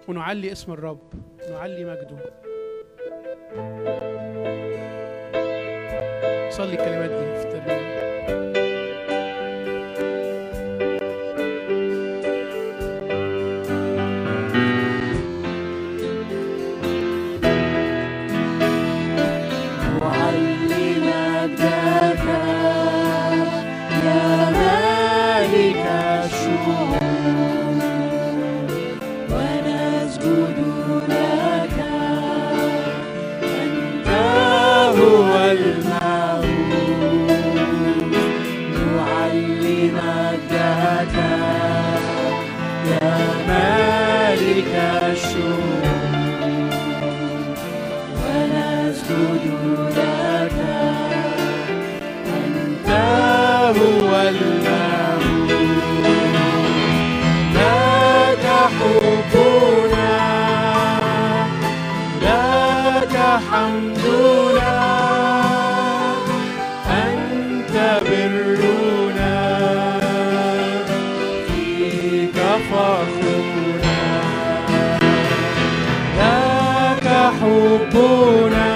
[0.08, 1.12] ونعلي اسم الرب
[1.50, 2.18] نعلي مجده.
[6.50, 7.43] صلي الكلمات دي.
[77.94, 78.74] ربنا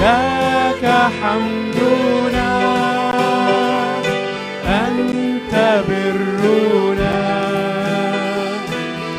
[0.00, 0.84] لك
[1.22, 2.52] حمدنا
[4.66, 5.54] أنت
[5.88, 7.22] برنا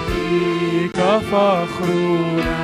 [0.07, 0.97] فيك
[1.31, 2.57] فخرنا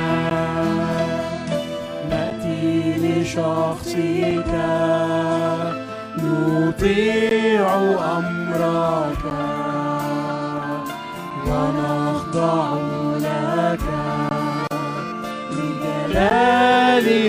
[2.10, 4.52] نأتي لشخصك
[6.18, 7.66] نطيع
[8.18, 9.24] أمرك
[11.46, 12.73] ونخضع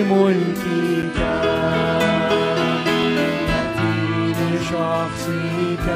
[0.02, 1.16] ملكك
[3.48, 5.86] نأتي لشخصك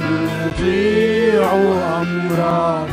[0.00, 1.52] نطيع
[2.00, 2.83] أمرك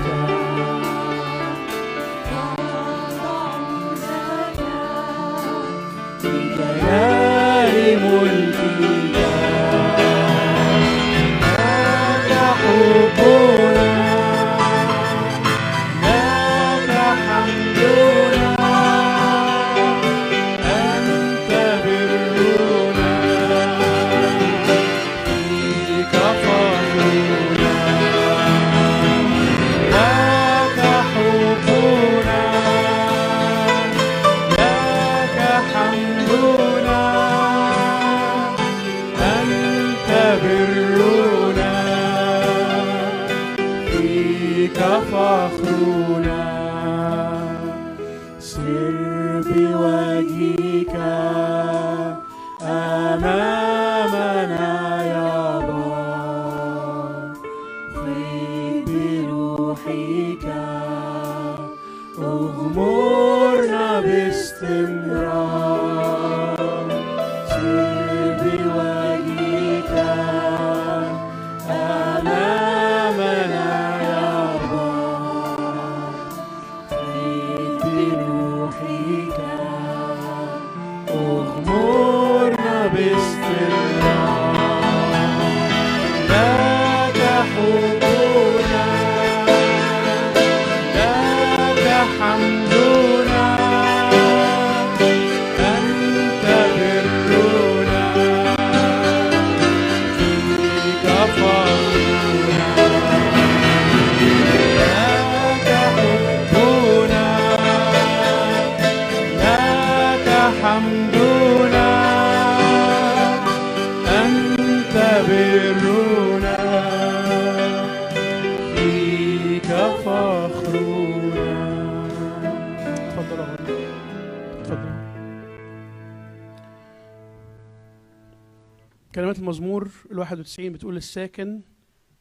[129.21, 131.61] كلمات المزمور ال 91 بتقول الساكن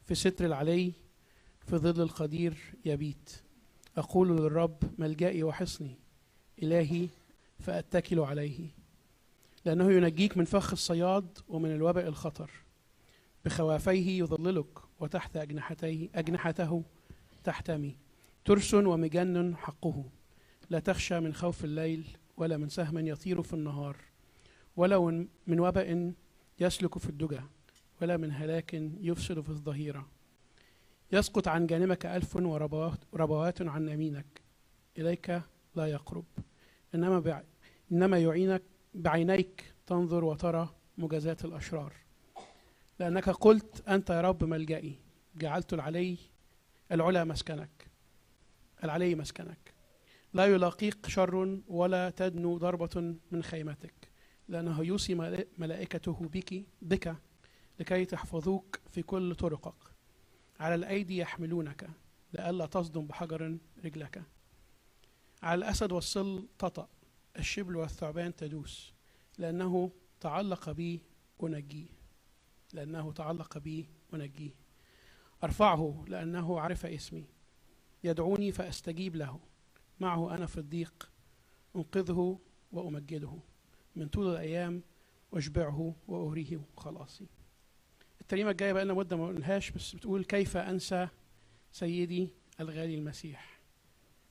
[0.05, 0.91] في ستر العلي
[1.67, 3.29] في ظل القدير يبيت.
[3.97, 5.95] أقول للرب ملجئي وحصني
[6.63, 7.07] إلهي
[7.59, 8.67] فأتكل عليه.
[9.65, 12.51] لأنه ينجيك من فخ الصياد ومن الوباء الخطر.
[13.45, 16.83] بخوافيه يظللك وتحت أجنحتيه أجنحته
[17.43, 17.97] تحتمي.
[18.45, 20.03] ترس ومجن حقه.
[20.69, 22.07] لا تخشى من خوف الليل
[22.37, 23.97] ولا من سهم يطير في النهار.
[24.77, 26.13] من- من وباء
[26.61, 27.41] يسلك في الدجى
[28.01, 30.07] ولا من هلاك يفسد في الظهيرة.
[31.11, 34.41] يسقط عن جانبك ألف وربوات ربوات عن يمينك.
[34.97, 35.41] إليك
[35.75, 36.25] لا يقرب.
[36.95, 37.43] إنما.
[37.91, 38.61] إنما يعينك
[38.93, 41.93] بعينيك تنظر وترى مجازات الأشرار.
[42.99, 44.99] لأنك قلت أنت يا رب ملجئي
[45.35, 46.17] جعلت العلي
[46.91, 47.87] العلا مسكنك.
[48.83, 49.73] العلي مسكنك.
[50.33, 54.10] لا يلاقيك شر ولا تدنو ضربة من خيمتك.
[54.49, 57.15] لأنه يوصي ملا- ملائكته بك بك
[57.79, 59.75] لكي تحفظوك في كل طرقك.
[60.59, 61.89] على الأيدي يحملونك
[62.33, 64.23] لئلا تصدم بحجر رجلك.
[65.43, 66.87] على الأسد والصل تطأ
[67.39, 68.93] الشبل والثعبان تدوس.
[69.37, 71.01] لأنه تعلق بي
[71.43, 71.85] أنجيه.
[72.73, 74.51] لأنه تعلق بي أنجيه.
[75.43, 77.25] أرفعه لأنه عرف اسمي.
[78.03, 79.39] يدعوني فأستجيب له.
[79.99, 81.11] معه أنا في الضيق
[81.75, 82.39] أنقذه
[82.71, 83.39] وأمجده.
[83.95, 84.81] من طول الأيام
[85.33, 87.25] أشبعه وأريه خلاصي.
[88.21, 91.07] الترنيمة الجاية بقى لنا مدة ما قلناهاش بس بتقول كيف أنسى
[91.71, 93.59] سيدي الغالي المسيح؟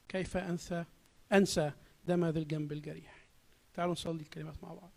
[0.08, 0.84] كيف أنسى
[1.32, 1.72] أنسى
[2.06, 3.26] دم ذي الجنب الجريح؟
[3.74, 4.90] تعالوا نصلي الكلمات مع بعض.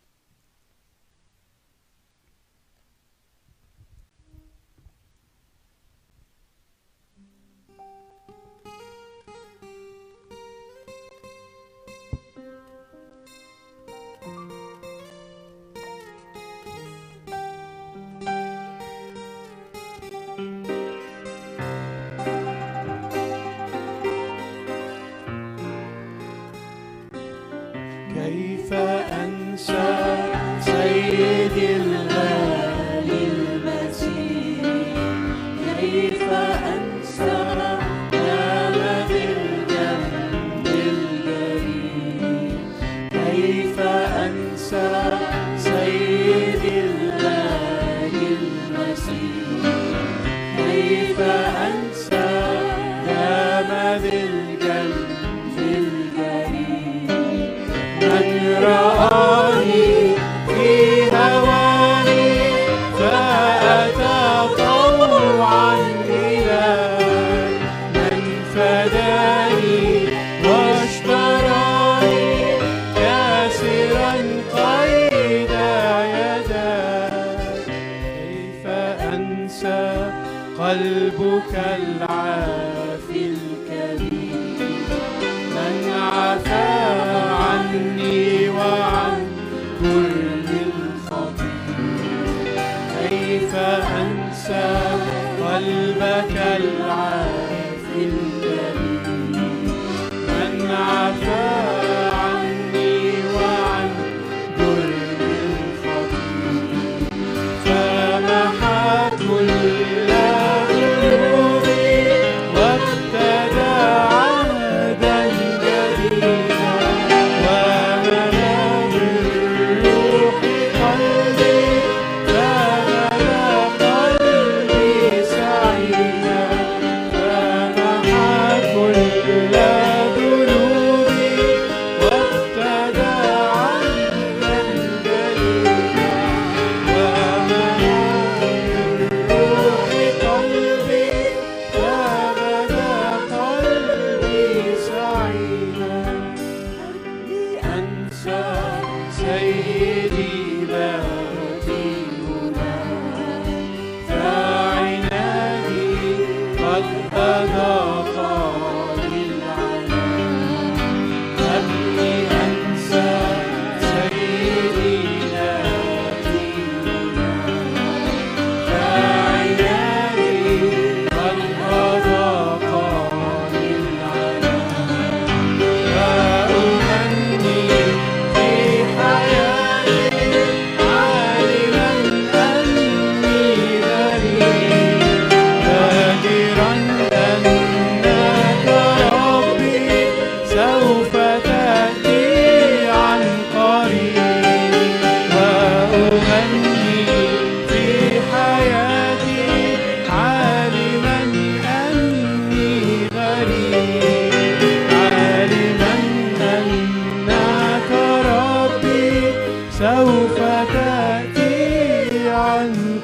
[212.34, 213.00] عن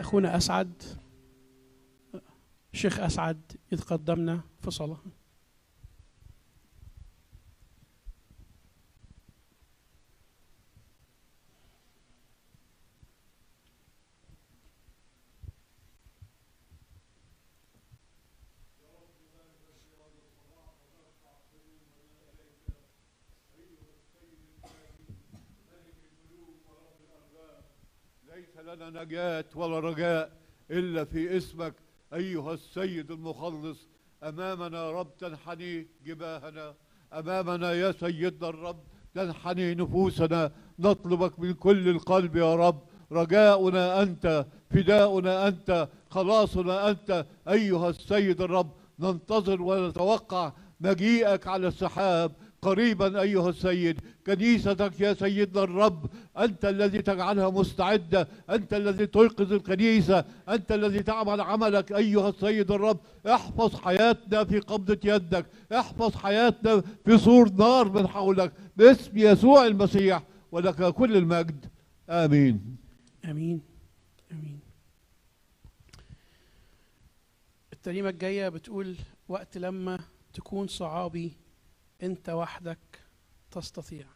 [0.00, 0.82] أخونا أسعد.
[2.72, 5.00] الشيخ أسعد يتقدمنا في صلاه
[28.72, 30.32] لنا نجاة ولا رجاء
[30.70, 31.74] إلا في اسمك
[32.14, 33.88] أيها السيد المخلص.
[34.22, 36.74] أمامنا رب تنحني جباهنا.
[37.12, 38.82] أمامنا يا سيدنا الرب
[39.14, 40.52] تنحني نفوسنا.
[40.78, 42.82] نطلبك من كل القلب يا رب.
[43.12, 47.26] رجاؤنا أنت فداؤنا أنت خلاصنا أنت.
[47.48, 52.32] أيها السيد الرب ننتظر ونتوقع مجيئك على السحاب.
[52.62, 54.00] قريبا أيها السيد.
[54.26, 61.40] كنيستك يا سيدنا الرب أنت الذي تجعلها مستعدة أنت الذي تيقظ الكنيسة أنت الذي تعمل
[61.40, 63.00] عملك أيها السيد الرب.
[63.26, 70.22] احفظ حياتنا في قبضة يدك احفظ حياتنا في سور نار من حولك باسم يسوع المسيح
[70.52, 71.66] ولك كل المجد.
[72.10, 72.76] آمين.
[73.24, 73.60] آمين.
[74.32, 74.60] آمين.
[77.72, 78.96] الترنيمة الجاية بتقول
[79.28, 79.98] وقت لما
[80.34, 81.32] تكون صعابي
[82.02, 82.78] أنت وحدك
[83.50, 84.06] تستطيع.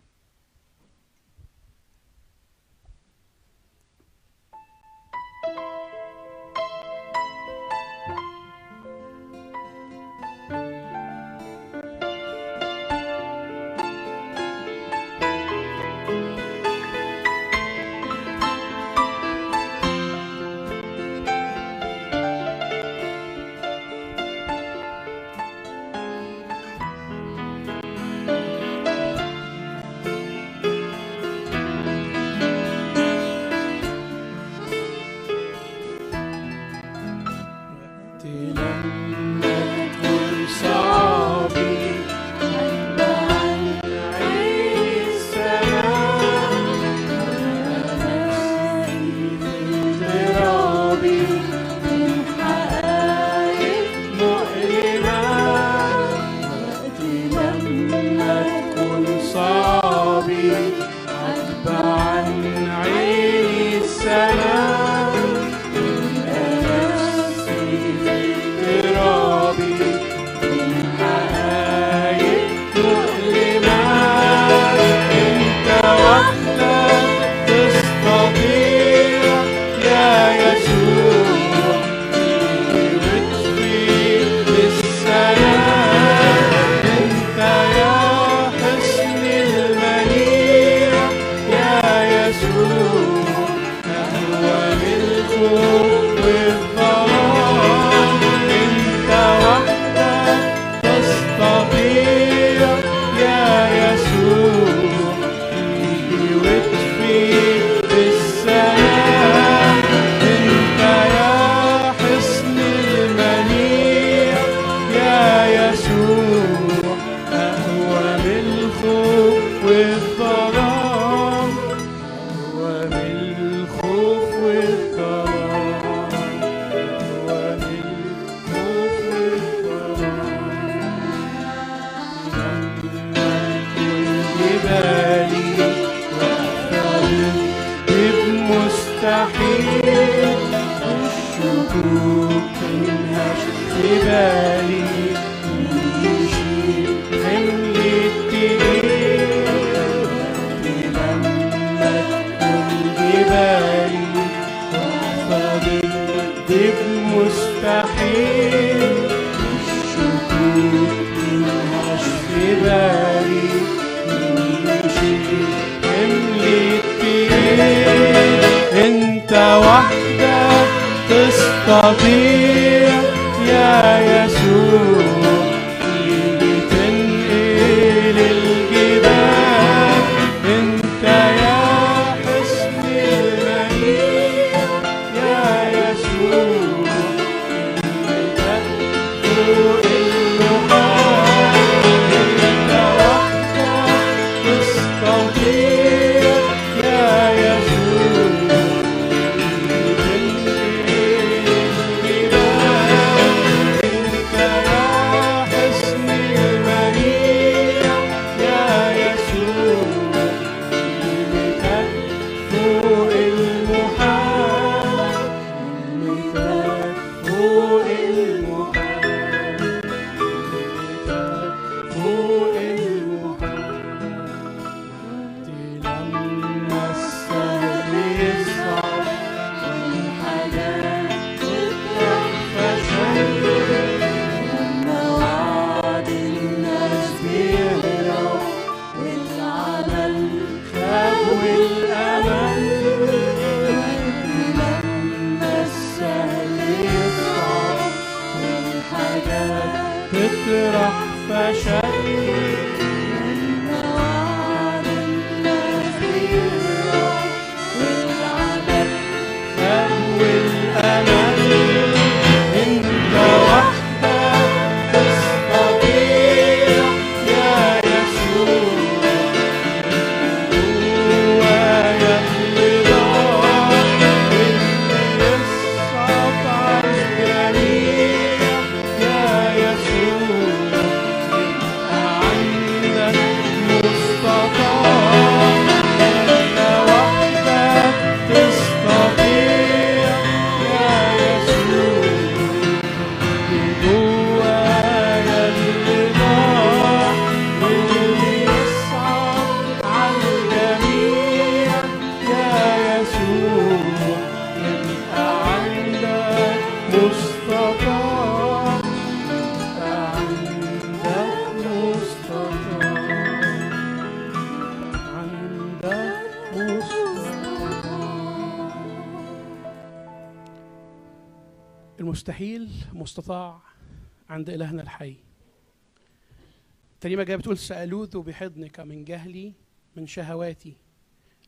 [327.06, 329.52] الترنيمة جاية بتقول سألوذ بحضنك من جهلي
[329.96, 330.76] من شهواتي.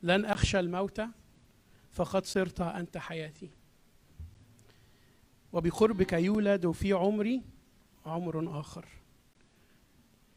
[0.03, 1.01] لن أخشى الموت
[1.91, 3.51] فقد صرت أنت حياتي.
[5.53, 7.43] وبقربك يولد في عمري
[8.07, 8.87] عمر آخر.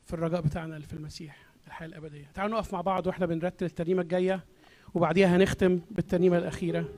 [0.06, 1.38] في الرجاء بتاعنا اللي في المسيح
[1.68, 2.32] الحياة الأبدية.
[2.34, 4.46] تعالوا نقف مع بعض وإحنا بنرتل الترنيمة الجاية
[4.94, 6.90] وبعديها هنختم بالترنيمة الأخيرة.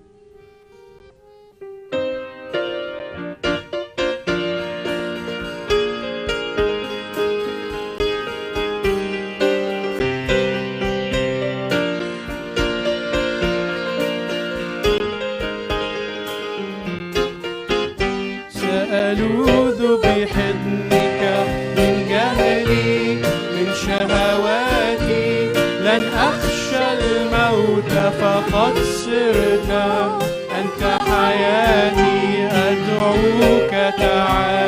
[27.90, 30.18] زرت فقد سرنا
[30.60, 34.63] أنت حياتي أدعوك تعال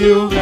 [0.00, 0.37] you.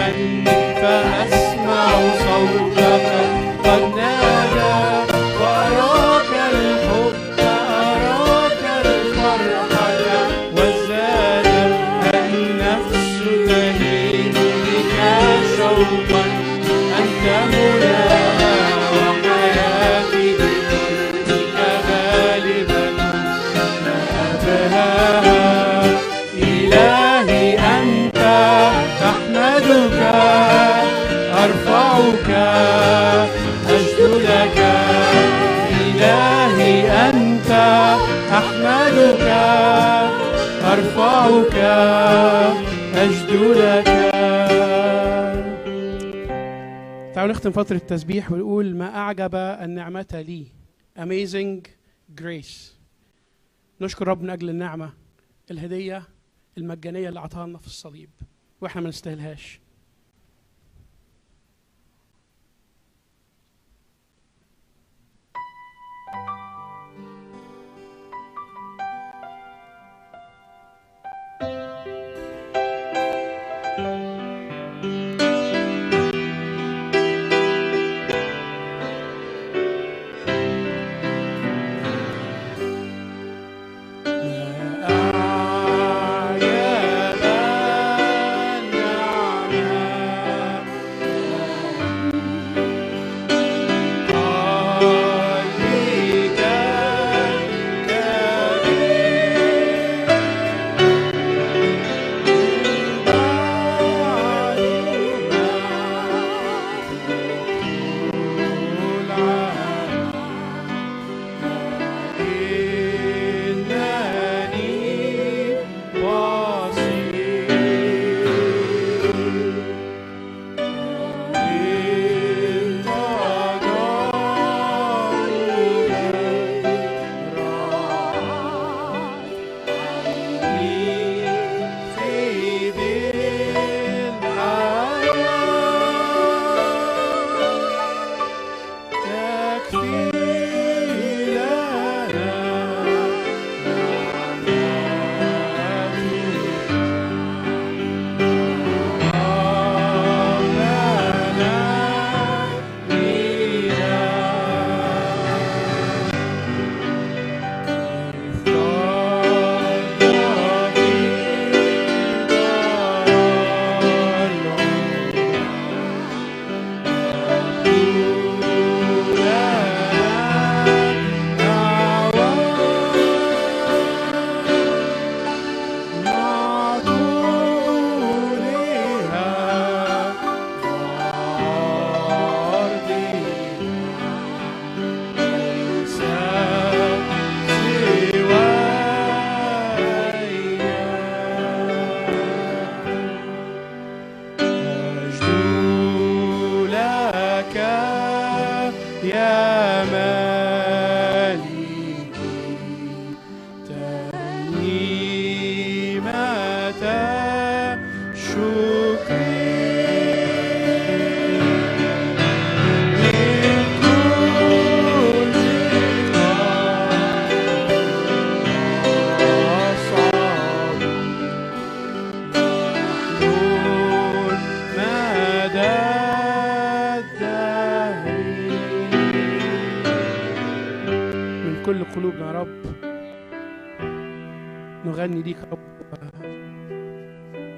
[47.37, 50.47] تعالوا نختم فترة التسبيح ونقول ما أعجب النعمة لي.
[50.99, 51.69] Amazing
[52.21, 52.75] Grace.
[53.81, 54.93] نشكر رب من أجل النعمة
[55.51, 56.03] الهدية
[56.59, 58.11] المجانية اللي أعطاها لنا في الصليب
[58.61, 59.61] وإحنا ما نستاهلهاش.
[71.43, 71.76] يا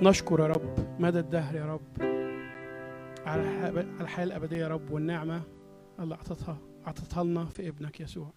[0.09, 2.03] نشكر يا رب مدى الدهر يا رب
[3.27, 5.43] على الح- على الحياة الأبدية يا رب والنعمة
[5.99, 8.31] اللي أعطتها أعطتها لنا في ابنك يسوع.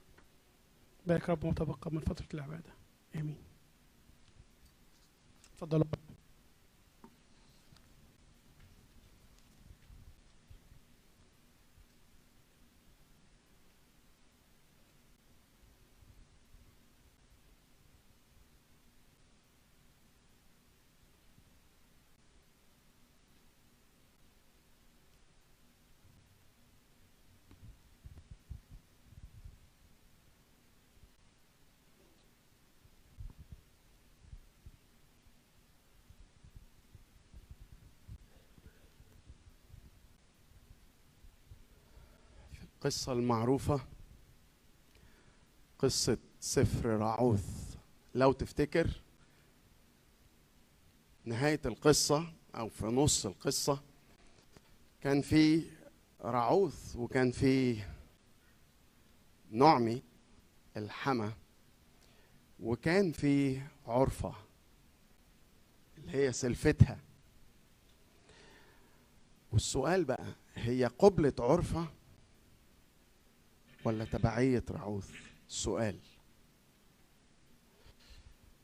[1.07, 2.73] بارك رب ما تبقى من فترة العبادة.
[3.15, 3.37] آمين.
[5.57, 5.85] تفضلوا
[42.81, 43.79] القصة المعروفة
[45.79, 47.75] قصة سفر راعوث
[48.15, 49.01] لو تفتكر
[51.25, 53.81] نهاية القصة أو في نص القصة
[55.01, 55.63] كان في
[56.21, 57.83] راعوث وكان في
[59.51, 60.03] نعمي
[60.77, 61.33] الحما
[62.59, 64.33] وكان في عرفة
[65.97, 66.99] اللي هي سلفتها.
[69.51, 70.25] والسؤال بقى
[70.55, 71.87] هي قبلة عرفة
[73.85, 75.09] ولا تبعية رعوث؟
[75.47, 75.95] سؤال.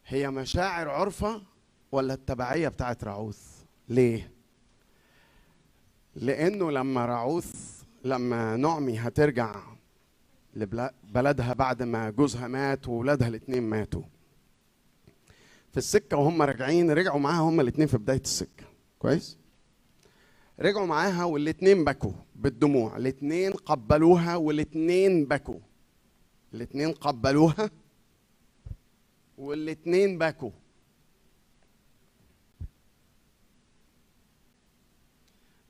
[0.06, 1.44] هي مشاعر عرفة
[1.92, 4.32] ولا التبعية بتاعت رعوث؟ ليه؟
[6.16, 9.64] لأنه لما رعوث لما نعمي هترجع
[10.56, 14.04] لبلدها بعد ما جوزها مات وولادها الاتنين ماتوا.
[15.72, 18.66] في السكة وهم راجعين رجعوا معاها هم الاتنين في بداية السكة.
[19.00, 19.37] كويس؟
[20.60, 22.98] رجعوا معاها والاتنين بكوا بالدموع.
[22.98, 25.60] الاتنين قبلوها والاتنين بكوا.
[26.54, 27.70] الاتنين قبلوها
[29.38, 30.52] والاتنين بكوا.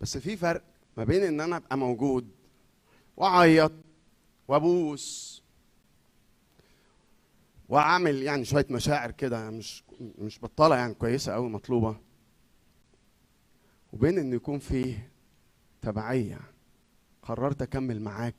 [0.01, 0.63] بس في فرق
[0.97, 2.27] ما بين إن أنا أبقى موجود
[3.17, 3.71] وأعيط
[4.47, 5.37] وأبوس
[7.69, 11.97] وأعمل يعني شوية مشاعر كده مش مش بطالة يعني كويسة قوي مطلوبه
[13.97, 15.09] وبين إن يكون فيه
[15.81, 16.39] تبعية
[17.21, 18.35] قررت أكمل معاك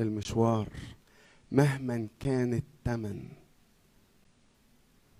[0.00, 0.68] المشوار
[1.52, 3.28] مهما كان الثمن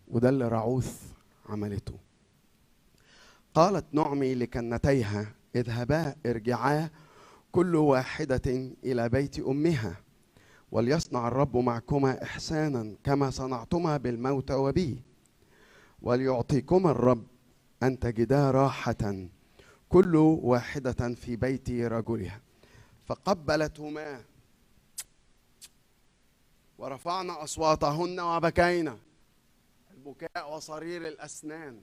[0.08, 1.02] وده اللي رعوث
[1.46, 1.94] عملته.
[3.54, 6.90] قالت نعمي لكنتيها اذهبا ارجعا
[7.52, 9.96] كل واحدة إلى بيت أمها
[10.72, 15.02] وليصنع الرب معكما إحسانا كما صنعتما بالموت وبي
[16.02, 17.26] وليعطيكما الرب
[17.82, 19.28] أن تجدا راحة
[19.88, 22.40] كل واحدة في بيت رجلها.
[23.06, 24.24] فقبلتهما.
[26.78, 28.98] ورفعنا أصواتهن وبكينا.
[29.90, 31.82] البكاء وصرير الأسنان.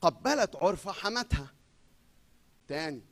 [0.00, 1.52] قبلت عرفة حمتها
[2.68, 3.02] تاني.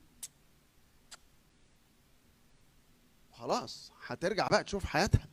[3.31, 5.27] خلاص هترجع بقى تشوف حياتها.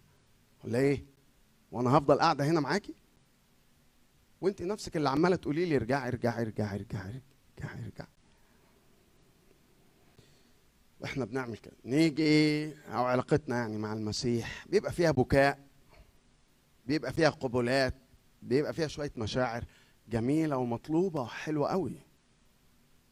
[0.65, 1.05] ولا إيه
[1.73, 2.95] وأنا هفضل قاعدة هنا معاكي؟
[4.41, 7.23] وانت نفسك اللي عمالة تقولي لي ارجعي ارجعي ارجعي ارجعي
[7.59, 8.09] ارجعي ارجعي
[11.01, 11.77] وإحنا بنعمل كده.
[11.85, 15.67] نيجي أو علاقتنا يعني مع المسيح بيبقى فيها بكاء
[16.87, 17.95] بيبقى فيها قبلات
[18.43, 19.65] بيبقى فيها شوية مشاعر
[20.09, 21.97] جميلة ومطلوبة وحلوة قوي.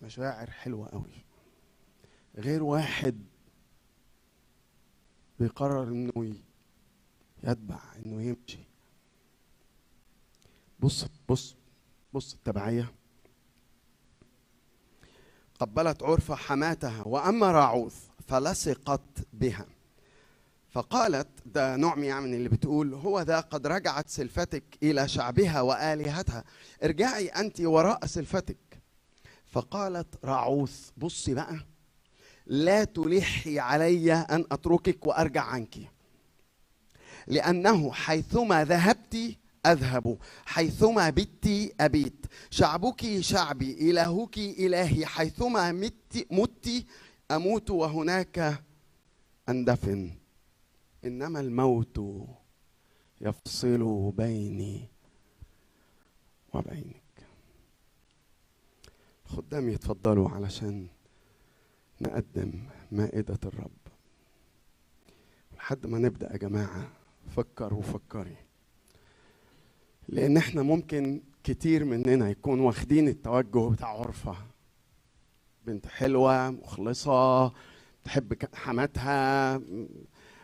[0.02, 1.24] مشاعر حلوة قوي.
[2.36, 3.24] غير واحد
[5.40, 6.36] بيقرر إنه
[7.42, 8.67] يتبع إنه يمشي.
[10.80, 11.56] بص بص
[12.12, 12.92] بص التبعيه
[15.60, 17.94] قبلت عرفة حماتها وأما راعوث
[18.28, 19.00] فلصقت
[19.32, 19.66] بها.
[20.70, 26.44] فقالت ده نعمي يعني اللي بتقول هو ذا قد رجعت سلفتك إلى شعبها وآلهتها.
[26.84, 28.56] ارجعي أنت وراء سلفتك.
[29.46, 31.56] فقالت راعوث بصي بقى
[32.46, 35.74] لا تلحي علي أن أتركك وأرجع عنك
[37.26, 39.36] لأنه حيثما ذهبت
[39.66, 42.26] أذهب حيثما بت أبيت.
[42.50, 45.06] شعبك شعبي إلهك إلهي.
[45.06, 46.86] حيثما مت, مت
[47.30, 48.64] أموت وهناك
[49.48, 50.10] أندفن.
[51.04, 52.00] إنما الموت
[53.20, 54.88] يفصل بيني
[56.54, 57.02] وبينك.
[59.24, 60.86] خدام يتفضلوا علشان
[62.00, 62.52] نقدم
[62.92, 63.70] مائدة الرب.
[65.56, 66.92] لحد ما نبدأ يا جماعة
[67.36, 68.36] فكر وفكري
[70.08, 74.36] لأن إحنا ممكن كتير مننا يكون واخدين التوجه بتاع عرفة.
[75.66, 77.52] بنت حلوة مخلصة
[78.04, 79.56] تحب ك- حماتها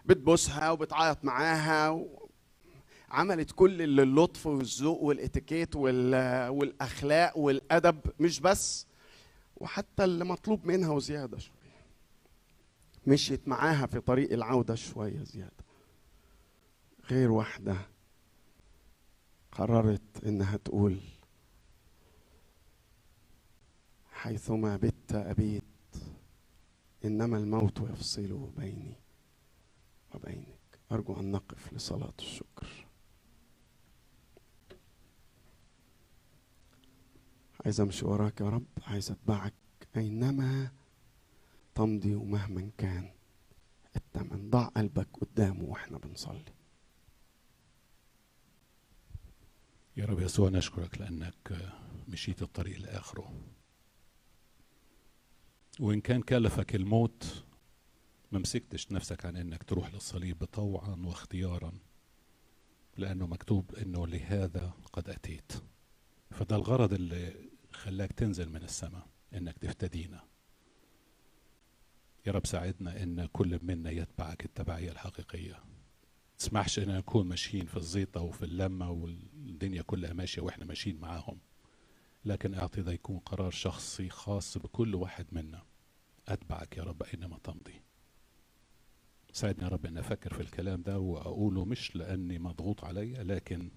[0.06, 2.04] بتبوسها وبتعيط معاها.
[3.10, 6.14] عملت كل اللي اللطف والذوق والاتيكيت وال...
[6.48, 8.86] والأخلاق والأدب مش بس.
[9.56, 11.54] وحتى اللي مطلوب منها وزيادة شوية.
[13.06, 15.64] مشيت معاها في طريق العودة شوية زيادة.
[17.10, 17.76] غير واحدة.
[19.54, 21.00] قررت إنها تقول
[24.12, 25.62] حيثما بت أبيت
[27.04, 28.96] إنما الموت يفصل بيني
[30.14, 30.58] وبينك.
[30.92, 32.86] أرجو أن نقف لصلاة الشكر.
[37.64, 39.54] عايز أمشي وراك يا رب عايز أتبعك
[39.96, 40.72] أينما
[41.74, 43.10] تمضي ومهما كان.
[43.96, 46.54] الثمن ضع قلبك قدامه وإحنا بنصلي.
[49.96, 51.72] يا رب يسوع نشكرك لأنك
[52.08, 53.32] مشيت الطريق لآخره.
[55.80, 57.44] وإن كان كلفك الموت
[58.32, 61.72] ما مسكتش نفسك عن إنك تروح للصليب طوعا واختيارا
[62.96, 65.52] لأنه مكتوب إنه لهذا قد أتيت.
[66.30, 70.24] فده الغرض اللي خلاك تنزل من السماء إنك تفتدينا
[72.26, 75.73] يا رب ساعدنا إن كل منا يتبعك التبعية الحقيقية.
[76.44, 81.38] تسمحش إن نكون ماشيين في الزيطة وفي اللمة والدنيا كلها ماشية وإحنا ماشيين معاهم.
[82.24, 85.62] لكن أعطي ده يكون قرار شخصي خاص بكل واحد منا.
[86.28, 87.82] أتبعك يا رب أينما تمضي.
[89.32, 93.70] ساعدني يا رب أن أفكر في الكلام ده وأقوله مش لأني مضغوط عليا لكن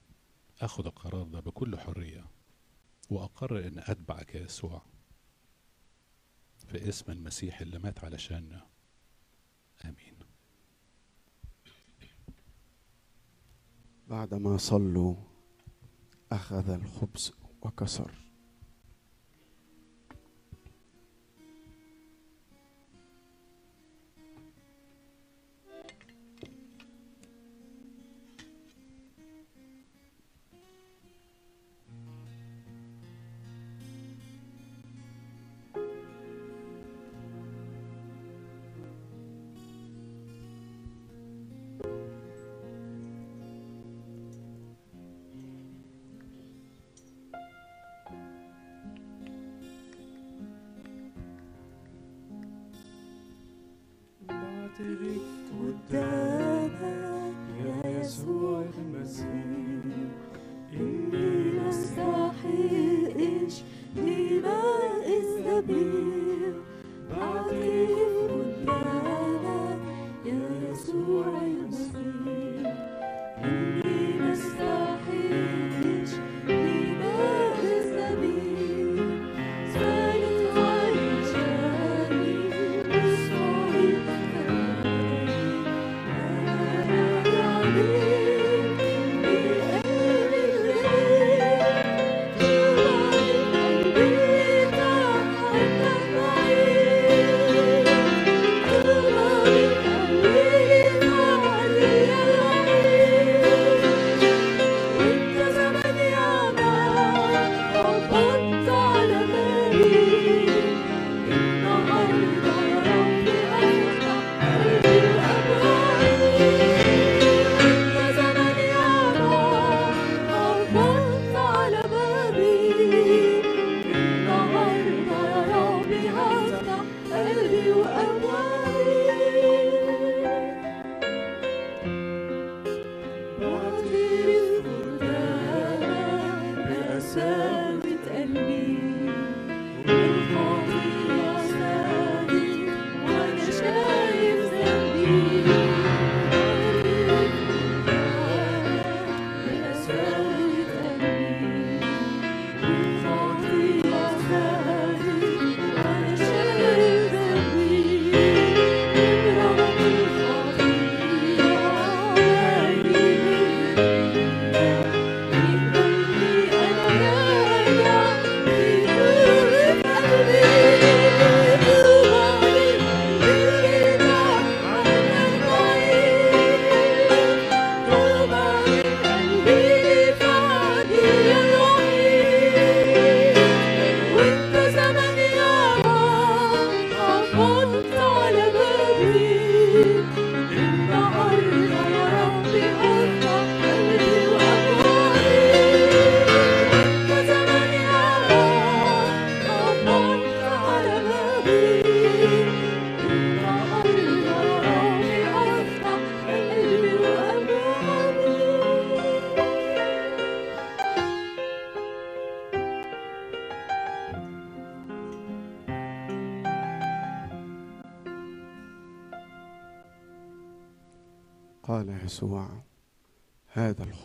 [0.62, 2.26] أخذ القرار ده بكل حرية.
[3.10, 4.82] وأقرر أن أتبعك يا يسوع
[6.68, 8.68] في اسم المسيح اللي مات علشاننا
[9.86, 10.18] امين
[14.10, 15.16] بعدما صلوا
[16.32, 17.32] أخذ الخبز
[17.62, 18.27] وكسر.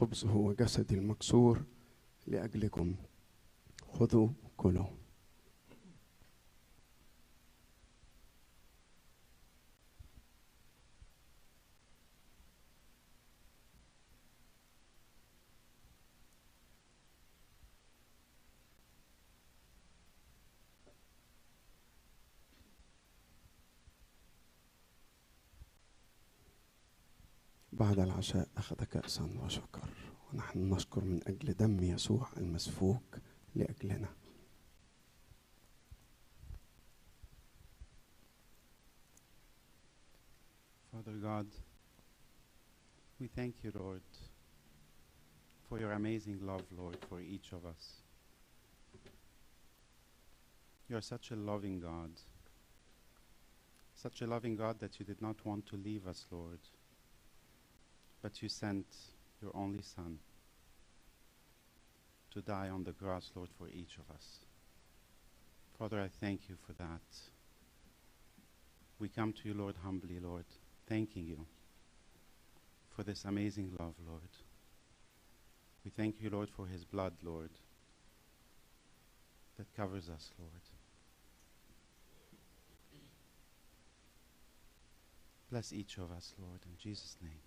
[0.02, 1.62] الخبز هو جسدي المكسور
[2.26, 2.94] لأجلكم.
[3.92, 5.01] خذوا كلوا.
[27.82, 29.88] بعد العشاء أخذ كأسا وشكر
[30.32, 33.18] ونحن نشكر من أجل دم يسوع المسفوك
[33.54, 34.08] لأجلنا
[40.92, 41.46] Father God,
[43.18, 44.08] we thank you, Lord,
[45.68, 47.84] for your amazing love, Lord, for each of us.
[50.88, 52.10] You are such a loving God,
[53.96, 56.60] such a loving God that you did not want to leave us, Lord,
[58.22, 58.86] but you sent
[59.42, 60.18] your only Son
[62.32, 64.38] to die on the cross, Lord, for each of us.
[65.78, 67.00] Father, I thank you for that.
[68.98, 70.44] We come to you, Lord, humbly, Lord,
[70.88, 71.46] thanking you
[72.94, 74.30] for this amazing love, Lord.
[75.84, 77.50] We thank you, Lord, for his blood, Lord,
[79.58, 80.52] that covers us, Lord.
[85.50, 87.40] Bless each of us, Lord, in Jesus' name.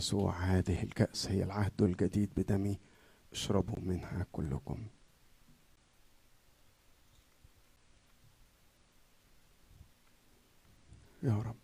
[0.00, 2.78] يسوع هذه الكأس هي العهد الجديد بدمي
[3.32, 4.86] اشربوا منها كلكم.
[11.22, 11.56] يا رب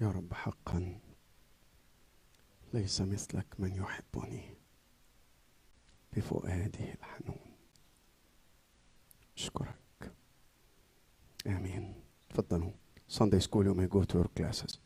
[0.00, 1.00] يا رب حقا
[2.72, 4.56] ليس مثلك من يحبني.
[6.12, 7.56] بفؤاده الحنون.
[9.36, 10.12] أشكرك.
[11.46, 11.94] آمين.
[12.28, 12.72] تفضلوا.
[13.08, 14.78] Sunday school you may go to your classes.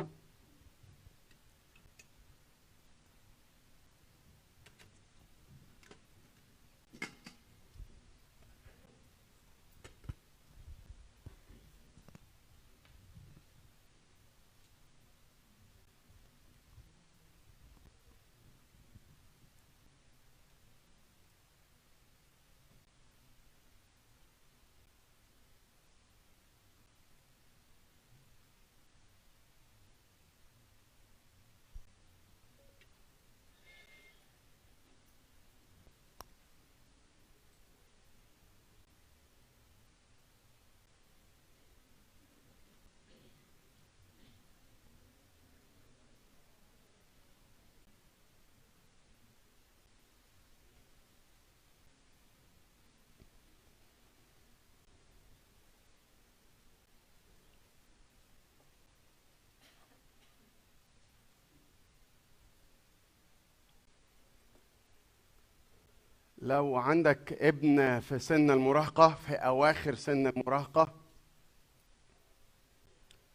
[66.51, 70.95] لو عندك ابن في سن المراهقة في أواخر سن المراهقة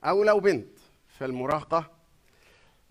[0.03, 0.77] أو لو بنت
[1.07, 1.91] في المراهقة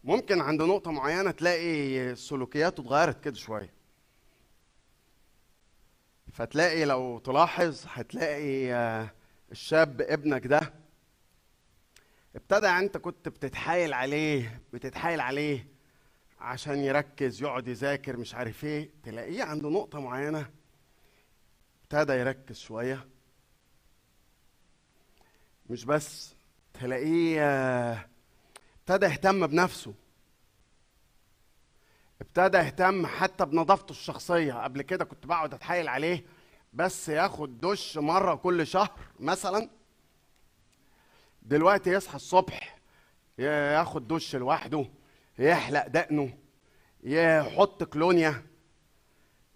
[0.05, 3.72] ممكن عند نقطة معينة تلاقي سلوكياته اتغيرت كده شوية.
[6.32, 9.10] فتلاقي لو تلاحظ هتلاقي آه،
[9.52, 10.74] الشاب ابنك ده
[12.36, 15.73] ابتدى انت كنت بتتحايل عليه بتتحايل عليه
[16.45, 20.51] عشان يركز يقعد يذاكر مش عارف إيه تلاقيه عند نقطة معينة
[21.83, 23.09] ابتدى يركز شوية.
[25.71, 26.35] مش بس
[26.75, 28.07] تلاقيه آه،
[28.81, 29.95] ابتدى يهتم بنفسه.
[32.21, 34.53] ابتدى يهتم حتى بنظافته الشخصية.
[34.65, 36.25] قبل كده كنت بقعد اتحايل عليه
[36.73, 39.71] بس ياخد دش مرة كل شهر مثلا.
[41.43, 42.79] دلوقتي يصحى الصبح
[43.39, 44.87] ياخد دش لوحده.
[45.39, 46.39] يحلق دقنه
[47.02, 48.43] يحط كلونيا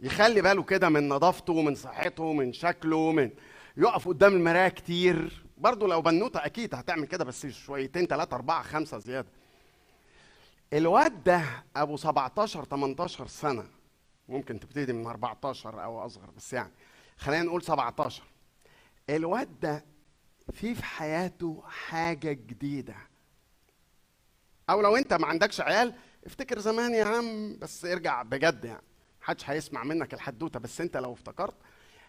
[0.01, 3.31] يخلي باله كده من نظافته من صحته من شكله من
[3.77, 5.45] يقف قدام المراية كتير.
[5.59, 9.29] برضه لو بنوتة أكيد هتعمل كده بس شويتين ثلاثة أربعة خمسة زيادة.
[10.73, 11.45] الواد ده
[11.77, 13.65] أبو 17 18 سنة.
[14.29, 16.73] ممكن تبتدي من 14 أو أصغر بس يعني
[17.17, 18.23] خلينا نقول 17
[19.11, 19.85] الواد ده
[20.53, 22.97] في في حياته حاجة جديدة.
[24.71, 25.95] أو لو أنت ما عندكش عيال
[26.27, 28.83] افتكر زمان يا عم بس ارجع بجد يعني.
[29.23, 31.55] محدش هيسمع منك الحدوتة بس أنت لو افتكرت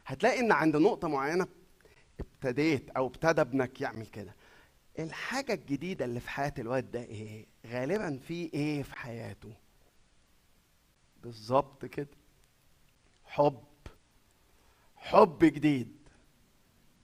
[0.05, 1.47] هتلاقي إن عند نقطة معينة
[2.19, 4.35] ابتديت أو ابتدى ابنك يعمل كده.
[4.99, 9.53] الحاجة الجديدة اللي في حياة الواد ده إيه؟ غالبا في إيه في حياته؟
[11.23, 12.07] بالظبط كده.
[13.25, 13.63] حب.
[14.95, 15.99] حب جديد.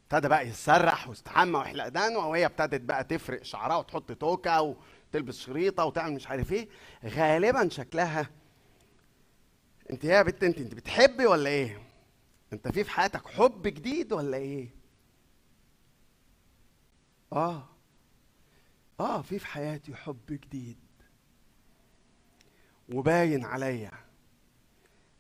[0.04, 4.76] ابتدى بقى يتسرح ويستحمى ويحلق دقنه وهي ابتدت بقى تفرق شعرها وتحط توكة
[5.16, 6.68] وتلبس شريطة وتعمل مش عارف إيه
[7.06, 8.30] غالبا شكلها
[9.92, 11.82] انت يا بنت انت انت بتحبي ولا إيه؟
[12.54, 14.70] انت في في حياتك حب جديد ولا إيه؟
[17.34, 17.70] آه
[19.00, 20.78] آه في في حياتي حب جديد
[22.94, 23.92] وباين عليا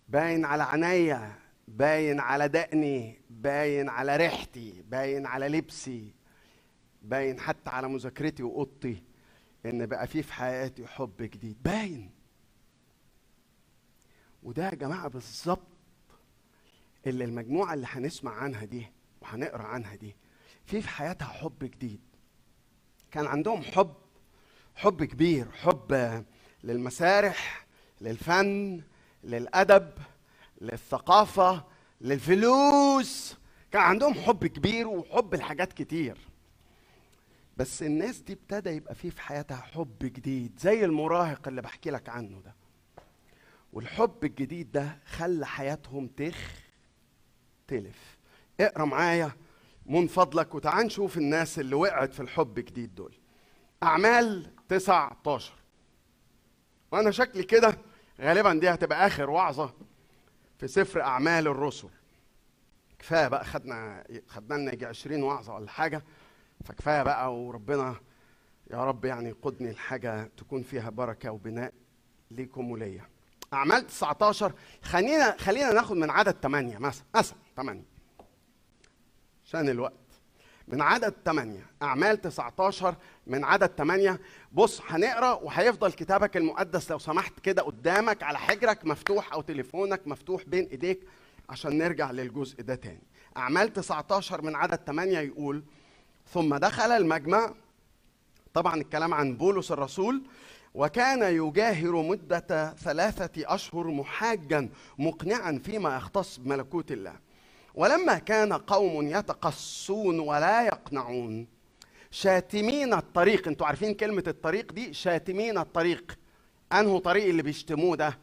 [0.09, 6.13] باين على عينيا باين على دقني باين على ريحتي باين على لبسي
[7.01, 9.03] باين حتى على مذاكرتي وأوضتي
[9.65, 11.63] إن بقى في في حياتي حب جديد.
[11.63, 12.11] باين.
[14.43, 15.67] وده يا جماعة بالظبط
[17.07, 18.87] اللي المجموعة اللي هنسمع عنها دي
[19.21, 20.15] وهنقرأ عنها دي.
[20.65, 21.99] في في حياتها حب جديد.
[23.11, 23.93] كان عندهم حب
[24.75, 26.23] حب كبير حب
[26.63, 27.65] للمسارح
[28.01, 28.81] للفن
[29.23, 29.91] للأدب
[30.61, 31.63] للثقافة
[32.01, 33.35] للفلوس.
[33.71, 36.17] كان عندهم حب كبير وحب لحاجات كتير.
[37.57, 42.09] بس الناس دي ابتدى يبقى فيه في حياتها حب جديد زي المراهق اللي بحكي لك
[42.09, 42.55] عنه ده.
[43.73, 46.07] والحب الجديد ده خلى حياتهم
[47.67, 48.17] تختلف.
[48.59, 49.31] اقرأ معايا
[49.85, 53.15] من فضلك وتعال نشوف الناس اللي وقعت في الحب جديد دول.
[53.83, 55.53] أعمال 19
[56.91, 57.77] وأنا شكلي كده
[58.21, 59.73] غالبا دي هتبقى آخر وعظة
[60.57, 61.89] في سفر أعمال الرسل.
[62.99, 66.03] كفاية بقى خدنا خدنا لنا يجي 20 وعظة ولا حاجة.
[66.65, 67.95] فكفاية بقى وربنا
[68.71, 71.73] يا رب يعني يقودني لحاجة تكون فيها بركة وبناء
[72.31, 73.05] ليكم وليا.
[73.53, 77.81] أعمال 19 خلينا خلينا ناخد من عدد 8 مثلا مثلا 8
[79.45, 79.93] عشان الوقت.
[80.67, 82.95] من عدد 8 أعمال 19
[83.27, 84.19] من عدد 8
[84.51, 90.43] بص هنقرأ وهيفضل كتابك المقدس لو سمحت كده قدامك على حجرك مفتوح أو تليفونك مفتوح
[90.47, 90.99] بين إيديك
[91.49, 93.03] عشان نرجع للجزء ده تاني.
[93.37, 95.63] أعمال 19 من عدد 8 يقول
[96.35, 97.53] ثم دخل المجمع.
[98.53, 100.23] طبعا الكلام عن بولس الرسول.
[100.73, 107.15] وكان يجاهر مدة ثلاثة أشهر محاجا مقنعا فيما يختص بملكوت الله.
[107.75, 111.47] ولما كان قوم يتقصون ولا يقنعون
[112.11, 113.47] شاتمين الطريق.
[113.47, 116.17] أنتوا عارفين كلمة الطريق دي؟ شاتمين الطريق.
[116.73, 118.19] أنه طريق اللي بيشتموه ده؟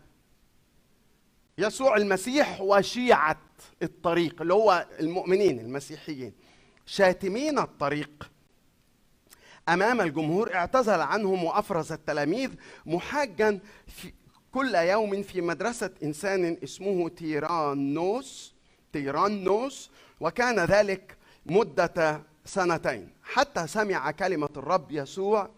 [1.59, 3.41] يسوع المسيح وشيعة
[3.83, 6.33] الطريق اللي هو المؤمنين المسيحيين.
[6.87, 8.31] شاتمين الطريق.
[9.69, 12.51] أمام الجمهور اعتزل عنهم وأفرز التلاميذ
[12.87, 14.13] محاجا في
[14.53, 18.55] كل يوم في مدرسة إنسان اسمه تيرانوس
[18.93, 23.09] تيرانوس وكان ذلك مدة سنتين.
[23.23, 25.51] حتى سمع كلمة الرب يسوع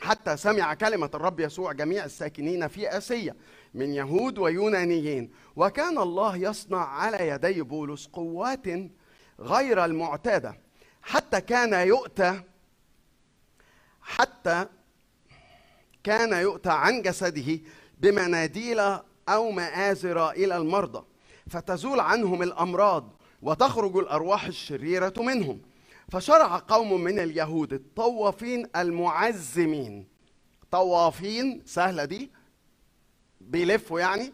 [0.00, 3.34] حتى سمع كلمة الرب يسوع جميع الساكنين في آسيا
[3.74, 5.30] من يهود ويونانيين.
[5.56, 8.66] وكان الله يصنع على يدي بولس قوات
[9.42, 10.58] غير المعتادة.
[11.02, 12.42] حتى كان يؤتى
[14.02, 14.66] حتى
[16.04, 17.60] كان يؤتى عن جسده
[17.98, 18.80] بمناديل
[19.28, 21.04] أو مآزر إلى المرضى
[21.50, 23.12] فتزول عنهم الأمراض
[23.42, 25.60] وتخرج الأرواح الشريرة منهم.
[26.08, 30.08] فشرع قوم من اليهود الطوافين المعزمين.
[30.70, 32.30] طوافين سهلة دي
[33.40, 34.32] بيلفوا يعني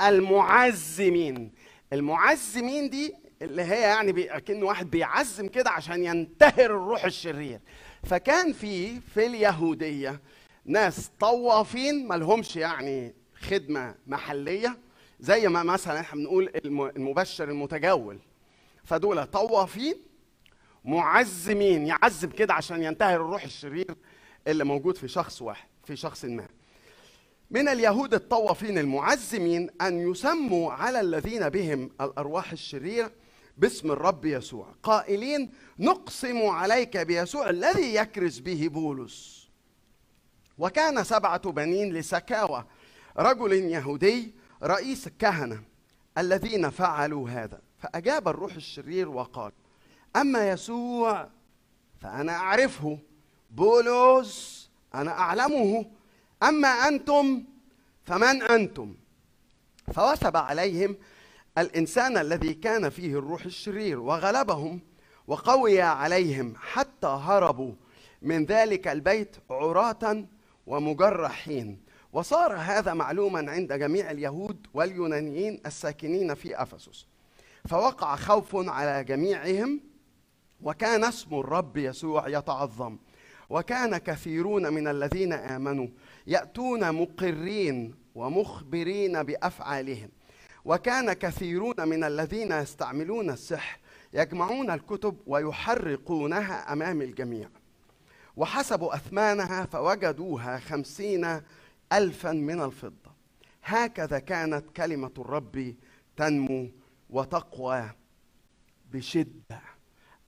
[0.00, 1.52] المعزمين.
[1.92, 7.60] المعزمين دي اللي هي يعني بي- كأن واحد بيعزم كده عشان ينتهر الروح الشرير.
[8.02, 10.20] فكان في في اليهودية
[10.64, 14.78] ناس طوافين مالهمش يعني خدمة محلية
[15.20, 18.18] زي ما مثلا إحنا بنقول الم- المبشر المتجول.
[18.84, 19.94] فدول طوافين
[20.84, 23.94] معزمين يعزم كده عشان ينتهر الروح الشرير
[24.48, 26.46] اللي موجود في شخص واحد في شخص ما.
[27.50, 33.10] من اليهود الطوافين المعزمين أن يسموا على الذين بهم الأرواح الشريرة
[33.62, 34.74] باسم الرب يسوع.
[34.82, 39.48] قائلين نقسم عليك بيسوع الذي يكرز به بولس.
[40.58, 42.64] وكان سبعة بنين لسكاوى
[43.18, 45.62] رجل يهودي رئيس الكهنة
[46.18, 47.60] الذين فعلوا هذا.
[47.78, 49.52] فأجاب الروح الشرير وقال
[50.16, 51.28] أما يسوع
[52.00, 52.98] فأنا أعرفه.
[53.50, 55.86] بولس أنا أعلمه.
[56.42, 57.44] أما أنتم
[58.04, 58.94] فمن أنتم؟
[59.94, 60.96] فوثب عليهم
[61.58, 64.80] الإنسان الذي كان فيه الروح الشرير وغلبهم
[65.26, 67.72] وقوي عليهم حتى هربوا
[68.22, 70.24] من ذلك البيت عراة
[70.66, 71.78] ومجرحين.
[72.12, 77.06] وصار هذا معلوما عند جميع اليهود واليونانيين الساكنين في أفسس.
[77.68, 79.80] فوقع خوف على جميعهم
[80.62, 82.98] وكان اسم الرب يسوع يتعظم.
[83.50, 85.88] وكان كثيرون من الذين آمنوا
[86.26, 90.08] يأتون مقرين ومخبرين بأفعالهم.
[90.64, 93.78] وكان كثيرون من الذين يستعملون السحر
[94.12, 97.48] يجمعون الكتب ويحرقونها أمام الجميع.
[98.36, 101.40] وحسبوا أثمانها فوجدوها خمسين
[101.92, 103.12] الفا من الفضة.
[103.64, 105.74] هكذا كانت كلمة الرب
[106.16, 106.68] تنمو
[107.10, 107.90] وتقوى
[108.92, 109.60] بشدة.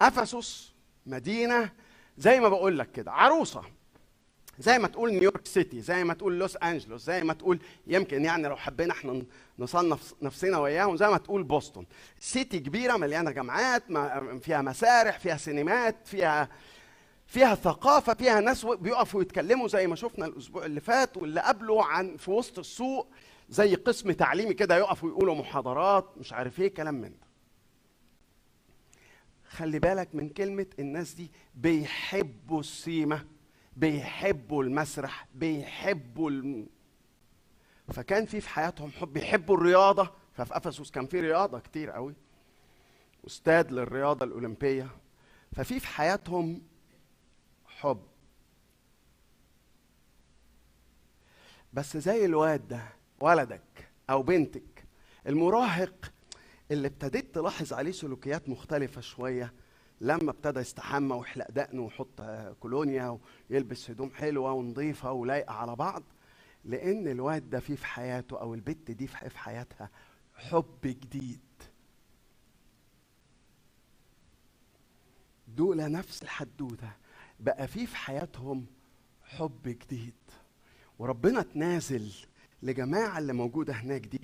[0.02, 0.74] أفسس
[1.06, 1.72] مدينة
[2.18, 3.62] زي ما بقول لك كده عروسة.
[4.58, 8.48] زي ما تقول نيويورك سيتي زي ما تقول لوس أنجلوس زي ما تقول يمكن يعني
[8.48, 9.22] لو حبينا إحنا
[9.58, 11.84] نصنف نفسنا وياهم زي ما تقول بوسطن.
[12.18, 13.82] سيتي كبيرة مليانة جامعات
[14.42, 16.48] فيها مسارح فيها سينمات فيها
[17.26, 22.16] فيها ثقافة فيها ناس بيقفوا يتكلموا زي ما شفنا الأسبوع اللي فات واللي قبله عن
[22.16, 23.08] في وسط السوق
[23.48, 27.24] زي قسم تعليمي كده يقفوا يقولوا محاضرات مش عارف إيه كلام من ده.
[29.48, 33.24] خلي بالك من كلمة الناس دي بيحبوا السيمة
[33.76, 36.66] بيحبوا المسرح بيحبوا الم...
[37.88, 40.10] فكان في في حياتهم حب بيحبوا الرياضة.
[40.32, 42.14] ففي أفسس كان في رياضة كتير قوي
[43.26, 44.88] أستاذ للرياضة الأولمبية.
[45.52, 46.62] ففي في حياتهم
[47.66, 48.02] حب.
[51.72, 52.82] بس زي الواد ده
[53.20, 54.84] ولدك أو بنتك
[55.26, 56.12] المراهق
[56.70, 59.52] اللي ابتديت تلاحظ عليه سلوكيات مختلفة شوية
[60.04, 62.22] لما ابتدى يستحمى ويحلق دقنه ويحط
[62.60, 63.18] كولونيا
[63.50, 66.02] ويلبس هدوم حلوة ونظيفة ولايقة على بعض
[66.64, 69.90] لأن الواد ده فيه في حياته أو البت دي في حياتها
[70.34, 71.40] حب جديد.
[75.48, 76.90] دول نفس الحدوتة
[77.40, 78.66] بقى فيه في حياتهم
[79.22, 80.14] حب جديد.
[80.98, 82.12] وربنا تنازل
[82.62, 84.20] لجماعة اللي موجودة هناك دي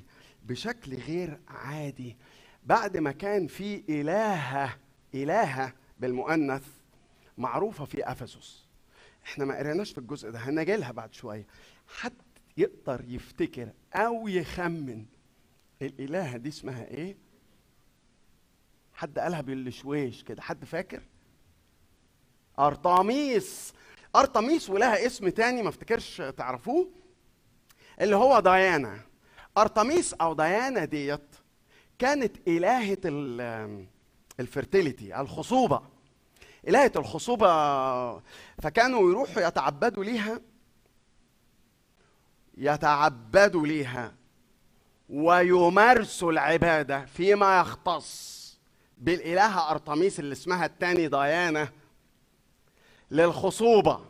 [0.47, 2.17] بشكل غير عادي.
[2.65, 4.79] بعد ما كان في إلهة
[5.15, 6.67] إلهة بالمؤنث
[7.39, 8.67] معروفة في أفسس.
[9.27, 11.47] إحنا ما قريناش في الجزء ده هنجي لها بعد شوية.
[11.89, 12.13] حد
[12.57, 15.05] يقدر يفتكر أو يخمن
[15.83, 17.17] الإلهة دي اسمها إيه؟
[18.95, 21.03] حد قالها بالشويش كده حد فاكر؟
[22.59, 23.73] أرطميس.
[24.17, 26.91] أرطميس ولها اسم تاني ما افتكرش تعرفوه؟
[28.01, 29.01] اللي هو ديانا.
[29.59, 31.37] ارتميس أو ديانا ديت
[31.99, 32.37] كانت
[33.07, 33.87] ال-
[34.41, 35.83] الفرتيليتي الخصوبة.
[36.69, 37.49] إلهة الخصوبة
[38.63, 40.41] فكانوا يروحوا يتعبدوا ليها
[42.59, 44.15] يتعبدوا ليها
[45.09, 48.41] ويمارسوا العبادة فيما يختص
[48.99, 51.69] بالالهه ارتميس اللي اسمها التاني ديانا
[53.11, 54.01] للخصوبة.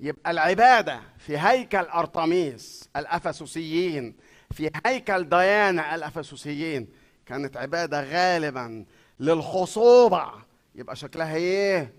[0.00, 4.16] يبقى العبادة في هيكل أرطميس الأفسسيين
[4.50, 6.88] في هيكل ديانا الأفسسيين
[7.30, 8.84] كانت عبادة غالبا
[9.20, 10.32] للخصوبة.
[10.74, 11.94] يبقى شكلها إيه؟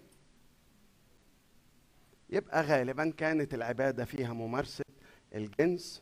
[2.29, 4.83] يبقى غالبا كانت العبادة فيها ممارسة
[5.35, 6.01] الجنس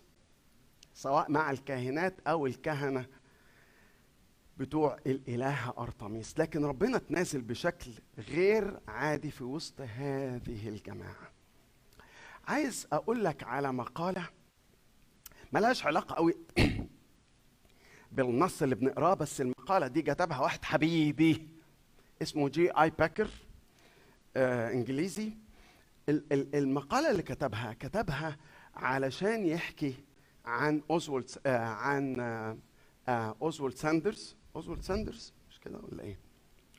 [0.94, 3.06] سواء مع الكاهنات أو الكهنة
[4.58, 6.40] بتوع الإلهة أرطميس.
[6.40, 7.92] لكن ربنا تنازل بشكل
[8.30, 11.32] غير عادي في وسط هذه الجماعة.
[12.48, 14.30] عايز أقول لك على مقالة
[15.52, 16.34] ملهاش علاقة قوي
[18.12, 21.48] بالنص اللي بنقراه بس المقالة دي كتبها واحد حبيبي
[22.22, 23.28] اسمه جي آي باكر
[24.38, 25.32] آه إنجليزي.
[26.10, 28.38] ال- ال- المقالة اللي كتبها كتبها
[28.76, 29.94] علشان يحكي
[30.46, 32.58] عن اوزولد آه عن آه
[33.08, 34.36] آه اوزولد ساندرز.
[34.56, 36.18] اوزولد ساندرز؟ مش كده ولا إيه؟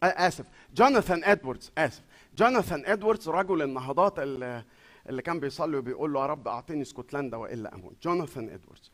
[0.03, 0.47] آه آسف.
[0.75, 2.03] جوناثان إدواردز آسف.
[2.39, 4.65] جوناثان إدواردز رجل النهضات اللي,
[5.09, 7.95] اللي كان بيصلي وبيقول له يا رب أعطيني اسكتلندا وإلا أموت.
[8.03, 8.91] جوناثان إدواردز.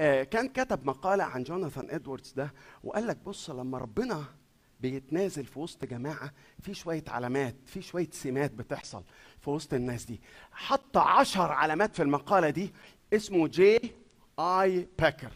[0.00, 2.52] كان كتب مقالة عن جوناثان إدواردز ده
[2.84, 4.24] وقال لك بص لما ربنا
[4.80, 9.02] بيتنازل في وسط جماعة في شوية علامات في شوية سمات بتحصل
[9.40, 10.20] في وسط الناس دي.
[10.52, 12.72] حط عشر علامات في المقالة دي
[13.12, 13.78] اسمه جي
[14.38, 15.32] اي باكر.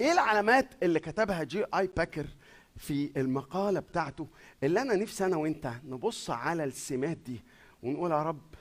[0.00, 2.26] إيه العلامات اللي كتبها جي اي باكر
[2.76, 4.28] في المقالة بتاعته؟
[4.62, 7.40] اللي أنا نفسي أنا وأنت نبص على السمات دي
[7.82, 8.54] ونقول يا رب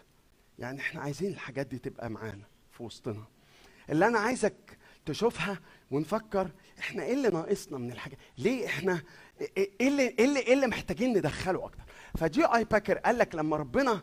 [0.60, 3.24] يعني إحنا عايزين الحاجات دي تبقى معانا في وسطنا.
[3.90, 5.60] اللي أنا عايزك تشوفها
[5.92, 9.02] ونفكر إحنا إيه اللي ناقصنا من الحاجات ليه إحنا
[9.58, 11.84] إيه اللي إيه اللي, إيه اللي محتاجين ندخله أكتر؟
[12.18, 14.02] فجي آي باكر قال لك لما ربنا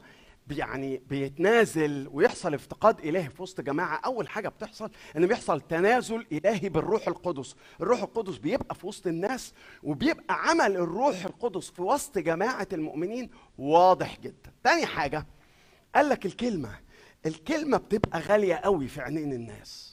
[0.50, 6.68] يعني بيتنازل ويحصل افتقاد إلهي في وسط جماعة أول حاجة بتحصل ان بيحصل تنازل إلهي
[6.68, 7.56] بالروح القدس.
[7.80, 14.20] الروح القدس بيبقى في وسط الناس وبيبقى عمل الروح القدس في وسط جماعة المؤمنين واضح
[14.20, 14.52] جدا.
[14.64, 15.26] تاني حاجة
[15.94, 16.78] قال لك الكلمة
[17.26, 19.91] الكلمة بتبقى غالية قوي في عينين الناس.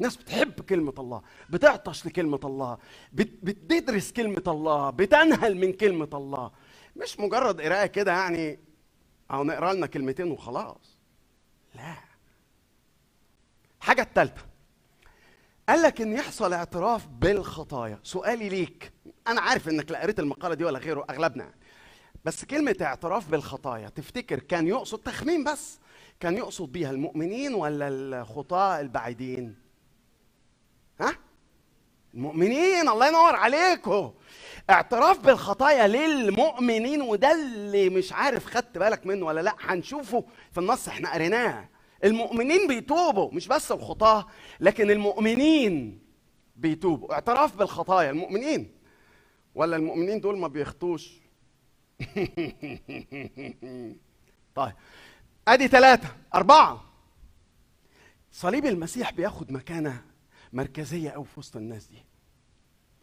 [0.00, 2.78] الناس بتحب كلمة الله بتعطش لكلمة الله
[3.12, 6.50] بت- بتدرس كلمة الله بتنهل من كلمة الله.
[6.96, 8.58] مش مجرد قراءة كده يعني
[9.30, 10.98] أو نقرأ لنا كلمتين وخلاص.
[11.74, 11.96] لا.
[13.80, 14.42] الحاجة الثالثة
[15.68, 17.98] قال لك إن يحصل اعتراف بالخطايا.
[18.02, 18.92] سؤالي ليك.
[19.28, 21.44] أنا عارف إنك لا قريت المقالة دي ولا غيره أغلبنا.
[21.44, 21.56] يعني.
[22.24, 25.78] بس كلمة اعتراف بالخطايا تفتكر كان يقصد تخمين بس؟
[26.20, 29.69] كان يقصد بيها المؤمنين ولا الخطاة البعيدين؟
[31.00, 31.16] ها؟
[32.14, 34.12] المؤمنين الله ينور عليكم.
[34.70, 40.88] اعتراف بالخطايا للمؤمنين وده اللي مش عارف خدت بالك منه ولا لأ هنشوفه في النص
[40.88, 41.68] إحنا قريناه.
[42.04, 44.26] المؤمنين بيتوبوا مش بس الخطاة
[44.60, 46.02] لكن المؤمنين
[46.56, 47.12] بيتوبوا.
[47.12, 48.74] اعتراف بالخطايا المؤمنين.
[49.54, 51.12] ولا المؤمنين دول ما بيخطوش؟
[54.54, 54.72] طيب
[55.48, 56.84] أدي ثلاثة أربعة.
[58.32, 60.09] صليب المسيح بياخد مكانة
[60.52, 62.04] مركزية أوي في وسط الناس دي.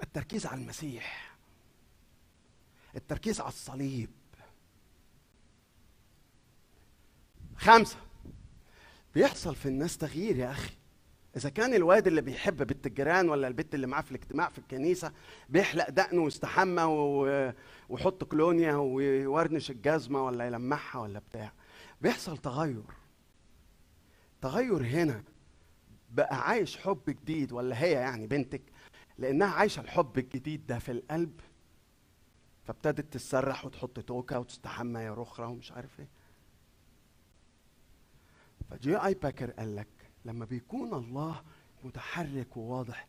[0.04, 1.38] التركيز على المسيح.
[2.96, 4.10] التركيز على الصليب.
[7.56, 7.98] خمسة.
[9.16, 10.74] بيحصل في الناس تغيير يا أخي.
[11.38, 15.12] إذا كان الواد اللي بيحب بنت الجيران ولا البنت اللي معاه في الاجتماع في الكنيسة
[15.50, 16.84] بيحلق دقنه ويستحمى
[17.90, 21.52] ويحط كلونيا ويورنش الجزمة ولا يلمعها ولا بتاع.
[22.02, 22.84] بيحصل تغير.
[24.42, 25.24] تغير هنا.
[26.10, 28.62] بقى عايش حب جديد ولا هي يعني بنتك؟
[29.18, 31.40] لأنها عايشة الحب الجديد ده في القلب
[32.64, 36.08] فابتدت تتسرح وتحط توكة وتستحمى يا رخرة ومش عارف إيه.
[38.70, 39.88] فجي آي باكر قال لك
[40.26, 41.44] لما بيكون الله
[41.84, 43.08] متحرك وواضح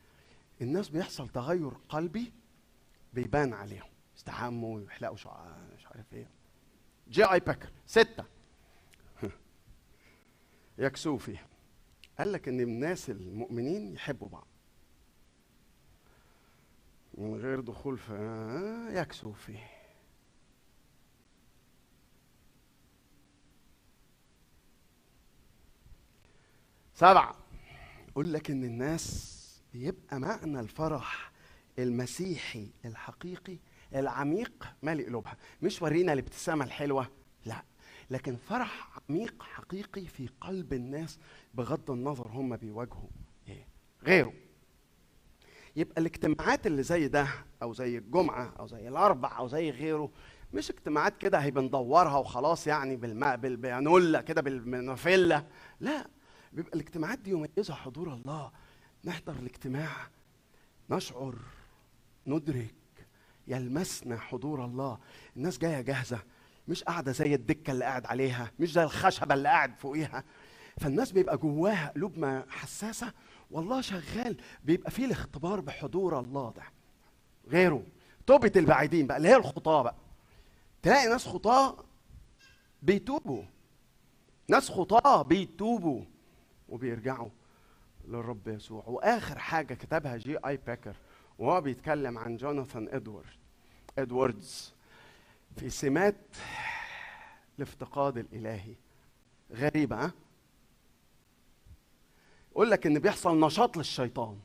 [0.60, 2.32] الناس بيحصل تغير قلبي
[3.12, 6.28] بيبان عليهم يستحموا ويحلقوا شعر مش عارف إيه.
[7.08, 8.24] جي آي باكر ستة.
[10.78, 11.38] يكسوفي
[12.18, 14.46] قال لك إن الناس المؤمنين يحبوا بعض.
[17.14, 19.58] من غير دخول في آه، يكسوفي
[26.94, 27.34] سبعة.
[28.08, 29.34] يقول لك إن الناس
[29.72, 31.32] بيبقى معنى الفرح
[31.78, 33.58] المسيحي الحقيقي
[33.94, 37.08] العميق مالي قلوبها مش ورينا الابتسامة الحلوة
[37.46, 37.62] لا.
[38.10, 41.18] لكن فرح عميق حقيقي في قلب الناس
[41.54, 43.08] بغض النظر هم بيواجهوا
[43.48, 43.66] إيه؟
[44.04, 44.32] غيره.
[45.76, 47.28] يبقى الاجتماعات اللي زي ده
[47.62, 50.10] أو زي الجمعة أو زي الأربع أو زي غيره
[50.54, 55.46] مش اجتماعات كده هي بندورها وخلاص يعني بالماء بالبيانولا كده بالمنافله
[55.80, 56.06] لا
[56.52, 58.50] بيبقى الاجتماعات دي يميزها حضور الله.
[59.04, 59.90] نحضر الاجتماع
[60.90, 61.34] نشعر
[62.26, 62.74] ندرك
[63.48, 64.98] يلمسنا حضور الله.
[65.36, 66.18] الناس جاية جاهزة.
[66.68, 70.24] مش قاعدة زي الدكة اللي قاعد عليها مش زي الخشبة اللي قاعد فوقيها.
[70.80, 73.12] فالناس بيبقى جواها قلوب ما حساسة
[73.50, 74.36] والله شغال.
[74.64, 76.62] بيبقى فيه الاختبار بحضور الله ده.
[77.48, 77.82] غيره.
[78.26, 79.94] توبة البعيدين بقى اللي هي الخطاة بقى.
[80.82, 81.84] تلاقي ناس خطاة
[82.82, 83.42] بيتوبوا.
[84.48, 86.04] ناس خطاة بيتوبوا
[86.68, 87.28] وبيرجعوا
[88.08, 88.84] للرب يسوع.
[88.86, 90.96] وآخر حاجة كتبها جي اي باكر
[91.38, 93.26] وهو بيتكلم عن جوناثان ادوارد
[93.98, 94.74] ادواردز
[95.58, 96.16] في سمات
[97.58, 98.74] الافتقاد الإلهي.
[99.54, 100.12] غريبة ها؟
[102.52, 104.38] يقول لك إن بيحصل نشاط للشيطان.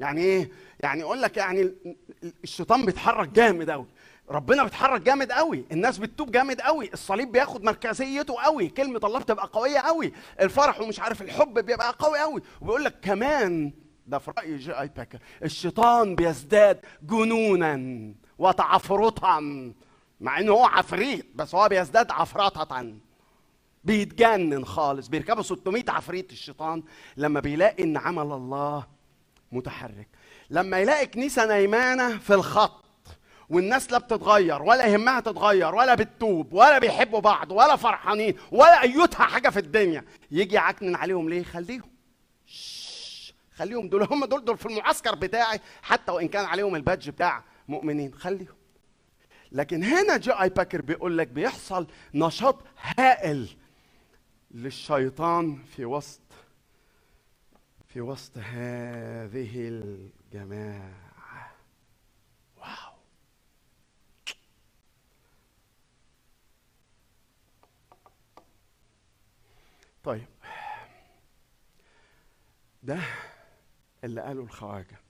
[0.00, 3.86] يعني إيه؟ يعني يقول لك يعني ال- ال- الشيطان بيتحرك جامد قوي
[4.30, 9.46] ربنا بيتحرك جامد قوي الناس بتتوب جامد قوي الصليب بياخد مركزيته قوي كلمة الله بتبقى
[9.52, 13.72] قوية قوي الفرح ومش عارف الحب بيبقى قوي قوي وبيقول لك كمان
[14.06, 19.72] ده في رأي جي آي باكر الشيطان بيزداد جنونا وتعفرطا
[20.20, 22.94] مع إنه هو عفريت بس هو بيزداد عفرطه
[23.84, 26.82] بيتجنن خالص بيركبوا 600 عفريت الشيطان
[27.16, 28.86] لما بيلاقي إن عمل الله
[29.52, 30.08] متحرك.
[30.50, 32.84] لما يلاقي كنيسة نايمة في الخط
[33.50, 39.26] والناس لا بتتغير ولا يهمها تتغير ولا بتتوب ولا بيحبوا بعض ولا فرحانين ولا ايتها
[39.26, 41.90] حاجة في الدنيا يجي يعكنن عليهم ليه؟ خليهم.
[43.56, 47.44] خليهم دول هم دول دول في المعسكر بتاعي حتى وإن كان عليهم ال badge بتاع
[47.68, 48.54] مؤمنين خليهم.
[49.56, 52.64] لكن هنا جي اي باكر بيقول لك بيحصل نشاط
[52.98, 53.56] هائل
[54.50, 56.20] للشيطان في وسط
[57.88, 61.52] في وسط هذه الجماعة.
[62.56, 62.92] واو.
[70.04, 70.26] طيب.
[72.82, 72.98] ده
[74.04, 75.05] اللي قاله الخواجة.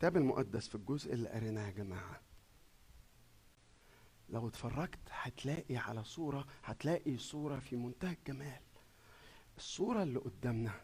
[0.00, 2.20] الكتاب المقدس في الجزء اللي قريناه يا جماعة.
[4.28, 8.60] لو اتفرجت هتلاقي على صورة هتلاقي صورة في منتهى الجمال.
[9.56, 10.80] الصورة اللي قدامنا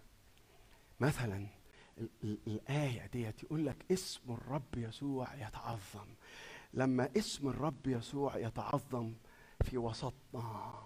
[1.01, 1.47] مثلا
[1.99, 6.15] ال- ال- الآية ديت يقول لك اسم الرب يسوع يتعظم.
[6.75, 9.15] لما اسم الرب يسوع يتعظم
[9.65, 10.83] في وسطنا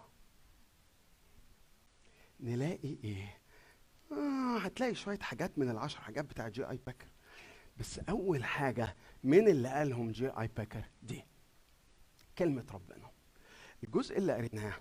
[2.40, 3.38] نلاقي إيه؟
[4.12, 7.06] آه هتلاقي شوية حاجات من العشر حاجات بتاع جي آي باكر
[7.80, 11.24] بس أول حاجة من اللي قالهم جي اي باكر دي.
[12.38, 13.10] كلمة ربنا.
[13.84, 14.74] الجزء اللي قريناه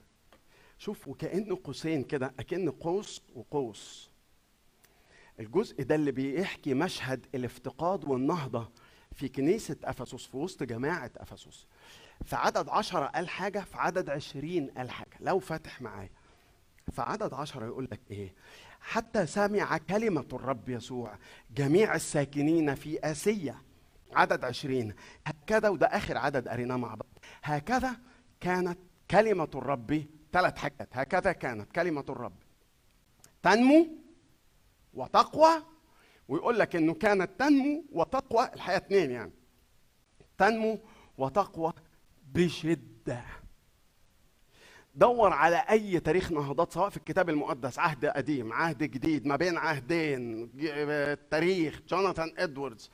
[0.77, 4.09] شوف وكأنه قوسين كده أكن قوس وقوس.
[5.39, 8.71] الجزء ده اللي بيحكي مشهد الافتقاد والنهضة
[9.11, 11.67] في كنيسة أفسس في وسط جماعة أفسس.
[12.25, 15.17] في عدد عشرة قال حاجة في عدد عشرين قال حاجة.
[15.19, 16.09] لو فاتح معايا.
[16.91, 18.33] في عدد عشرة يقول لك إيه؟
[18.81, 21.17] حتى سمع كلمة الرب يسوع.
[21.55, 23.55] جميع الساكنين في آسيا.
[24.11, 24.93] عدد عشرين.
[25.27, 27.19] هكذا وده آخر عدد قريناه مع بعض.
[27.43, 27.95] هكذا
[28.39, 28.79] كانت
[29.11, 30.89] كلمة الرب ثلاث حاجات.
[30.91, 32.35] هكذا كانت كلمة الرب
[33.43, 33.87] تنمو
[34.93, 35.63] وتقوى
[36.27, 38.49] ويقول لك إنه كانت تنمو وتقوى.
[38.53, 39.31] الحقيقة اتنين يعني.
[40.37, 40.79] تنمو
[41.17, 41.73] وتقوى
[42.33, 43.23] بشدة.
[44.99, 49.57] دور على أي تاريخ نهضات سواء في الكتاب المقدس عهد قديم عهد جديد ما بين
[49.57, 50.49] عهدين
[51.31, 52.91] تاريخ جوناثان إدواردز.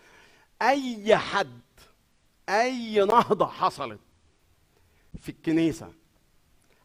[0.61, 1.61] أي حد
[2.49, 3.99] أي نهضة حصلت
[5.19, 5.93] في الكنيسة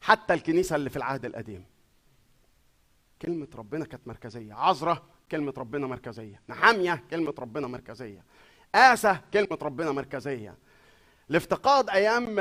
[0.01, 1.65] حتى الكنيسة اللي في العهد القديم.
[3.23, 4.55] كلمة ربنا كانت مركزية.
[4.55, 6.41] عذراء كلمة ربنا مركزية.
[6.49, 8.25] نحامية كلمة ربنا مركزية.
[8.75, 10.55] آسى كلمة ربنا مركزية.
[11.31, 12.37] الافتقاد أيام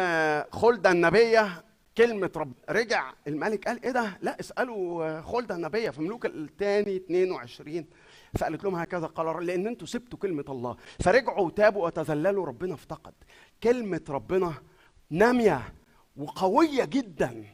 [0.51, 1.63] خلدة النبية
[1.99, 6.95] كلمة رب رجع الملك قال إيه ده؟ لا اسألوا آه، خلدة النبية في ملوك الثاني
[6.95, 7.85] 22
[8.37, 13.13] فقالت لهم هكذا قال الرب، لأن أنتوا سبتوا كلمة الله فرجعوا وتابوا وتذللوا ربنا افتقد
[13.63, 14.53] كلمة ربنا
[15.09, 15.73] نامية
[16.17, 17.45] وقوية جدا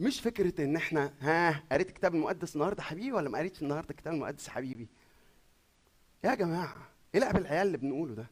[0.00, 4.14] مش فكرة إن إحنا ها قريت الكتاب المقدس النهاردة حبيبي ولا ما قريتش النهاردة الكتاب
[4.14, 4.88] المقدس حبيبي؟
[6.24, 6.76] يا جماعة
[7.14, 8.26] إيه لعب العيال اللي بنقوله ده؟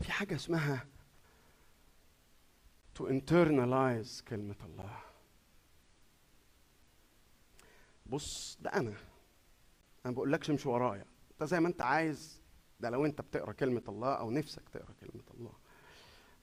[0.00, 0.84] في حاجة اسمها
[2.98, 4.98] to internalize كلمة الله.
[8.06, 8.94] بص ده أنا.
[10.06, 11.04] أنا بقولكش امشي ورايا.
[11.32, 12.40] أنت زي ما أنت عايز.
[12.80, 15.52] ده لو أنت بتقرأ كلمة الله أو نفسك تقرأ كلمة الله.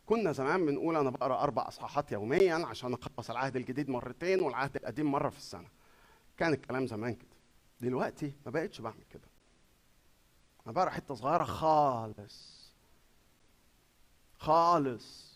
[0.05, 5.11] كنا زمان بنقول أنا بقرأ أربع إصحاحات يوميا عشان أخلص العهد الجديد مرتين والعهد القديم
[5.11, 5.69] مرة في السنة.
[6.37, 7.33] كان الكلام زمان كده.
[7.81, 9.27] دلوقتي ما بقتش بعمل كده.
[10.65, 12.69] أنا بقرأ حتة صغيرة خالص.
[14.37, 15.32] خالص.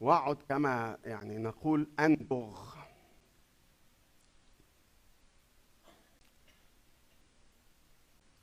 [0.00, 2.74] واقعد كما يعني نقول أنبغ.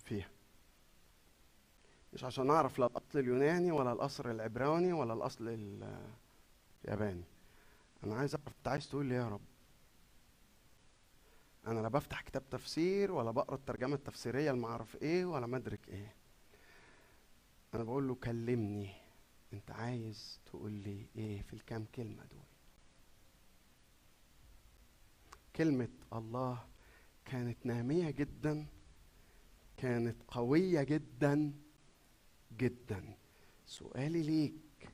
[0.06, 0.30] فيها.
[2.14, 6.08] مش عشان أعرف لا الأصل اليوناني ولا الأصل العبراني ولا الأصل ال-
[6.86, 7.24] الياباني.
[8.04, 9.42] أنا عايز أعرف أنت عايز تقول لي إيه يا رب؟
[11.68, 16.14] أنا لا بفتح كتاب تفسير ولا بقرأ الترجمة التفسيرية اعرف إيه ولا مدرك إيه.
[17.74, 18.94] أنا بقول له كلمني.
[19.54, 22.44] انت عايز تقول لي إيه في الكام كلمة دول؟
[25.56, 26.66] كلمة الله
[27.26, 28.66] كانت نامية جدا
[29.78, 31.54] كانت قوية جدا
[32.58, 33.18] جدا.
[33.66, 34.90] سؤالي ليك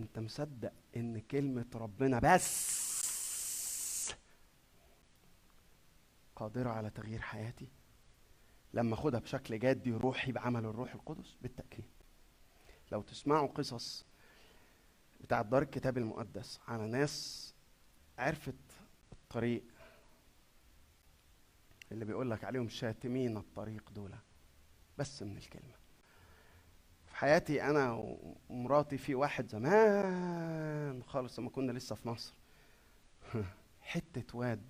[0.00, 2.76] انت مصدق ان كلمة ربنا بس
[6.36, 7.68] قادرة على تغيير حياتي؟
[8.74, 11.84] لما اخدها بشكل جدي روحي بعمل الروح القدس؟ بالتأكيد.
[12.92, 14.04] لو تسمعوا قصص
[15.20, 17.54] بتاعت دار الكتاب المقدس على ناس
[18.18, 18.54] عرفت
[19.12, 19.62] الطريق
[21.92, 24.14] اللي بيقول لك عليهم شاتمين الطريق دول.
[24.98, 25.74] بس من الكلمة.
[27.06, 27.92] في حياتي أنا
[28.50, 32.34] ومراتي في واحد زمان خالص لما كنا لسه في مصر.
[33.80, 34.62] حتة واد.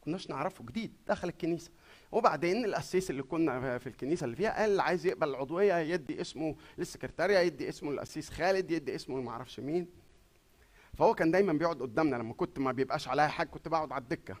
[0.00, 0.92] كناش نعرفه جديد.
[1.06, 1.70] دخل الكنيسة.
[2.12, 7.38] وبعدين القسيس اللي كنا في الكنيسة اللي فيها قال عايز يقبل العضوية يدي اسمه للسكرتارية
[7.38, 9.86] يدي اسمه للقسيس خالد يدي اسمه ما أعرفش مين.
[10.94, 14.36] فهو كان دايما بيقعد قدامنا لما كنت ما بيبقاش عليا حاجة كنت بقعد على الدكة.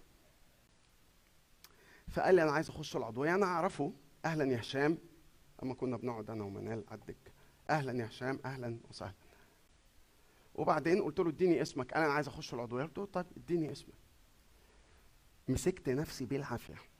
[2.08, 3.92] فقال لي أنا عايز أخش العضوية أنا أعرفه.
[4.24, 4.98] أهلا يا هشام.
[5.62, 7.32] أما كنا بنقعد أنا ومنال على الدكة.
[7.70, 9.14] أهلا يا هشام أهلا وسهلا.
[10.54, 12.84] وبعدين قلت له اديني اسمك أنا عايز أخش العضوية.
[12.84, 13.94] قلت له طيب اديني اسمك.
[15.48, 16.91] مسكت نفسي بالعافية.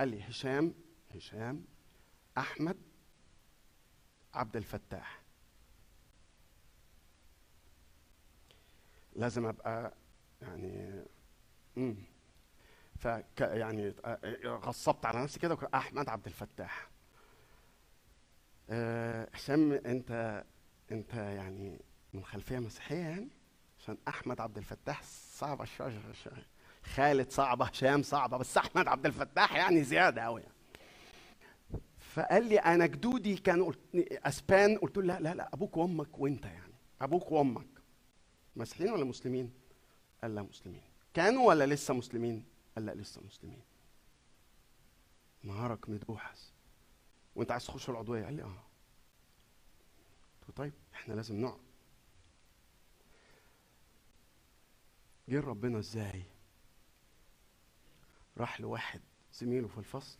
[0.00, 0.74] قال لي هشام
[1.14, 1.64] هشام
[2.38, 2.76] أحمد
[4.34, 5.22] عبد الفتاح.
[9.16, 9.94] لازم أبقى
[10.42, 11.02] يعني
[11.78, 11.96] امم
[12.98, 13.94] فك يعني
[14.44, 16.88] غصبت على نفسي كده أحمد عبد الفتاح.
[18.70, 20.44] آه، هشام أنت
[20.92, 21.80] أنت يعني
[22.12, 23.28] من خلفية مسيحية يعني؟
[23.78, 25.02] عشان أحمد عبد الفتاح
[25.32, 26.46] صعبه شوية شوية.
[26.94, 30.54] خالد صعبة هشام صعبة بس أحمد عبد الفتاح يعني زيادة قوي يعني.
[31.98, 36.74] فقال لي أنا جدودي كانوا أسبان قلت له لا لا لا أبوك وأمك وأنت يعني.
[37.00, 37.66] أبوك وأمك.
[38.56, 39.52] مسيحيين ولا مسلمين؟
[40.22, 40.82] قال لا مسلمين.
[41.14, 43.62] كانوا ولا لسه مسلمين؟ قال لا لسه مسلمين.
[45.42, 46.52] نهارك مدوحس.
[47.34, 48.46] وأنت عايز تخش العضوية؟ قال لي آه.
[50.40, 51.60] قلت له طيب إحنا لازم نقعد.
[55.28, 56.22] جه ربنا إزاي؟
[58.38, 59.00] راح لواحد
[59.32, 60.18] زميله في الفصل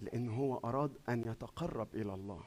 [0.00, 2.44] لأن هو أراد أن يتقرب إلى الله.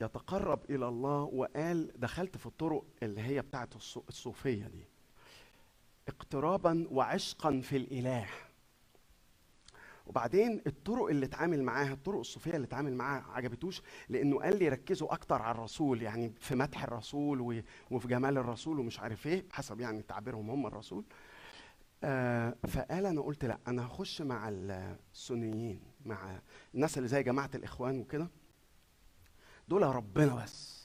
[0.00, 4.84] يتقرب إلى الله وقال دخلت في الطرق اللي هي بتاعت الصو- الصوفية دي.
[6.08, 8.28] اقترابا وعشقا في الإله.
[10.06, 15.12] وبعدين الطرق اللي اتعامل معاها الطرق الصوفية اللي اتعامل معاها عجبتوش لأنه قال لي ركزوا
[15.14, 20.02] أكتر على الرسول يعني في مدح الرسول وفي جمال الرسول ومش عارف إيه حسب يعني
[20.02, 21.04] تعبيرهم هم الرسول.
[21.04, 21.16] آه
[22.68, 26.40] فقال أنا قلت لا أنا هخش مع السنيين مع
[26.74, 28.28] الناس اللي زي جماعة الإخوان وكده.
[29.68, 30.76] دول ربنا بس.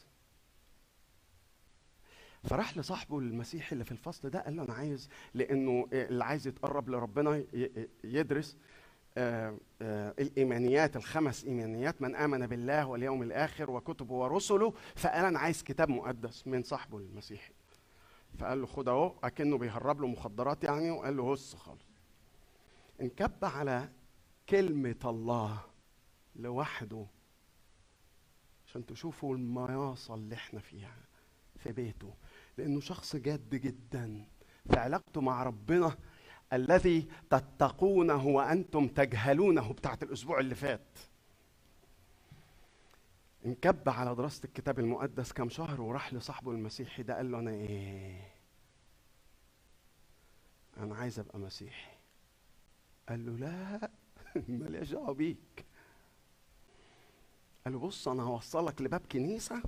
[2.44, 6.90] فراح لصاحبه المسيحي اللي في الفصل ده قال له أنا عايز لأنه اللي عايز يتقرب
[6.90, 7.44] لربنا
[8.04, 8.58] يدرس
[9.18, 14.74] آه، آه، الإيمانيات الخمس إيمانيات من آمن بالله واليوم الآخر وكتبه ورسله.
[14.96, 17.54] فقال أنا عايز كتاب مقدس من صاحبه المسيحي
[18.38, 21.86] فقال له خد اهو اكنه بيهرب له مخدرات يعني وقال له هص خالص.
[23.02, 23.90] انكب على
[24.50, 25.62] كلمة الله
[26.36, 27.06] لوحده
[28.66, 30.96] عشان تشوفوا المياصة اللي إحنا فيها
[31.58, 32.14] في بيته.
[32.58, 34.26] لأنه شخص جد جدا
[34.72, 35.98] في علاقته مع ربنا
[36.54, 40.98] الذي تتقونه وأنتم تجهلونه بتاعت الأسبوع اللي فات.
[43.46, 48.32] انكب على دراسة الكتاب المقدس كام شهر وراح لصاحبه المسيحي ده قال له أنا إيه؟
[50.78, 51.92] أنا عايز أبقى مسيحي.
[53.10, 53.92] قال له لا
[54.60, 55.66] ماليش دعوة بيك.
[57.66, 59.64] قال له بص أنا هوصلك لباب كنيسة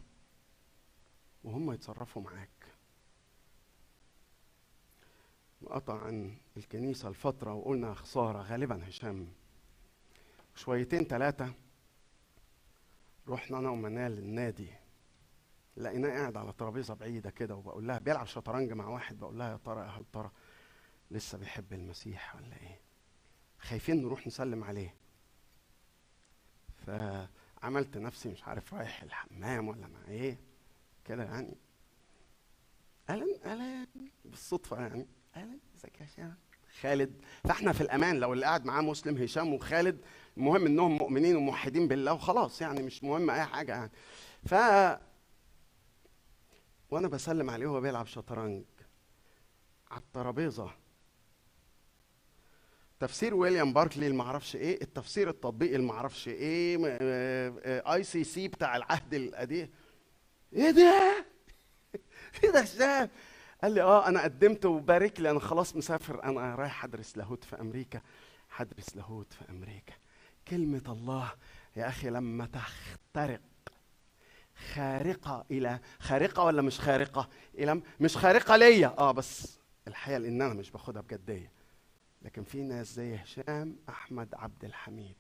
[1.44, 2.50] وهم يتصرفوا معاك.
[5.66, 9.28] قطع عن الكنيسة الفترة وقلنا خسارة غالبا هشام.
[10.56, 11.54] شويتين ثلاثة
[13.28, 14.74] رحنا أنا ومنال النادي
[15.78, 19.58] لقيناه قاعد على ترابيزة بعيدة كده وبقول لها بيلعب شطرنج مع واحد بقول لها يا
[19.58, 20.32] ترى هل ترى
[21.12, 22.80] لسه بيحب المسيح ولا إيه؟
[23.60, 24.96] خايفين نروح نسلم عليه.
[26.78, 30.38] فعملت نفسي مش عارف رايح الحمام ولا مع إيه
[31.06, 31.58] كده يعني.
[33.10, 33.88] أهلا أهلا
[34.26, 35.08] بالصدفة يعني.
[35.36, 36.38] أهلا ازيك يا هشام
[36.82, 37.22] خالد.
[37.44, 39.98] فاحنا في الامان لو اللي قاعد معاه مسلم هشام وخالد
[40.38, 43.92] المهم انهم مؤمنين وموحدين بالله وخلاص يعني مش مهم أي حاجة يعني.
[44.46, 44.54] ف
[46.90, 48.64] وأنا بسلم عليه وهو بيلعب شطرنج
[49.92, 50.72] على الترابيزة.
[53.00, 56.78] تفسير ويليام باركلي اللي معرفش إيه التفسير التطبيقي اللي معرفش إيه
[57.94, 59.70] ICC بتاع العهد القديم.
[60.54, 61.26] إيه ده؟
[62.44, 63.10] إيه ده هشام؟
[63.64, 67.62] قال لي آه أنا قدمت وبارك لي أنا خلاص مسافر أنا رايح أدرس لاهوت في
[67.62, 68.02] أمريكا.
[68.56, 69.94] هدرس لاهوت في أمريكا.
[70.48, 71.32] كلمة الله
[71.76, 73.42] يا أخي لما تخترق
[74.74, 78.96] خارقة إلى خارقة ولا مش خارقة؟ إلى مش خارقة ليا.
[78.98, 81.52] آه بس الحق الحقيقة لأن أنا مش باخدها بجديه
[82.22, 85.16] لكن في ناس زي هشام أحمد عبد الحميد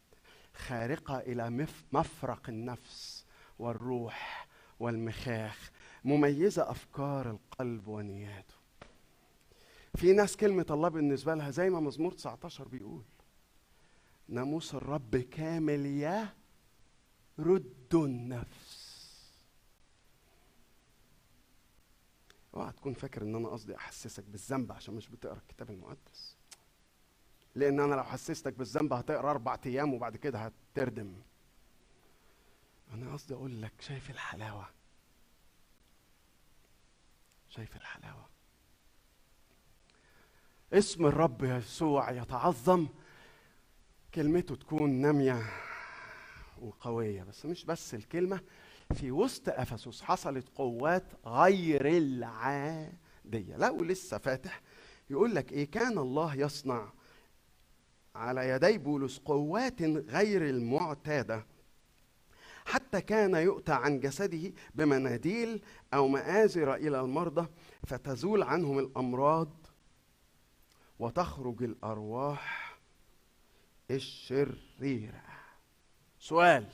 [0.67, 3.25] خارقة إلى مف- مفرق النفس
[3.59, 4.47] والروح
[4.79, 5.71] والمخاخ.
[6.03, 8.55] مميزة أفكار القلب ونياته.
[9.95, 13.03] في ناس كلمة الله بالنسبة لها زي ما مزمور 19 بيقول
[14.27, 15.85] ناموس الرب كامل
[17.39, 18.93] يرد النفس.
[22.55, 26.35] اوعى تكون فاكر إن أنا قصدي أحسسك بالذنب عشان مش بتقرأ الكتاب المقدس.
[27.55, 31.13] لأن أنا لو حسستك بالذنب هتقرأ أربع أيام وبعد كده هتردم.
[32.93, 34.69] أنا قصدي أقول لك شايف الحلاوة؟
[37.55, 38.29] شايف الحلاوة.
[40.73, 42.87] اسم الرب يسوع يتعظم.
[44.13, 45.41] كلمته تكون نامية
[46.61, 48.41] وقوية بس مش بس الكلمة.
[48.93, 53.55] في وسط أفسس حصلت قوات غير العادية.
[53.57, 54.61] لا ولسه فاتح.
[55.09, 56.93] يقول لك إيه؟ كان الله يصنع
[58.15, 61.45] على يدي بولس قوات غير المعتادة.
[62.93, 65.61] حتى كان يؤتى عن جسده بمناديل
[65.93, 67.47] أو مآزر إلى المرضى
[67.87, 69.49] فتزول عنهم الأمراض
[70.99, 72.77] وتخرج الأرواح
[73.91, 75.21] الشريرة.
[76.19, 76.65] سؤال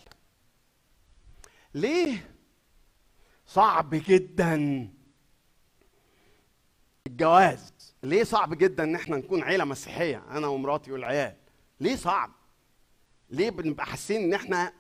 [1.74, 2.32] ليه
[3.46, 4.90] صعب جدا
[7.08, 7.74] الجواز؟
[8.04, 11.36] ليه صعب جدا إن إحنا نكون عيلة مسيحية؟ أنا ومراتي والعيال.
[11.80, 12.32] ليه صعب؟
[13.30, 14.79] ليه بنبقى حاسين إن إحنا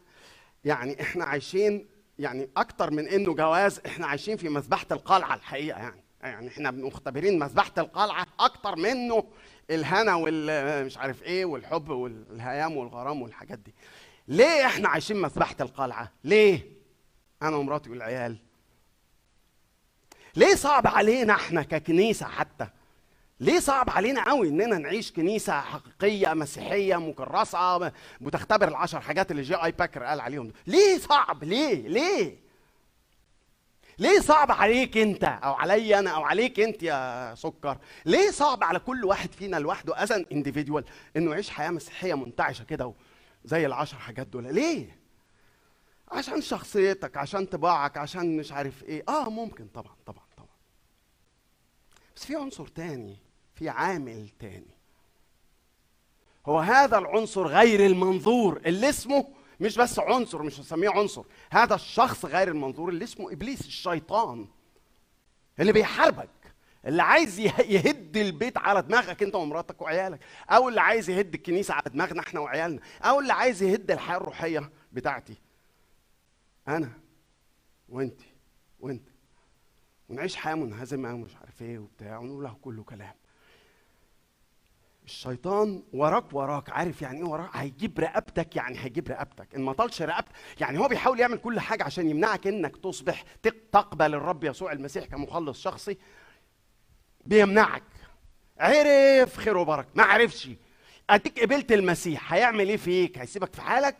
[0.65, 1.87] يعني إحنا عايشين
[2.19, 6.03] يعني أكتر من إنه جواز إحنا عايشين في مذبحة القلعة الحقيقة يعني.
[6.21, 9.23] يعني إحنا مختبرين مذبحة القلعة أكتر منه
[9.69, 13.73] الهنا وال مش عارف إيه والحب والهيام والغرام والحاجات دي.
[14.27, 16.61] ليه إحنا عايشين مذبحة القلعة؟ ليه؟
[17.41, 18.37] أنا ومراتي والعيال.
[20.35, 22.67] ليه صعب علينا إحنا ككنيسة حتى؟
[23.39, 29.55] ليه صعب علينا قوي إننا نعيش كنيسة حقيقية مسيحية مكرسة بتختبر العشر حاجات اللي جي
[29.55, 30.55] آي باكر قال عليهم؟ دول.
[30.67, 32.37] ليه صعب؟ ليه؟ ليه؟
[33.97, 38.79] ليه صعب عليك أنت أو علي أنا أو عليك أنت يا سكر؟ ليه صعب على
[38.79, 40.25] كل واحد فينا لوحده از ان
[41.17, 42.93] إنه يعيش حياة مسيحية منتعشة كده
[43.45, 44.99] زي العشر حاجات دول؟ ليه؟
[46.11, 49.03] عشان شخصيتك عشان طباعك عشان مش عارف إيه.
[49.09, 50.49] آه ممكن طبعا طبعا طبعا.
[52.15, 53.17] بس في عنصر تاني
[53.59, 54.75] في عامل تاني.
[56.45, 59.27] هو هذا العنصر غير المنظور اللي اسمه
[59.59, 64.47] مش بس عنصر مش هسميه عنصر هذا الشخص غير المنظور اللي اسمه إبليس الشيطان.
[65.59, 66.29] اللي بيحاربك
[66.85, 71.73] اللي عايز يه- يهد البيت على دماغك انت ومراتك وعيالك أو اللي عايز يهد الكنيسة
[71.73, 75.35] على دماغنا إحنا وعيالنا أو اللي عايز يهد الحياة الروحية بتاعتي.
[76.67, 76.91] أنا
[77.89, 78.21] وانت
[78.79, 79.07] وأنت.
[80.09, 83.13] ونعيش حياة منهزمة ومش عارف إيه وبتاع ونقول له كله كلام.
[85.09, 89.55] الشيطان وراك وراك عارف يعني إيه وراك؟ هيجيب رقبتك يعني هيجيب رقبتك.
[89.55, 90.31] إن ما طالش رقبتك
[90.61, 95.05] يعني هو بيحاول يعمل كل حاجة عشان يمنعك إنك تصبح تق- تقبل الرب يسوع المسيح
[95.05, 95.97] كمخلص شخصي.
[97.25, 97.83] بيمنعك.
[98.59, 99.87] عرف خير وبركة.
[99.95, 100.49] ما عرفش.
[101.09, 102.33] أديك قبلت المسيح.
[102.33, 103.97] هيعمل إيه فيك؟ هيسيبك في حالك؟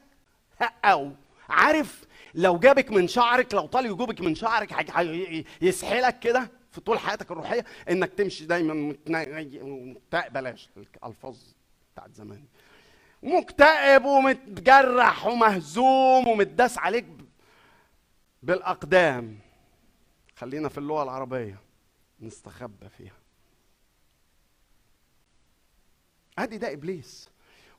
[0.85, 1.11] أو
[1.49, 4.71] عارف لو جابك من شعرك لو طال يجوبك من شعرك
[5.61, 8.95] يسحلك كده؟ في طول حياتك الروحية إنك تمشي دايما
[9.61, 11.37] مكتئب بلاش الألفاظ
[11.93, 12.45] بتاعت زمان.
[13.23, 17.05] مكتئب ومتجرح ومهزوم ومتداس عليك
[18.43, 19.39] بالأقدام.
[20.35, 21.59] خلينا في اللغة العربية
[22.19, 23.13] نستخبى فيها.
[26.37, 27.29] أدي ده إبليس.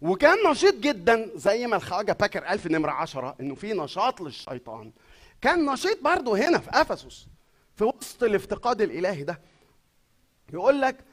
[0.01, 4.93] وكان نشيط جدا زي ما الخواجة باكر قال في نمرة عشرة إنه في نشاط للشيطان.
[5.41, 7.27] كان نشيط برضه هنا في أفسس.
[7.81, 9.41] في وسط الافتقاد الإلهي ده.
[10.53, 11.05] يقول لك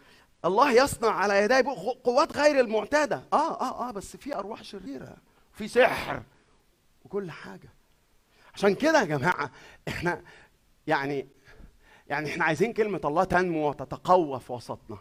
[0.46, 1.64] الله يصنع على يديه
[2.04, 3.24] قوات غير المعتادة.
[3.34, 5.18] آه آه آه بس في أرواح شريرة
[5.54, 6.24] في سحر
[7.06, 7.70] وكل حاجة.
[8.54, 9.52] عشان كده يا جماعة
[9.88, 10.24] إحنا
[10.88, 11.28] يعني
[12.08, 14.98] يعني إحنا عايزين كلمة الله تنمو وتتقوى في وسطنا.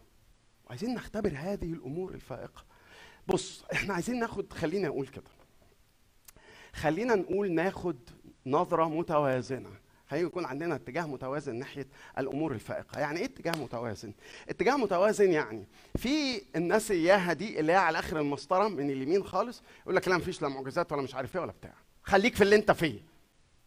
[0.67, 2.65] وعايزين نختبر هذه الأمور الفائقة.
[3.27, 5.31] بص إحنا عايزين ناخد خلينا أقول كده.
[6.75, 7.97] خلينا نقول ناخد
[8.47, 9.86] نظرة متوازنة.
[10.11, 11.87] خلينا يكون عندنا اتجاه متوازن ناحية
[12.19, 13.01] الأمور الفائقة.
[13.01, 14.13] يعني إيه اتجاه متوازن؟
[14.49, 19.63] اتجاه متوازن يعني في الناس إياها دي اللي هي على آخر المسطرة من اليمين خالص
[19.83, 21.73] يقول لك لا مفيش لا معجزات ولا مش عارف إيه ولا بتاع.
[22.03, 23.01] خليك في اللي أنت فيه.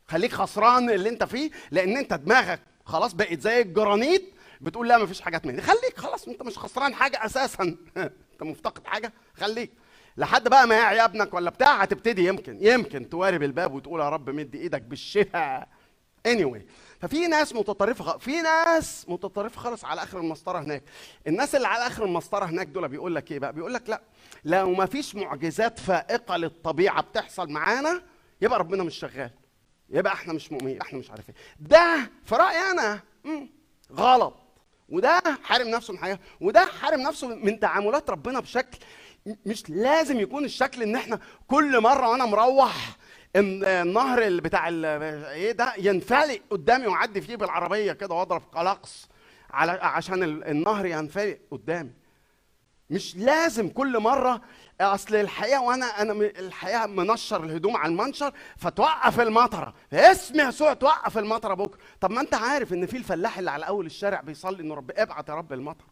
[0.07, 5.21] خليك خسران اللي أنت فيه لأن أنت دماغك خلاص بقت زي الجرانيت بتقول لا مفيش
[5.21, 7.63] حاجات من دي خليك خلاص أنت مش خسران حاجة أساسا.
[7.97, 9.71] أنت مفتقد حاجة؟ خليك.
[10.17, 14.29] لحد بقى ما يعي ابنك ولا بتاع هتبتدي يمكن يمكن توارب الباب وتقول يا رب
[14.29, 15.67] مد إيدك بالشفاء.
[16.35, 16.61] Anyway
[17.01, 20.83] ففي ناس متطرفة في ناس متطرفة خالص على آخر المسطرة هناك.
[21.27, 24.01] الناس اللي على آخر المسطرة هناك دول بيقول لك إيه بقى؟ بيقول لك لا
[24.45, 28.01] لو ما فيش معجزات فائقة للطبيعة بتحصل معانا
[28.41, 29.31] يبقى ربنا مش شغال.
[29.89, 31.35] يبقى إحنا مش مؤمنين إحنا مش عارفين.
[31.59, 32.99] ده في رأيي أنا
[33.93, 34.35] غلط.
[34.89, 38.77] وده حارم نفسه من حياه وده حارم نفسه من تعاملات ربنا بشكل
[39.45, 42.75] مش لازم يكون الشكل إن إحنا كل مرة وأنا مروح
[43.35, 49.09] النهر بتاع إيه ده ينفلق قدامي واعدي فيه بالعربية كده واضرب قلقص
[49.51, 51.91] على عشان ال- النهر ينفلق قدامي.
[52.89, 54.41] مش لازم كل مرة
[54.81, 59.73] أصل الحقيقة وأنا أنا الحقيقة منشر الهدوم على المنشر فتوقف المطرة.
[59.93, 61.79] اسم يسوع توقف المطرة بكرة.
[62.01, 65.29] طب ما أنت عارف إن في الفلاح اللي على أول الشارع بيصلي إنه رب ابعت
[65.29, 65.85] يا رب المطر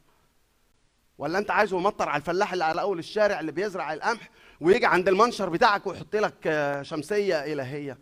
[1.18, 4.30] ولا أنت عايزه يمطر على الفلاح اللي على أول الشارع اللي بيزرع القمح؟
[4.62, 7.98] ويجي عند المنشر بتاعك ويحط لك آه، شمسية إلهية.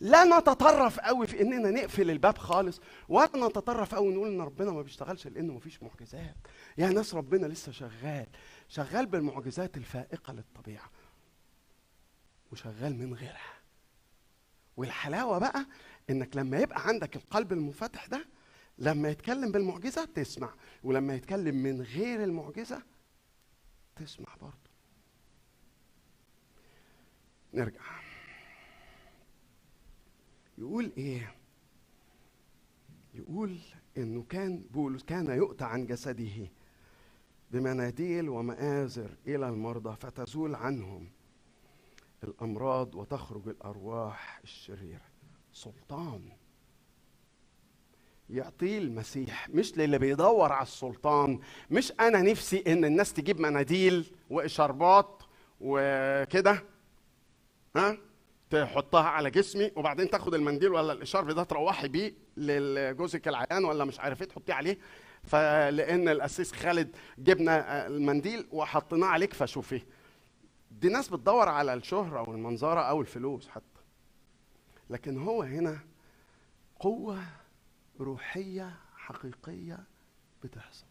[0.00, 4.82] لا نتطرف قوي في إننا نقفل الباب خالص ولا نتطرف قوي نقول إن ربنا ما
[4.82, 6.36] بيشتغلش لأنه ما فيش معجزات.
[6.78, 8.26] يا ناس ربنا لسه شغال
[8.68, 10.90] شغال بالمعجزات الفائقة للطبيعة
[12.52, 13.54] وشغال من غيرها.
[14.76, 15.66] والحلاوة بقى
[16.10, 18.26] إنك لما يبقى عندك القلب المنفتح ده
[18.78, 20.50] لما يتكلم بالمعجزة تسمع
[20.82, 22.82] ولما يتكلم من غير المعجزة
[23.96, 24.69] تسمع برضه.
[27.54, 27.80] نرجع.
[30.58, 31.34] يقول إيه؟
[33.14, 33.58] يقول
[33.96, 36.48] إنه كان بولس كان يؤتى عن جسده
[37.50, 41.08] بمناديل ومآزر إلى المرضى فتزول عنهم
[42.24, 45.10] الأمراض وتخرج الأرواح الشريرة.
[45.52, 46.32] سلطان.
[48.30, 49.48] يعطيه المسيح.
[49.48, 51.40] مش للي بيدور على السلطان.
[51.70, 55.22] مش أنا نفسي إن الناس تجيب مناديل واشاربات
[55.60, 56.62] وكده.
[57.76, 57.96] ها؟
[58.50, 64.00] تحطها على جسمي وبعدين تاخد المنديل ولا الاشارب ده تروحي بيه لجوزك العيان ولا مش
[64.00, 64.78] عارف إيه تحطيه عليه.
[65.24, 69.86] فلأن الأسيس خالد جبنا المنديل وحطيناه عليك فشوفيه
[70.70, 73.64] دي ناس بتدور على الشهرة والمنظرة أو الفلوس حتى.
[74.90, 75.78] لكن هو هنا
[76.80, 77.18] قوة
[78.00, 79.78] روحية حقيقية
[80.44, 80.86] بتحصل.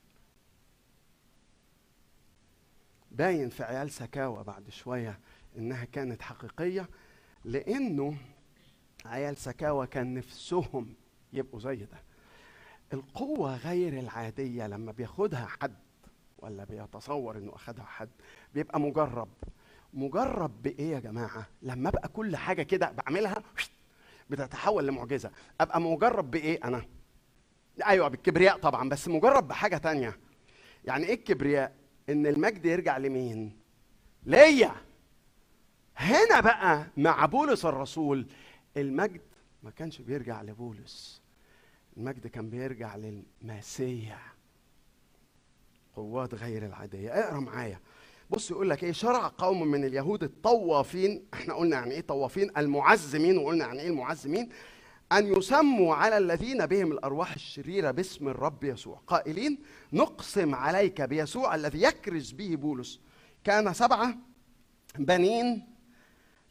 [3.11, 5.19] باين في عيال سكاوى بعد شوية.
[5.59, 6.89] إنها كانت حقيقية
[7.45, 8.17] لأنه
[9.05, 10.93] عيال سكاوى كان نفسهم
[11.33, 12.01] يبقوا زي ده.
[12.93, 15.75] القوة غير العادية لما بياخدها حد
[16.39, 18.09] ولا بيتصور إنه أخدها حد
[18.53, 19.29] بيبقى مجرب.
[19.93, 23.43] مجرب بإيه يا جماعة؟ لما أبقى كل حاجة كده بعملها
[24.29, 25.31] بتتحول لمعجزة.
[25.61, 26.85] أبقى مجرب بإيه أنا؟
[27.85, 30.17] أيوه بالكبرياء طبعا بس مجرب بحاجة تانية.
[30.85, 31.75] يعني إيه الكبرياء؟
[32.09, 33.57] إن المجد يرجع لمين؟
[34.23, 34.75] ليا.
[35.99, 38.27] هنا بقى مع بولس الرسول
[38.77, 39.21] المجد
[39.63, 41.21] ما كانش بيرجع لبولس
[41.97, 44.35] المجد كان بيرجع للمسيح.
[45.95, 47.09] قوات غير العادية.
[47.09, 47.79] اقرأ معايا.
[48.29, 53.37] بص يقول لك إيه؟ شرع قوم من اليهود الطوافين إحنا قلنا يعني إيه طوافين؟ المعزمين
[53.37, 54.49] وقلنا يعني إيه المعزمين؟
[55.11, 59.01] أن يسموا على الذين بهم الأرواح الشريرة باسم الرب يسوع.
[59.07, 59.59] قائلين
[59.93, 62.99] نقسم عليك بيسوع الذي يكرز به بولس.
[63.43, 64.17] كان سبعة
[64.97, 65.68] بنين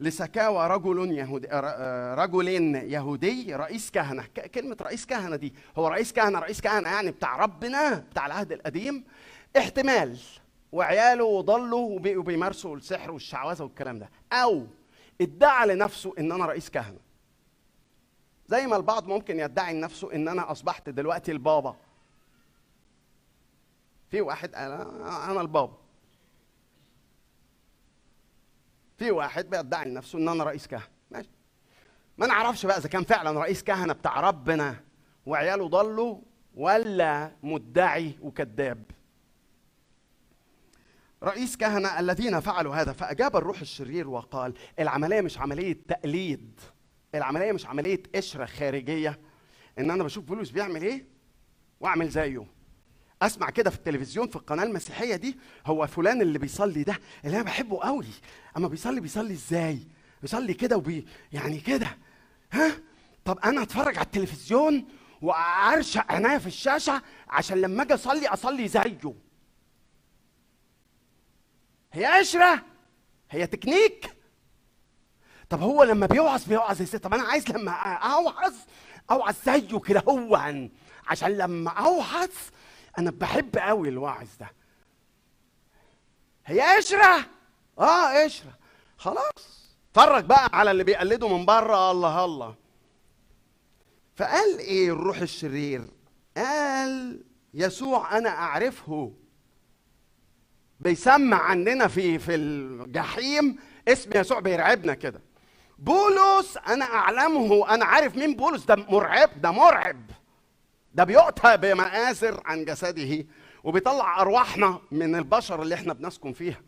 [0.01, 1.49] لسكاوى رجل يهودي
[2.15, 4.25] رجل يهودي رئيس كهنة.
[4.55, 9.05] كلمة رئيس كهنة دي هو رئيس كهنة رئيس كهنة يعني بتاع ربنا بتاع العهد القديم.
[9.57, 10.18] احتمال
[10.73, 14.10] وعياله ضلوا وبقوا بيمارسوا السحر والشعوذة والكلام ده.
[14.33, 14.67] أو
[15.20, 16.99] ادعى لنفسه إن أنا رئيس كهنة.
[18.47, 21.77] زي ما البعض ممكن يدعي لنفسه إن أنا أصبحت دلوقتي البابا.
[24.10, 25.77] في واحد أنا أنا البابا.
[28.99, 30.89] في واحد بيدعي لنفسه إن أنا رئيس كهنة.
[31.10, 31.31] ماشي.
[32.18, 34.81] ما نعرفش بقى إذا كان فعلا رئيس كهنة بتاع ربنا
[35.27, 36.20] وعياله ضلوا
[36.55, 38.83] ولا مدعي وكذاب.
[41.23, 46.60] رئيس كهنة الذين فعلوا هذا فأجاب الروح الشرير وقال العملية مش عملية تقليد
[47.15, 49.18] العملية مش عملية قشرة خارجية
[49.78, 51.05] إن أنا بشوف بولس بيعمل إيه
[51.81, 52.47] وأعمل زيه.
[53.23, 57.45] أسمع كده في التلفزيون في القناة المسيحية دي هو فلان اللي بيصلي ده اللي أنا
[57.45, 58.07] بحبه قوي.
[58.57, 59.79] أما بيصلي بيصلي إزاي؟
[60.23, 61.97] بيصلي كده وبي يعني كده.
[62.53, 62.73] ها؟
[63.25, 64.85] طب أنا أتفرج على التلفزيون
[65.23, 69.15] وأرشق عينيا في الشاشة عشان لما أجي أصلي أصلي زيه.
[71.93, 72.63] هي قشرة؟
[73.31, 74.11] هي تكنيك؟
[75.49, 78.55] طب هو لما بيوعظ بيوعظ إزاي طب أنا عايز لما أوعظ
[79.11, 80.55] أوعظ زيه كده هو
[81.07, 82.29] عشان لما أوعظ
[82.99, 84.51] أنا بحب قوي الوعظ ده.
[86.47, 87.27] هي قشرة؟
[87.78, 88.59] آه قشرة.
[88.97, 89.68] خلاص.
[89.91, 91.91] اتفرج بقى على اللي بيقلدوا من بره.
[91.91, 92.55] الله الله.
[94.17, 95.85] فقال إيه الروح الشرير؟
[96.36, 99.12] قال يسوع أنا أعرفه.
[100.81, 105.20] بيسمع عننا في في الجحيم اسم يسوع بيرعبنا كده.
[105.78, 107.75] بولس أنا أعلمه.
[107.75, 110.10] أنا عارف مين بولس؟ ده مرعب ده مرعب.
[110.99, 113.27] ده بيؤتى بمآزر عن جسده
[113.65, 116.60] وبيطلع أرواحنا من البشر اللي إحنا بنسكن فيها.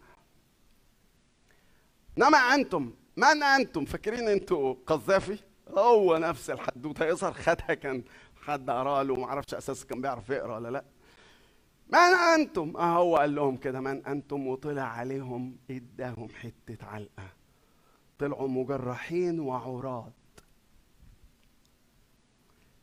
[2.19, 7.07] انما أنتم؟ من أنتم؟ فاكرين أنتوا قذافي؟ هو نفس الحدوتة.
[7.07, 8.03] يظهر خدها كان
[8.43, 10.85] حد قرأ له ما أعرفش أساسا كان بيعرف يقرأ ولا لأ.
[11.89, 11.99] من
[12.39, 17.29] أنتم؟ آه هو قال لهم كده من أنتم؟ وطلع عليهم إداهم حتة علقة.
[18.19, 20.13] طلعوا مجرحين وعراة.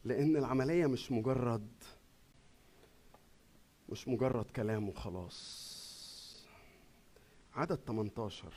[0.07, 1.67] لأن العملية مش مجرد
[3.89, 6.47] مش مجرد كلام وخلاص.
[7.55, 8.53] عدد 18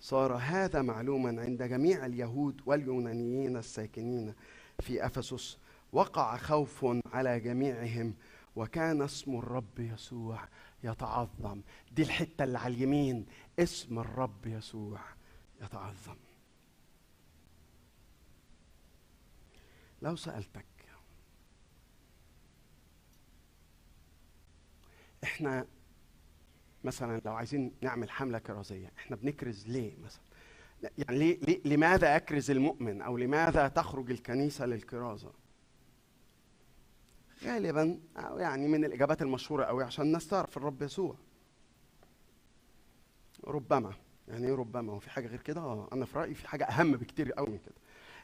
[0.00, 4.34] صار هذا معلوما عند جميع اليهود واليونانيين الساكنين
[4.80, 5.58] في أفسس.
[5.92, 8.14] وقع خوف على جميعهم
[8.56, 10.48] وكان اسم الرب يسوع
[10.84, 11.60] يتعظم.
[11.92, 13.26] دي الحتة اللي على اليمين
[13.58, 15.00] اسم الرب يسوع
[15.62, 16.16] يتعظم.
[20.02, 20.64] لو سألتك.
[25.24, 25.66] إحنا
[26.84, 30.22] مثلا لو عايزين نعمل حملة كرازية إحنا بنكرز ليه مثلا؟
[30.98, 35.32] يعني ليه, ليه لماذا أكرز المؤمن أو لماذا تخرج الكنيسة للكرازة؟
[37.44, 41.16] غالبا أو يعني من الإجابات المشهورة قوي عشان الناس تعرف الرب يسوع.
[43.44, 43.94] ربما
[44.28, 47.32] يعني إيه ربما؟ وفي حاجة غير كده؟ آه أنا في رأيي في حاجة أهم بكتير
[47.32, 47.74] قوي من كده.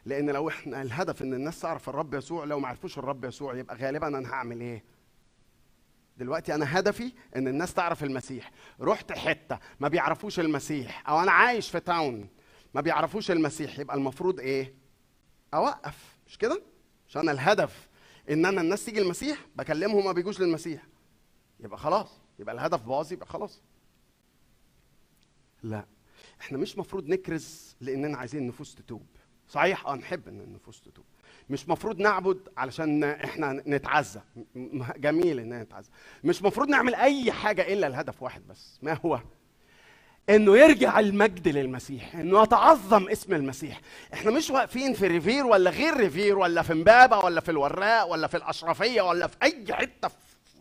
[0.07, 3.77] لأن لو إحنا الهدف إن الناس تعرف الرب يسوع لو ما عرفوش الرب يسوع يبقى
[3.77, 4.85] غالبا أنا هعمل إيه؟
[6.17, 8.51] دلوقتي أنا هدفي إن الناس تعرف المسيح.
[8.81, 12.29] رحت حتة ما بيعرفوش المسيح أو أنا عايش في تاون
[12.75, 14.75] ما بيعرفوش المسيح يبقى المفروض إيه؟
[15.55, 16.17] أوقف.
[16.27, 16.63] مش كده؟
[17.09, 17.89] عشان أنا الهدف
[18.31, 20.83] إن أنا الناس تيجي المسيح بكلمهم ما بيجوش للمسيح.
[21.61, 22.21] يبقى خلاص.
[22.39, 23.63] يبقى الهدف باظ يبقى خلاص.
[25.63, 25.87] لا.
[26.41, 29.07] إحنا مش مفروض نكرز لأننا عايزين النفوس تتوب.
[29.49, 29.87] صحيح.
[29.87, 31.05] آه نحب إن النفوس تتوب.
[31.51, 34.21] مش مفروض نعبد علشان إحنا نتعزى
[34.97, 35.91] جميل إن نتعزى
[36.25, 38.79] مش مفروض نعمل أي حاجة إلا الهدف واحد بس.
[38.83, 39.21] ما هو؟
[40.31, 42.17] إنه يرجع المجد للمسيح.
[42.17, 43.81] إنه يتعظم اسم المسيح.
[44.13, 48.27] إحنا مش واقفين في ريفير ولا غير ريفير ولا في امبابه ولا في الوراق ولا
[48.27, 50.15] في الأشرفية ولا في أي حتة في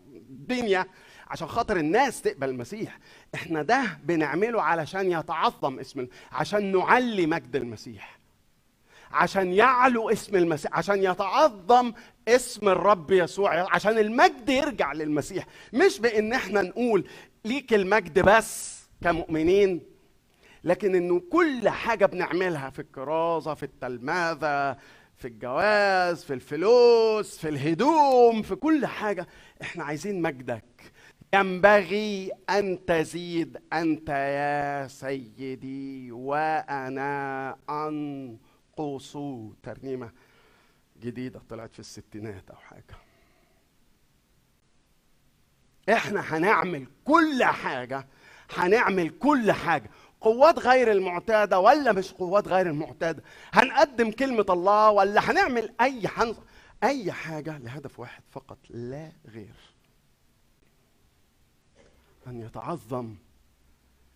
[0.06, 0.86] الدنيا
[1.28, 3.00] عشان خاطر الناس تقبل المسيح.
[3.36, 8.15] إحنا ده بنعمله علشان يتعظم اسم عشان نعلي مجد المسيح.
[9.16, 11.94] عشان يعلو اسم المسيح عشان يتعظم
[12.28, 15.46] اسم الرب يسوع عشان المجد يرجع للمسيح.
[15.74, 17.08] مش بإن إحنا نقول
[17.46, 19.82] ليك المجد بس كمؤمنين
[20.64, 24.78] لكن إنه كل حاجة بنعملها في الكرازة في التلمذه
[25.18, 29.28] في الجواز في الفلوس في الهدوم في كل حاجة.
[29.62, 30.64] إحنا عايزين مجدك.
[31.34, 37.56] ينبغي أن تزيد أنت يا سيدي وأنا
[38.80, 39.18] انقص
[39.64, 40.12] ترنيمة
[41.00, 42.96] جديدة طلعت في الستينات أو حاجة.
[45.90, 48.08] إحنا هنعمل كل حاجة
[48.56, 49.90] هنعمل كل حاجة.
[50.22, 53.24] قوات غير المعتادة ولا مش قوات غير المعتادة؟
[53.54, 56.38] هنقدم كلمة الله ولا هنعمل أي حنظ
[56.84, 59.56] أي حاجة؟ لهدف واحد فقط لا غير.
[62.28, 63.16] أن يتعظم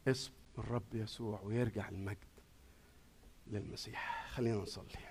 [0.07, 2.28] اسم الرب يسوع ويرجع المجد.
[3.49, 4.27] للمسيح.
[4.31, 5.09] خلينا نصلي.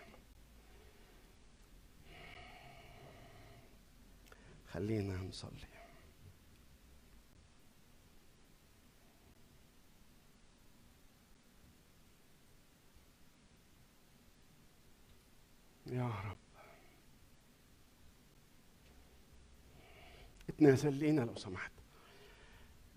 [4.67, 5.68] خلينا نصلي.
[15.86, 16.36] يا رب.
[20.49, 21.73] اتنازل لينا لو سمحت.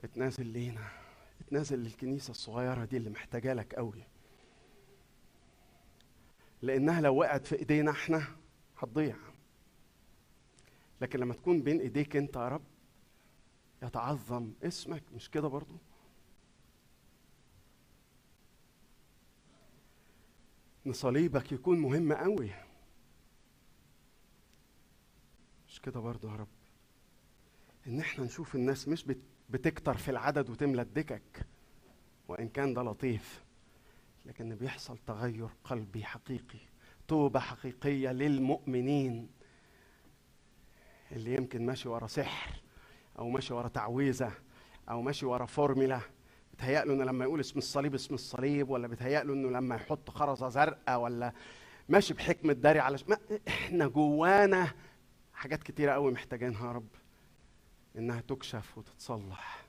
[0.04, 0.88] اتنازل لينا.
[1.42, 4.11] اتنازل للكنيسة الصغيرة دي اللي محتاجة لك قوي.
[6.62, 8.28] لأنها لو وقعت في إيدينا إحنا
[8.78, 9.16] هتضيع.
[11.02, 12.64] لكن لما تكون بين إيديك أنت يا رب
[13.84, 15.04] يتعظم اسمك.
[15.14, 15.76] مش كده برضو؟
[20.88, 22.52] ان صليبك يكون مهم قوي.
[25.68, 26.48] مش كده برضو يا رب؟
[27.88, 31.46] إن إحنا نشوف الناس مش بت- بتكتر في العدد وتملى الدكك
[32.28, 33.44] وإن كان ده لطيف.
[34.26, 36.60] لكن بيحصل تغير قلبي حقيقي
[37.08, 39.30] توبة حقيقية للمؤمنين
[41.12, 42.62] اللي يمكن ماشي ورا سحر
[43.20, 44.32] أو ماشي ورا تعويذة
[44.90, 46.00] أو ماشي ورا فورميلا
[46.54, 50.10] بتهيأ له إنه لما يقول اسم الصليب اسم الصليب ولا بتهيأ له إنه لما يحط
[50.10, 51.34] خرزة زرقاء ولا
[51.90, 52.98] ماشي بحكمة داري على.
[53.08, 53.18] ما
[53.48, 54.72] إحنا جوانا
[55.34, 56.88] حاجات كتيرة قوي محتاجينها يا رب
[57.98, 59.61] إنها تكشف وتتصلح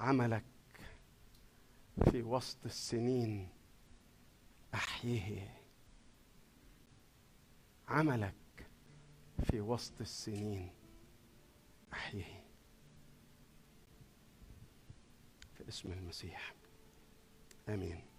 [0.00, 0.44] عملك
[2.10, 3.48] في وسط السنين
[4.74, 5.60] احييه
[7.88, 8.34] عملك
[9.50, 10.70] في وسط السنين
[11.92, 12.44] احييه
[15.54, 16.54] في اسم المسيح.
[17.68, 18.09] آمين.